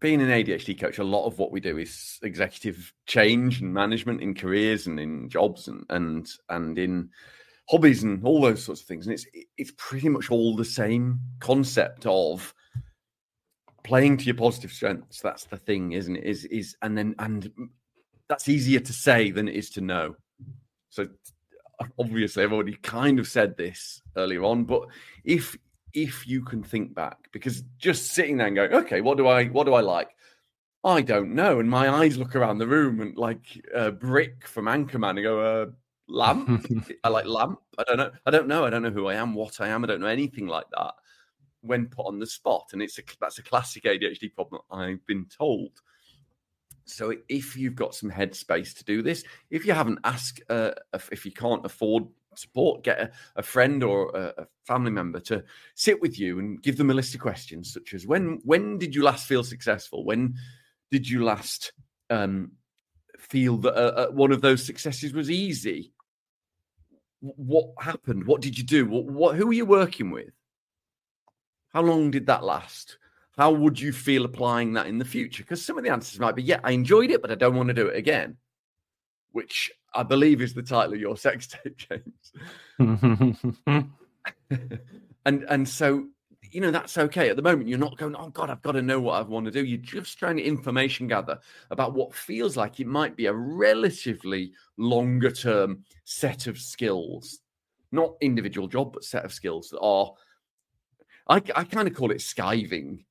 being 0.00 0.20
an 0.20 0.28
ADHD 0.28 0.78
coach. 0.78 0.98
A 0.98 1.04
lot 1.04 1.26
of 1.26 1.38
what 1.38 1.50
we 1.50 1.60
do 1.60 1.78
is 1.78 2.18
executive 2.22 2.92
change 3.06 3.60
and 3.60 3.72
management 3.72 4.20
in 4.20 4.34
careers 4.34 4.86
and 4.86 5.00
in 5.00 5.28
jobs 5.28 5.68
and 5.68 5.84
and 5.90 6.28
and 6.50 6.78
in 6.78 7.08
hobbies 7.70 8.02
and 8.02 8.22
all 8.24 8.40
those 8.40 8.62
sorts 8.62 8.82
of 8.82 8.86
things. 8.86 9.06
And 9.06 9.14
it's 9.14 9.26
it's 9.56 9.72
pretty 9.76 10.08
much 10.08 10.30
all 10.30 10.54
the 10.56 10.64
same 10.64 11.20
concept 11.40 12.06
of 12.06 12.52
playing 13.82 14.16
to 14.18 14.24
your 14.24 14.34
positive 14.34 14.72
strengths. 14.72 15.20
That's 15.20 15.44
the 15.44 15.56
thing, 15.56 15.92
isn't 15.92 16.16
it? 16.16 16.24
Is 16.24 16.44
is 16.46 16.76
and 16.82 16.98
then 16.98 17.14
and 17.18 17.50
that's 18.28 18.48
easier 18.48 18.80
to 18.80 18.92
say 18.92 19.30
than 19.30 19.48
it 19.48 19.54
is 19.54 19.70
to 19.70 19.80
know. 19.80 20.16
So 20.90 21.08
obviously 21.98 22.44
I've 22.44 22.52
already 22.52 22.74
kind 22.74 23.18
of 23.18 23.26
said 23.26 23.56
this 23.56 24.02
earlier 24.16 24.44
on, 24.44 24.64
but 24.64 24.82
if 25.24 25.56
if 25.94 26.26
you 26.26 26.42
can 26.42 26.62
think 26.62 26.94
back, 26.94 27.28
because 27.32 27.62
just 27.78 28.12
sitting 28.12 28.36
there 28.36 28.48
and 28.48 28.56
going, 28.56 28.72
okay, 28.72 29.00
what 29.00 29.16
do 29.16 29.26
I 29.28 29.46
what 29.46 29.64
do 29.64 29.74
I 29.74 29.80
like? 29.80 30.10
I 30.82 31.00
don't 31.00 31.34
know. 31.34 31.60
And 31.60 31.70
my 31.70 31.88
eyes 31.88 32.18
look 32.18 32.36
around 32.36 32.58
the 32.58 32.66
room 32.66 33.00
and 33.00 33.16
like 33.16 33.64
uh, 33.74 33.90
Brick 33.90 34.46
from 34.46 34.66
Anchorman 34.66 35.10
and 35.10 35.22
go, 35.22 35.40
uh, 35.40 35.66
lamp. 36.08 36.66
I 37.04 37.08
like 37.08 37.26
lamp. 37.26 37.60
I 37.78 37.84
don't 37.84 37.96
know. 37.96 38.10
I 38.26 38.30
don't 38.30 38.48
know. 38.48 38.64
I 38.64 38.70
don't 38.70 38.82
know 38.82 38.90
who 38.90 39.06
I 39.06 39.14
am, 39.14 39.34
what 39.34 39.60
I 39.60 39.68
am. 39.68 39.84
I 39.84 39.86
don't 39.86 40.00
know 40.00 40.06
anything 40.06 40.46
like 40.46 40.66
that 40.76 40.92
when 41.62 41.86
put 41.86 42.06
on 42.06 42.18
the 42.18 42.26
spot. 42.26 42.70
And 42.72 42.82
it's 42.82 42.98
a 42.98 43.02
that's 43.20 43.38
a 43.38 43.42
classic 43.42 43.84
ADHD 43.84 44.34
problem. 44.34 44.60
I've 44.70 45.04
been 45.06 45.26
told. 45.26 45.70
So 46.86 47.14
if 47.30 47.56
you've 47.56 47.76
got 47.76 47.94
some 47.94 48.10
headspace 48.10 48.76
to 48.76 48.84
do 48.84 49.00
this, 49.02 49.24
if 49.50 49.64
you 49.64 49.72
haven't 49.72 50.00
asked, 50.04 50.42
uh, 50.50 50.72
if 50.92 51.08
if 51.12 51.24
you 51.24 51.32
can't 51.32 51.64
afford 51.64 52.04
support, 52.38 52.84
get 52.84 53.00
a, 53.00 53.10
a 53.36 53.42
friend 53.42 53.82
or 53.82 54.10
a, 54.14 54.42
a 54.42 54.46
family 54.64 54.90
member 54.90 55.20
to 55.20 55.44
sit 55.74 56.00
with 56.00 56.18
you 56.18 56.38
and 56.38 56.62
give 56.62 56.76
them 56.76 56.90
a 56.90 56.94
list 56.94 57.14
of 57.14 57.20
questions, 57.20 57.72
such 57.72 57.94
as 57.94 58.06
when 58.06 58.40
when 58.44 58.78
did 58.78 58.94
you 58.94 59.02
last 59.02 59.26
feel 59.26 59.44
successful? 59.44 60.04
When 60.04 60.36
did 60.90 61.08
you 61.08 61.24
last 61.24 61.72
um, 62.10 62.52
feel 63.18 63.56
that 63.58 63.74
uh, 63.74 64.06
uh, 64.08 64.12
one 64.12 64.32
of 64.32 64.40
those 64.40 64.64
successes 64.64 65.12
was 65.12 65.30
easy? 65.30 65.92
What 67.20 67.70
happened? 67.80 68.26
What 68.26 68.42
did 68.42 68.58
you 68.58 68.64
do? 68.64 68.86
What, 68.86 69.06
what 69.06 69.36
who 69.36 69.46
were 69.46 69.52
you 69.52 69.66
working 69.66 70.10
with? 70.10 70.30
How 71.68 71.82
long 71.82 72.10
did 72.10 72.26
that 72.26 72.44
last? 72.44 72.98
How 73.36 73.50
would 73.50 73.80
you 73.80 73.92
feel 73.92 74.24
applying 74.24 74.74
that 74.74 74.86
in 74.86 74.98
the 74.98 75.04
future? 75.04 75.42
Because 75.42 75.64
some 75.64 75.76
of 75.76 75.82
the 75.82 75.90
answers 75.90 76.20
might 76.20 76.36
be, 76.36 76.42
yeah, 76.42 76.60
I 76.62 76.70
enjoyed 76.70 77.10
it, 77.10 77.20
but 77.20 77.32
I 77.32 77.34
don't 77.34 77.56
want 77.56 77.66
to 77.68 77.74
do 77.74 77.88
it 77.88 77.96
again. 77.96 78.36
Which 79.32 79.72
I 79.94 80.02
believe 80.02 80.42
is 80.42 80.54
the 80.54 80.62
title 80.62 80.94
of 80.94 81.00
your 81.00 81.16
sex 81.16 81.46
tape, 81.46 81.76
James. 81.76 82.32
and 85.24 85.44
and 85.48 85.68
so 85.68 86.06
you 86.50 86.60
know 86.60 86.70
that's 86.70 86.98
okay. 86.98 87.30
At 87.30 87.36
the 87.36 87.42
moment 87.42 87.68
you're 87.68 87.78
not 87.78 87.96
going 87.96 88.14
oh 88.16 88.28
god 88.30 88.50
i've 88.50 88.62
got 88.62 88.72
to 88.72 88.82
know 88.82 89.00
what 89.00 89.14
i 89.14 89.22
want 89.22 89.46
to 89.46 89.52
do. 89.52 89.64
You're 89.64 89.78
just 89.78 90.18
trying 90.18 90.36
to 90.36 90.42
information 90.42 91.06
gather 91.06 91.38
about 91.70 91.94
what 91.94 92.14
feels 92.14 92.56
like 92.56 92.80
it 92.80 92.86
might 92.86 93.16
be 93.16 93.26
a 93.26 93.32
relatively 93.32 94.52
longer 94.76 95.30
term 95.30 95.84
set 96.04 96.46
of 96.46 96.58
skills. 96.58 97.40
Not 97.92 98.14
individual 98.20 98.68
job 98.68 98.92
but 98.92 99.04
set 99.04 99.24
of 99.24 99.32
skills 99.32 99.68
that 99.70 99.80
are 99.80 100.12
i, 101.28 101.36
I 101.54 101.64
kind 101.64 101.88
of 101.88 101.94
call 101.94 102.10
it 102.10 102.18
skiving 102.18 103.04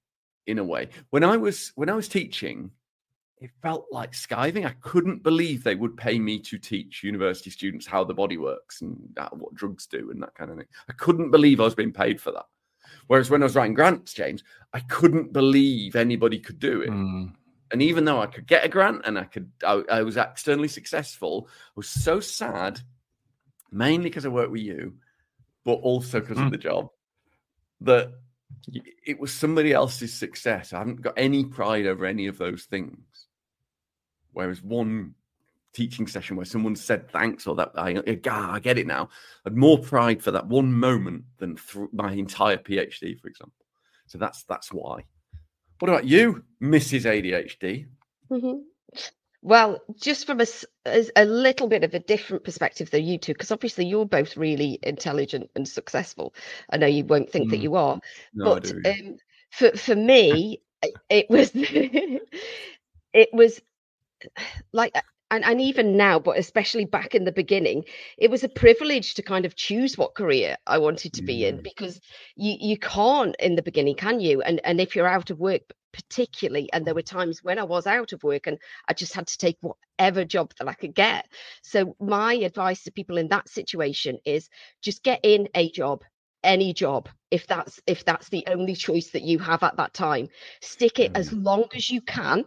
in 0.47 0.59
a 0.59 0.63
way. 0.63 0.89
When 1.09 1.23
i 1.23 1.37
was 1.37 1.71
when 1.75 1.89
i 1.89 1.93
was 1.93 2.07
teaching 2.07 2.71
it 3.43 3.51
felt 3.61 3.85
like 3.91 4.13
skiving. 4.13 4.65
I 4.65 4.73
couldn't 4.79 5.21
believe 5.21 5.63
they 5.63 5.75
would 5.75 5.97
pay 5.97 6.17
me 6.17 6.39
to 6.39 6.57
teach 6.57 7.03
university 7.03 7.49
students 7.49 7.85
how 7.85 8.03
the 8.05 8.13
body 8.13 8.37
works 8.37 8.81
and 8.81 8.97
uh, 9.17 9.29
what 9.33 9.53
drugs 9.53 9.85
do 9.85 10.11
and 10.11 10.23
that 10.23 10.33
kind 10.33 10.49
of 10.49 10.57
thing. 10.57 10.67
I 10.89 10.93
couldn't 10.93 11.29
believe 11.31 11.59
I 11.59 11.65
was 11.65 11.75
being 11.75 11.91
paid 11.91 12.21
for 12.21 12.31
that. 12.31 12.45
Whereas 13.07 13.29
when 13.29 13.41
I 13.41 13.45
was 13.45 13.55
writing 13.55 13.73
grants, 13.73 14.13
James, 14.13 14.43
I 14.71 14.79
couldn't 14.79 15.33
believe 15.33 15.95
anybody 15.97 16.39
could 16.39 16.57
do 16.59 16.81
it. 16.81 16.89
Mm. 16.89 17.33
And 17.71 17.81
even 17.81 18.05
though 18.05 18.21
I 18.21 18.27
could 18.27 18.47
get 18.47 18.63
a 18.63 18.69
grant 18.69 19.01
and 19.05 19.19
I 19.19 19.25
could, 19.25 19.51
I, 19.65 19.83
I 19.91 20.03
was 20.03 20.15
externally 20.15 20.69
successful, 20.69 21.49
I 21.49 21.71
was 21.75 21.89
so 21.89 22.21
sad, 22.21 22.79
mainly 23.71 24.09
because 24.09 24.25
I 24.25 24.29
work 24.29 24.51
with 24.51 24.61
you, 24.61 24.93
but 25.65 25.73
also 25.73 26.21
because 26.21 26.37
Mm. 26.37 26.45
of 26.45 26.51
the 26.51 26.57
job, 26.57 26.89
that 27.81 28.13
it 29.05 29.19
was 29.19 29.33
somebody 29.33 29.73
else's 29.73 30.13
success. 30.13 30.71
I 30.71 30.77
haven't 30.79 31.01
got 31.01 31.15
any 31.17 31.43
pride 31.43 31.87
over 31.87 32.05
any 32.05 32.27
of 32.27 32.37
those 32.37 32.63
things. 32.63 32.97
Whereas 34.33 34.61
one 34.61 35.15
teaching 35.73 36.07
session 36.07 36.35
where 36.35 36.45
someone 36.45 36.75
said 36.75 37.09
thanks 37.09 37.47
or 37.47 37.55
that 37.55 37.71
I, 37.75 38.01
I 38.05 38.59
get 38.59 38.77
it 38.77 38.87
now, 38.87 39.09
I 39.45 39.49
had 39.49 39.57
more 39.57 39.79
pride 39.79 40.21
for 40.21 40.31
that 40.31 40.47
one 40.47 40.71
moment 40.71 41.23
than 41.39 41.57
through 41.57 41.89
my 41.91 42.13
entire 42.13 42.57
PhD, 42.57 43.19
for 43.19 43.27
example. 43.27 43.65
So 44.07 44.17
that's 44.17 44.43
that's 44.43 44.71
why. 44.71 45.05
What 45.79 45.89
about 45.89 46.05
you, 46.05 46.43
Mrs. 46.61 47.05
ADHD? 47.05 47.87
Mm-hmm. 48.31 48.59
Well, 49.41 49.81
just 49.99 50.25
from 50.25 50.39
a, 50.39 50.45
a, 51.17 51.25
little 51.25 51.67
bit 51.67 51.83
of 51.83 51.93
a 51.93 51.99
different 51.99 52.45
perspective 52.45 52.89
than 52.89 53.03
you 53.03 53.17
two, 53.17 53.33
because 53.33 53.51
obviously 53.51 53.85
you're 53.85 54.05
both 54.05 54.37
really 54.37 54.79
intelligent 54.81 55.49
and 55.55 55.67
successful. 55.67 56.33
I 56.69 56.77
know 56.77 56.87
you 56.87 57.03
won't 57.03 57.29
think 57.29 57.47
mm. 57.47 57.51
that 57.51 57.57
you 57.57 57.75
are, 57.75 57.99
no, 58.33 58.45
but 58.45 58.71
um, 58.71 59.17
for 59.51 59.71
for 59.71 59.95
me, 59.97 60.61
it 61.09 61.29
was 61.29 61.51
it 61.53 63.29
was 63.33 63.61
like 64.73 64.93
and, 65.33 65.43
and 65.43 65.59
even 65.59 65.97
now, 65.97 66.19
but 66.19 66.37
especially 66.37 66.85
back 66.85 67.15
in 67.15 67.25
the 67.25 67.31
beginning, 67.31 67.85
it 68.19 68.29
was 68.29 68.43
a 68.43 68.49
privilege 68.49 69.15
to 69.15 69.23
kind 69.23 69.45
of 69.45 69.55
choose 69.55 69.97
what 69.97 70.13
career 70.13 70.57
I 70.67 70.77
wanted 70.77 71.13
to 71.13 71.23
be 71.23 71.45
in 71.45 71.57
mm. 71.57 71.63
because 71.63 71.99
you 72.35 72.55
you 72.59 72.77
can't 72.77 73.35
in 73.39 73.55
the 73.55 73.63
beginning, 73.63 73.95
can 73.95 74.19
you? 74.19 74.43
And 74.43 74.61
and 74.63 74.79
if 74.79 74.95
you're 74.95 75.07
out 75.07 75.31
of 75.31 75.39
work, 75.39 75.61
particularly, 75.91 76.71
and 76.71 76.85
there 76.85 76.93
were 76.93 77.01
times 77.01 77.43
when 77.43 77.57
I 77.57 77.63
was 77.63 77.87
out 77.87 78.13
of 78.13 78.21
work 78.21 78.45
and 78.45 78.59
I 78.87 78.93
just 78.93 79.15
had 79.15 79.25
to 79.25 79.37
take 79.39 79.57
whatever 79.61 80.23
job 80.23 80.53
that 80.59 80.67
I 80.67 80.73
could 80.73 80.93
get. 80.93 81.27
So 81.63 81.95
my 81.99 82.35
advice 82.35 82.83
to 82.83 82.91
people 82.91 83.17
in 83.17 83.29
that 83.29 83.49
situation 83.49 84.19
is 84.25 84.49
just 84.83 85.01
get 85.01 85.21
in 85.23 85.49
a 85.55 85.71
job 85.71 86.03
any 86.43 86.73
job 86.73 87.07
if 87.31 87.47
that's 87.47 87.79
if 87.87 88.03
that's 88.03 88.27
the 88.27 88.43
only 88.47 88.75
choice 88.75 89.11
that 89.11 89.21
you 89.21 89.39
have 89.39 89.63
at 89.63 89.77
that 89.77 89.93
time 89.93 90.27
stick 90.61 90.99
it 90.99 91.09
as 91.15 91.29
mm. 91.29 91.41
long 91.41 91.63
as 91.73 91.89
you 91.89 92.01
can 92.01 92.43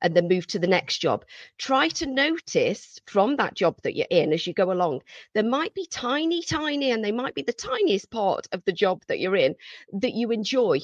and 0.00 0.14
then 0.14 0.28
move 0.28 0.46
to 0.48 0.58
the 0.58 0.66
next 0.66 0.98
job. 0.98 1.24
Try 1.58 1.88
to 1.90 2.06
notice 2.06 3.00
from 3.06 3.36
that 3.36 3.54
job 3.54 3.76
that 3.82 3.94
you're 3.94 4.06
in 4.10 4.32
as 4.32 4.46
you 4.46 4.54
go 4.54 4.72
along, 4.72 5.02
there 5.34 5.42
might 5.42 5.74
be 5.74 5.86
tiny, 5.86 6.42
tiny, 6.42 6.90
and 6.90 7.04
they 7.04 7.12
might 7.12 7.34
be 7.34 7.42
the 7.42 7.52
tiniest 7.52 8.10
part 8.10 8.46
of 8.52 8.64
the 8.64 8.72
job 8.72 9.02
that 9.08 9.18
you're 9.18 9.36
in 9.36 9.54
that 9.92 10.14
you 10.14 10.30
enjoy. 10.30 10.80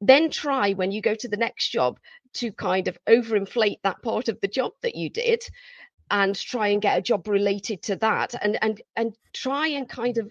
Then 0.00 0.30
try 0.30 0.72
when 0.72 0.92
you 0.92 1.00
go 1.00 1.14
to 1.14 1.28
the 1.28 1.36
next 1.36 1.68
job 1.70 1.98
to 2.34 2.52
kind 2.52 2.88
of 2.88 2.98
overinflate 3.08 3.80
that 3.82 4.02
part 4.02 4.28
of 4.28 4.40
the 4.40 4.48
job 4.48 4.72
that 4.82 4.94
you 4.94 5.10
did 5.10 5.42
and 6.10 6.34
try 6.34 6.68
and 6.68 6.82
get 6.82 6.98
a 6.98 7.02
job 7.02 7.28
related 7.28 7.82
to 7.82 7.96
that 7.96 8.34
and 8.42 8.58
and 8.62 8.82
and 8.96 9.16
try 9.32 9.68
and 9.68 9.88
kind 9.88 10.18
of 10.18 10.30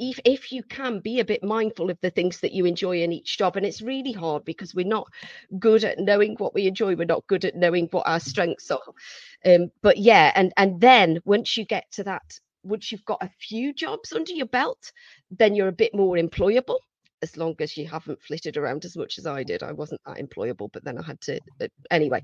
if 0.00 0.18
if 0.24 0.50
you 0.50 0.62
can 0.62 0.98
be 1.00 1.20
a 1.20 1.24
bit 1.24 1.44
mindful 1.44 1.90
of 1.90 1.98
the 2.00 2.10
things 2.10 2.40
that 2.40 2.52
you 2.52 2.64
enjoy 2.64 3.02
in 3.02 3.12
each 3.12 3.38
job 3.38 3.56
and 3.56 3.66
it's 3.66 3.82
really 3.82 4.12
hard 4.12 4.44
because 4.44 4.74
we're 4.74 4.86
not 4.86 5.06
good 5.58 5.84
at 5.84 5.98
knowing 5.98 6.34
what 6.38 6.54
we 6.54 6.66
enjoy 6.66 6.96
we're 6.96 7.04
not 7.04 7.26
good 7.26 7.44
at 7.44 7.54
knowing 7.54 7.86
what 7.90 8.08
our 8.08 8.20
strengths 8.20 8.70
are. 8.70 8.80
Um, 9.44 9.70
but 9.82 9.98
yeah 9.98 10.32
and 10.34 10.52
and 10.56 10.80
then 10.80 11.20
once 11.24 11.56
you 11.56 11.64
get 11.64 11.84
to 11.92 12.04
that 12.04 12.22
once 12.62 12.90
you've 12.90 13.04
got 13.04 13.22
a 13.22 13.30
few 13.40 13.72
jobs 13.72 14.12
under 14.12 14.32
your 14.32 14.46
belt 14.46 14.90
then 15.30 15.54
you're 15.54 15.68
a 15.68 15.72
bit 15.72 15.94
more 15.94 16.16
employable 16.16 16.78
as 17.22 17.36
long 17.36 17.54
as 17.60 17.76
you 17.76 17.86
haven't 17.86 18.22
flitted 18.22 18.56
around 18.56 18.84
as 18.84 18.96
much 18.96 19.18
as 19.18 19.26
I 19.26 19.42
did. 19.42 19.62
I 19.62 19.72
wasn't 19.72 20.00
that 20.06 20.18
employable, 20.18 20.70
but 20.72 20.84
then 20.84 20.98
I 20.98 21.02
had 21.02 21.20
to 21.22 21.40
uh, 21.60 21.68
anyway. 21.90 22.22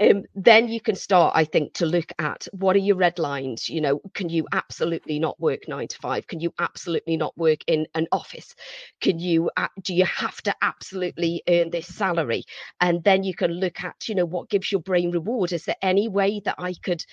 Um, 0.00 0.24
then 0.34 0.68
you 0.68 0.80
can 0.80 0.94
start, 0.94 1.32
I 1.36 1.44
think, 1.44 1.74
to 1.74 1.86
look 1.86 2.12
at 2.18 2.46
what 2.52 2.76
are 2.76 2.80
your 2.80 2.96
red 2.96 3.18
lines. 3.18 3.68
You 3.68 3.80
know, 3.80 4.00
can 4.14 4.28
you 4.28 4.46
absolutely 4.52 5.18
not 5.18 5.38
work 5.40 5.68
nine 5.68 5.88
to 5.88 5.98
five? 5.98 6.26
Can 6.26 6.40
you 6.40 6.52
absolutely 6.58 7.16
not 7.16 7.36
work 7.36 7.60
in 7.66 7.86
an 7.94 8.06
office? 8.12 8.54
Can 9.00 9.18
you? 9.18 9.50
Uh, 9.56 9.68
do 9.82 9.94
you 9.94 10.04
have 10.04 10.40
to 10.42 10.54
absolutely 10.62 11.42
earn 11.48 11.70
this 11.70 11.86
salary? 11.86 12.44
And 12.80 13.02
then 13.04 13.24
you 13.24 13.34
can 13.34 13.52
look 13.52 13.82
at, 13.82 14.08
you 14.08 14.14
know, 14.14 14.26
what 14.26 14.50
gives 14.50 14.70
your 14.70 14.80
brain 14.80 15.10
reward. 15.10 15.52
Is 15.52 15.64
there 15.64 15.76
any 15.82 16.08
way 16.08 16.40
that 16.44 16.56
I 16.58 16.74
could? 16.82 17.04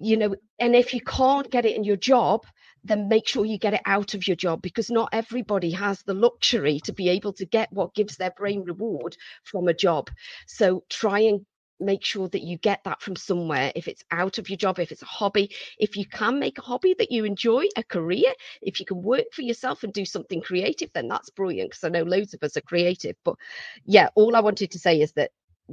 you 0.00 0.16
know 0.16 0.34
and 0.60 0.76
if 0.76 0.94
you 0.94 1.00
can't 1.00 1.50
get 1.50 1.64
it 1.64 1.76
in 1.76 1.82
your 1.82 1.96
job 1.96 2.46
then 2.84 3.08
make 3.08 3.26
sure 3.26 3.44
you 3.44 3.58
get 3.58 3.74
it 3.74 3.82
out 3.86 4.14
of 4.14 4.26
your 4.26 4.36
job 4.36 4.62
because 4.62 4.90
not 4.90 5.08
everybody 5.12 5.70
has 5.70 6.02
the 6.02 6.14
luxury 6.14 6.80
to 6.80 6.92
be 6.92 7.08
able 7.08 7.32
to 7.34 7.46
get 7.46 7.72
what 7.72 7.94
gives 7.94 8.16
their 8.16 8.32
brain 8.32 8.62
reward 8.64 9.16
from 9.44 9.68
a 9.68 9.74
job. 9.74 10.10
So 10.46 10.84
try 10.88 11.20
and 11.20 11.44
make 11.80 12.04
sure 12.04 12.28
that 12.28 12.42
you 12.42 12.58
get 12.58 12.82
that 12.84 13.00
from 13.00 13.16
somewhere 13.16 13.72
if 13.74 13.88
it's 13.88 14.02
out 14.10 14.38
of 14.38 14.48
your 14.48 14.56
job 14.56 14.78
if 14.78 14.90
it's 14.90 15.02
a 15.02 15.06
hobby 15.06 15.50
if 15.78 15.96
you 15.96 16.04
can 16.06 16.38
make 16.38 16.58
a 16.58 16.62
hobby 16.62 16.94
that 16.98 17.12
you 17.12 17.24
enjoy 17.24 17.64
a 17.76 17.84
career 17.84 18.32
if 18.62 18.80
you 18.80 18.86
can 18.86 19.00
work 19.02 19.26
for 19.32 19.42
yourself 19.42 19.84
and 19.84 19.92
do 19.92 20.04
something 20.04 20.40
creative 20.40 20.90
then 20.92 21.08
that's 21.08 21.30
brilliant 21.30 21.70
because 21.70 21.84
i 21.84 21.88
know 21.88 22.02
loads 22.02 22.34
of 22.34 22.42
us 22.42 22.56
are 22.56 22.62
creative 22.62 23.14
but 23.24 23.36
yeah 23.84 24.08
all 24.16 24.34
i 24.34 24.40
wanted 24.40 24.70
to 24.70 24.78
say 24.78 25.00
is 25.00 25.12
that 25.12 25.30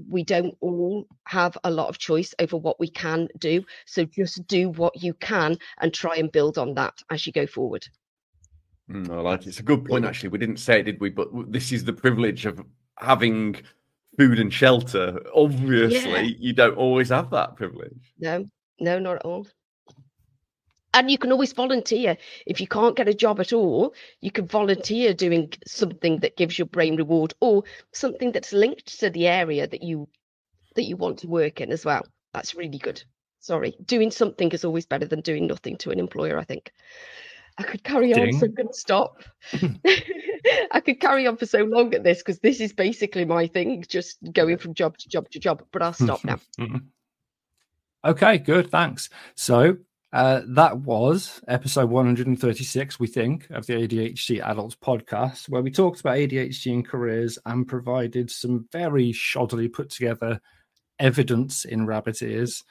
we 0.09 0.23
don't 0.23 0.55
all 0.61 1.07
have 1.25 1.57
a 1.63 1.71
lot 1.71 1.89
of 1.89 1.97
choice 1.97 2.33
over 2.39 2.57
what 2.57 2.79
we 2.79 2.89
can 2.89 3.27
do. 3.39 3.63
So 3.85 4.05
just 4.05 4.45
do 4.47 4.69
what 4.69 5.01
you 5.01 5.13
can 5.15 5.57
and 5.79 5.93
try 5.93 6.15
and 6.15 6.31
build 6.31 6.57
on 6.57 6.73
that 6.75 7.01
as 7.09 7.25
you 7.25 7.33
go 7.33 7.47
forward. 7.47 7.87
Mm, 8.91 9.09
I 9.09 9.21
like 9.21 9.41
it. 9.41 9.47
It's 9.47 9.59
a 9.59 9.63
good 9.63 9.85
point, 9.85 10.05
actually. 10.05 10.29
We 10.29 10.37
didn't 10.37 10.57
say 10.57 10.79
it, 10.79 10.83
did 10.83 11.01
we? 11.01 11.09
But 11.09 11.29
this 11.51 11.71
is 11.71 11.83
the 11.83 11.93
privilege 11.93 12.45
of 12.45 12.61
having 12.97 13.55
food 14.17 14.39
and 14.39 14.53
shelter. 14.53 15.19
Obviously, 15.33 16.11
yeah. 16.11 16.35
you 16.37 16.53
don't 16.53 16.77
always 16.77 17.09
have 17.09 17.31
that 17.31 17.55
privilege. 17.55 18.13
No, 18.19 18.47
no, 18.79 18.99
not 18.99 19.17
at 19.17 19.25
all 19.25 19.47
and 20.95 21.11
you 21.11 21.17
can 21.17 21.31
always 21.31 21.53
volunteer. 21.53 22.17
If 22.47 22.59
you 22.59 22.67
can't 22.67 22.95
get 22.95 23.07
a 23.07 23.13
job 23.13 23.39
at 23.39 23.53
all 23.53 23.93
you 24.21 24.31
can 24.31 24.47
volunteer 24.47 25.13
doing 25.13 25.51
something 25.67 26.19
that 26.19 26.37
gives 26.37 26.57
your 26.57 26.65
brain 26.67 26.95
reward 26.95 27.33
or 27.41 27.63
something 27.91 28.31
that's 28.31 28.53
linked 28.53 28.99
to 28.99 29.09
the 29.09 29.27
area 29.27 29.67
that 29.67 29.83
you 29.83 30.07
that 30.75 30.85
you 30.85 30.97
want 30.97 31.19
to 31.19 31.27
work 31.27 31.61
in 31.61 31.71
as 31.71 31.85
well. 31.85 32.05
That's 32.33 32.55
really 32.55 32.77
good. 32.77 33.03
Sorry. 33.39 33.75
Doing 33.85 34.11
something 34.11 34.51
is 34.51 34.65
always 34.65 34.85
better 34.85 35.05
than 35.05 35.21
doing 35.21 35.47
nothing 35.47 35.77
to 35.77 35.91
an 35.91 35.99
employer 35.99 36.37
i 36.39 36.43
think. 36.43 36.71
I 37.57 37.63
could 37.63 37.83
carry 37.83 38.11
Ding. 38.11 38.33
on 38.33 38.39
so 38.39 38.45
i'm 38.47 38.53
going 38.53 38.67
to 38.67 38.73
stop. 38.73 39.23
I 40.71 40.79
could 40.79 40.99
carry 40.99 41.25
on 41.27 41.37
for 41.37 41.45
so 41.45 41.63
long 41.63 41.93
at 41.93 42.03
this 42.03 42.19
because 42.19 42.39
this 42.39 42.59
is 42.59 42.73
basically 42.73 43.25
my 43.25 43.47
thing 43.47 43.83
just 43.87 44.17
going 44.33 44.57
from 44.57 44.73
job 44.73 44.97
to 44.97 45.09
job 45.09 45.29
to 45.29 45.39
job 45.39 45.63
but 45.71 45.81
i'll 45.81 45.93
stop 45.93 46.23
now. 46.23 46.39
Okay 48.05 48.37
good. 48.37 48.69
Thanks. 48.69 49.09
So 49.33 49.77
uh, 50.15 50.41
that 50.47 50.77
was 50.77 51.41
episode 51.49 51.89
136, 51.89 52.99
we 53.01 53.07
think, 53.07 53.49
of 53.49 53.65
the 53.65 53.73
ADHD 53.73 54.41
Adults 54.41 54.77
podcast, 54.77 55.49
where 55.49 55.61
we 55.61 55.69
talked 55.69 55.99
about 55.99 56.15
ADHD 56.15 56.67
in 56.67 56.83
careers 56.83 57.37
and 57.45 57.67
provided 57.67 58.31
some 58.31 58.65
very 58.71 59.11
shoddily 59.11 59.71
put 59.71 59.89
together 59.89 60.39
evidence 60.99 61.65
in 61.65 61.85
rabbit 61.85 62.21
ears. 62.21 62.63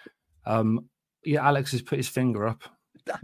Um, 0.46 0.88
yeah, 1.22 1.46
Alex 1.46 1.72
has 1.72 1.82
put 1.82 1.98
his 1.98 2.08
finger 2.08 2.48
up. 2.48 2.64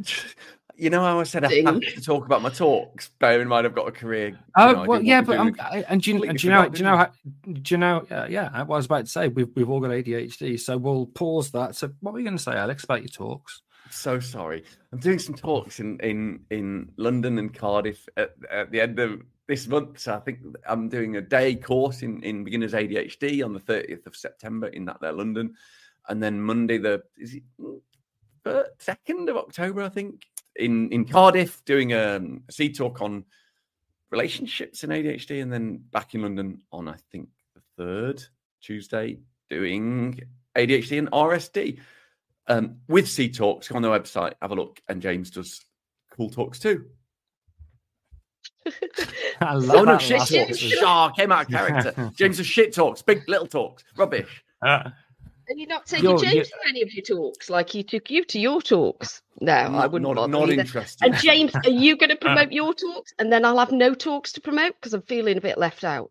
You 0.77 0.89
know 0.89 1.03
how 1.03 1.21
I 1.21 1.25
said 1.25 1.45
I 1.45 1.53
have 1.61 1.81
to 1.81 2.01
talk 2.01 2.25
about 2.25 2.41
my 2.41 2.49
talks. 2.49 3.11
Bear 3.19 3.43
in 3.43 3.49
mind, 3.49 3.67
I've 3.67 3.75
got 3.75 3.87
a 3.87 3.93
career. 3.93 4.39
Oh 4.57 4.73
know, 4.73 4.85
well, 4.85 5.03
yeah, 5.03 5.21
but 5.21 5.39
I'm, 5.39 5.55
and 5.87 6.01
do 6.01 6.11
you, 6.11 6.25
and 6.25 6.39
do 6.39 6.47
you 6.47 6.55
know? 6.55 6.71
Do 6.71 6.79
you 6.79 6.85
know? 6.85 6.97
How, 6.97 7.11
do 7.53 7.75
you 7.75 7.77
know? 7.77 8.07
Uh, 8.11 8.27
yeah, 8.31 8.49
I 8.51 8.63
was 8.63 8.87
about 8.87 9.05
to 9.05 9.11
say. 9.11 9.29
We've 9.29 9.51
we've 9.55 9.69
all 9.69 9.81
got 9.81 9.91
ADHD, 9.91 10.59
so 10.59 10.79
we'll 10.79 11.05
pause 11.05 11.51
that. 11.51 11.77
So, 11.77 11.91
what 12.01 12.15
were 12.15 12.21
you 12.21 12.25
going 12.25 12.39
to 12.39 12.43
say, 12.43 12.53
Alex, 12.53 12.85
about 12.85 13.03
your 13.03 13.09
talks? 13.09 13.61
So 13.91 14.21
sorry. 14.21 14.65
I'm 14.93 14.99
doing 14.99 15.19
some 15.19 15.35
talks 15.35 15.81
in 15.81 15.99
in 16.01 16.41
in 16.51 16.93
London 16.97 17.39
and 17.39 17.53
Cardiff 17.53 18.09
at, 18.17 18.35
at 18.51 18.71
the 18.71 18.81
end 18.81 18.99
of 18.99 19.23
this 19.47 19.67
month. 19.67 19.99
So 19.99 20.15
I 20.15 20.21
think 20.21 20.39
I'm 20.69 20.89
doing 20.89 21.17
a 21.17 21.21
day 21.21 21.55
course 21.55 22.03
in 22.03 22.23
in 22.23 22.45
beginners 22.45 22.73
ADHD 22.73 23.45
on 23.45 23.53
the 23.53 23.61
30th 23.61 24.07
of 24.07 24.17
September 24.17 24.69
in 24.69 24.85
that 24.87 25.01
there 25.01 25.13
London, 25.13 25.55
and 26.09 26.23
then 26.23 26.41
Monday 26.41 26.79
the 26.79 27.03
is 27.17 27.35
it 27.35 27.43
second 28.79 29.29
of 29.29 29.37
October 29.37 29.83
I 29.83 29.89
think 29.89 30.23
in 30.57 30.91
in 30.91 31.05
Cardiff 31.05 31.65
doing 31.65 31.93
a, 31.93 32.21
a 32.49 32.53
C 32.53 32.73
talk 32.73 33.01
on 33.03 33.25
relationships 34.11 34.83
in 34.83 34.91
ADHD, 34.91 35.43
and 35.43 35.53
then 35.53 35.85
back 35.91 36.15
in 36.15 36.23
London 36.23 36.63
on 36.73 36.89
I 36.89 36.97
think 37.13 37.29
the 37.55 37.63
third 37.77 38.23
Tuesday 38.61 39.19
doing 39.49 40.21
ADHD 40.57 40.99
and 40.99 41.11
RSD 41.11 41.79
um, 42.47 42.77
with 42.89 43.09
C 43.09 43.29
Talks. 43.31 43.69
Go 43.69 43.77
on 43.77 43.83
their 43.83 43.91
website, 43.91 44.35
have 44.43 44.51
a 44.51 44.55
look, 44.55 44.81
and 44.89 45.01
James 45.01 45.31
does 45.31 45.65
cool 46.17 46.31
talks 46.31 46.59
too. 46.59 46.85
I 49.41 49.55
love 49.55 49.77
oh 49.77 49.85
no, 49.85 49.99
shit 49.99 50.19
talks. 50.21 50.59
Shah 50.59 51.11
came 51.11 51.33
out 51.33 51.47
of 51.47 51.51
character. 51.51 52.13
James 52.17 52.37
does 52.39 52.47
shit 52.47 52.75
talks, 52.75 53.03
big 53.03 53.29
little 53.29 53.47
talks, 53.47 53.85
rubbish. 53.97 54.45
Uh, 54.65 54.91
and 55.49 55.59
you're 55.59 55.69
not 55.69 55.85
taking 55.85 56.09
you're, 56.09 56.19
James 56.19 56.35
you're... 56.35 56.45
to 56.45 56.69
any 56.69 56.83
of 56.83 56.93
your 56.95 57.03
talks, 57.03 57.51
like 57.51 57.69
he 57.69 57.83
took 57.83 58.11
you 58.11 58.25
to 58.25 58.39
your 58.39 58.63
talks. 58.63 59.21
No, 59.41 59.53
I 59.53 59.87
wouldn't. 59.87 60.15
Not, 60.15 60.31
not 60.31 60.51
interested. 60.51 61.05
And 61.05 61.17
James, 61.17 61.55
are 61.55 61.71
you 61.71 61.97
going 61.97 62.11
to 62.11 62.17
promote 62.17 62.53
your 62.53 62.73
talks, 62.73 63.13
and 63.19 63.33
then 63.33 63.45
I'll 63.45 63.59
have 63.59 63.73
no 63.73 63.95
talks 63.95 64.33
to 64.33 64.41
promote 64.41 64.75
because 64.75 64.95
I'm 64.95 65.03
feeling 65.03 65.37
a 65.37 65.41
bit 65.41 65.59
left 65.59 65.83
out. 65.83 66.11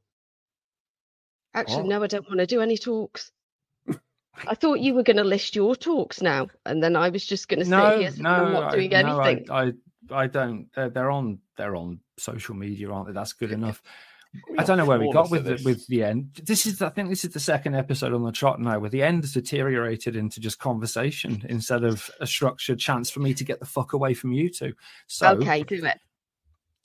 Actually, 1.54 1.84
what? 1.84 1.88
no, 1.88 2.04
I 2.04 2.08
don't 2.08 2.28
want 2.28 2.40
to 2.40 2.46
do 2.46 2.62
any 2.62 2.78
talks. 2.78 3.32
I 4.48 4.56
thought 4.56 4.80
you 4.80 4.94
were 4.94 5.04
going 5.04 5.18
to 5.18 5.24
list 5.24 5.56
your 5.56 5.76
talks 5.76 6.22
now, 6.22 6.48
and 6.66 6.82
then 6.82 6.96
I 6.96 7.10
was 7.10 7.26
just 7.26 7.48
going 7.48 7.60
to 7.60 7.66
say, 7.66 7.72
no, 7.72 7.96
yes, 7.96 8.18
no, 8.18 8.30
I'm 8.30 8.54
not 8.54 8.72
doing 8.72 8.94
I, 8.94 9.00
anything. 9.00 9.46
No, 9.48 9.54
I, 9.54 9.74
I, 10.12 10.24
I 10.24 10.28
don't. 10.28 10.68
They're, 10.74 10.90
they're, 10.90 11.12
on. 11.12 11.40
They're 11.58 11.76
on 11.76 12.00
social 12.18 12.56
media, 12.56 12.92
aren't 12.92 13.08
they? 13.08 13.14
That's 13.14 13.34
good 13.34 13.52
enough. 13.52 13.82
I 14.60 14.64
don't 14.64 14.78
know 14.78 14.86
where 14.86 15.00
we 15.00 15.12
got 15.12 15.32
with 15.32 15.46
the, 15.46 15.60
with 15.66 15.88
the 15.88 16.04
end. 16.04 16.42
This 16.44 16.68
is, 16.68 16.84
I 16.84 16.90
think, 16.90 17.10
this 17.10 17.26
is 17.26 17.32
the 17.32 17.40
second 17.40 17.76
episode 17.76 18.14
on 18.14 18.24
the 18.24 18.32
trot 18.32 18.60
now, 18.60 18.78
where 18.78 18.90
the 18.90 19.02
end 19.02 19.24
has 19.24 19.34
deteriorated 19.34 20.16
into 20.16 20.40
just 20.40 20.60
conversation 20.60 21.44
instead 21.50 21.84
of 21.84 22.12
a 22.20 22.28
structured 22.28 22.78
chance 22.78 23.10
for 23.10 23.22
me 23.22 23.34
to 23.34 23.44
get 23.44 23.60
the 23.60 23.66
fuck 23.66 23.94
away 23.94 24.14
from 24.14 24.32
you 24.32 24.50
two. 24.50 24.74
So, 25.08 25.30
Okay, 25.32 25.64
do 25.64 25.84
it. 25.84 25.98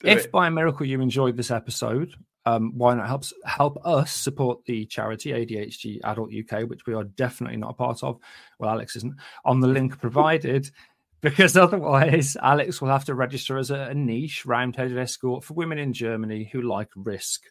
Do 0.00 0.08
if 0.08 0.24
it. 0.24 0.32
by 0.32 0.46
a 0.46 0.50
miracle 0.50 0.86
you 0.86 1.02
enjoyed 1.02 1.36
this 1.36 1.50
episode, 1.50 2.14
um, 2.46 2.72
why 2.76 2.94
not 2.94 3.06
help 3.06 3.24
help 3.44 3.78
us 3.86 4.12
support 4.12 4.64
the 4.66 4.84
charity 4.86 5.30
ADHD 5.30 6.00
Adult 6.04 6.30
UK, 6.32 6.68
which 6.68 6.86
we 6.86 6.94
are 6.94 7.04
definitely 7.04 7.56
not 7.56 7.70
a 7.70 7.74
part 7.74 8.02
of. 8.02 8.18
Well, 8.58 8.70
Alex 8.70 8.96
isn't 8.96 9.16
on 9.44 9.60
the 9.60 9.68
link 9.68 10.00
provided. 10.00 10.70
Because 11.20 11.56
otherwise, 11.56 12.36
Alex 12.36 12.82
will 12.82 12.90
have 12.90 13.06
to 13.06 13.14
register 13.14 13.56
as 13.56 13.70
a, 13.70 13.84
a 13.84 13.94
niche 13.94 14.44
round-headed 14.44 14.98
escort 14.98 15.42
for 15.42 15.54
women 15.54 15.78
in 15.78 15.94
Germany 15.94 16.50
who 16.52 16.60
like 16.60 16.90
risk. 16.94 17.44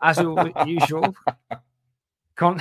As 0.00 0.20
usual, 0.64 1.12
con- 2.36 2.60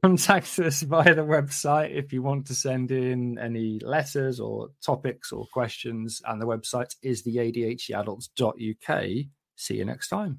contact 0.00 0.60
us 0.60 0.82
via 0.82 1.16
the 1.16 1.22
website 1.22 1.90
if 1.90 2.12
you 2.12 2.22
want 2.22 2.46
to 2.46 2.54
send 2.54 2.92
in 2.92 3.36
any 3.36 3.80
letters 3.80 4.38
or 4.38 4.68
topics 4.80 5.32
or 5.32 5.46
questions. 5.52 6.22
And 6.24 6.40
the 6.40 6.46
website 6.46 6.94
is 7.02 7.22
the 7.22 7.38
ADHDadults.uk. 7.38 9.04
See 9.56 9.76
you 9.76 9.84
next 9.84 10.08
time. 10.08 10.38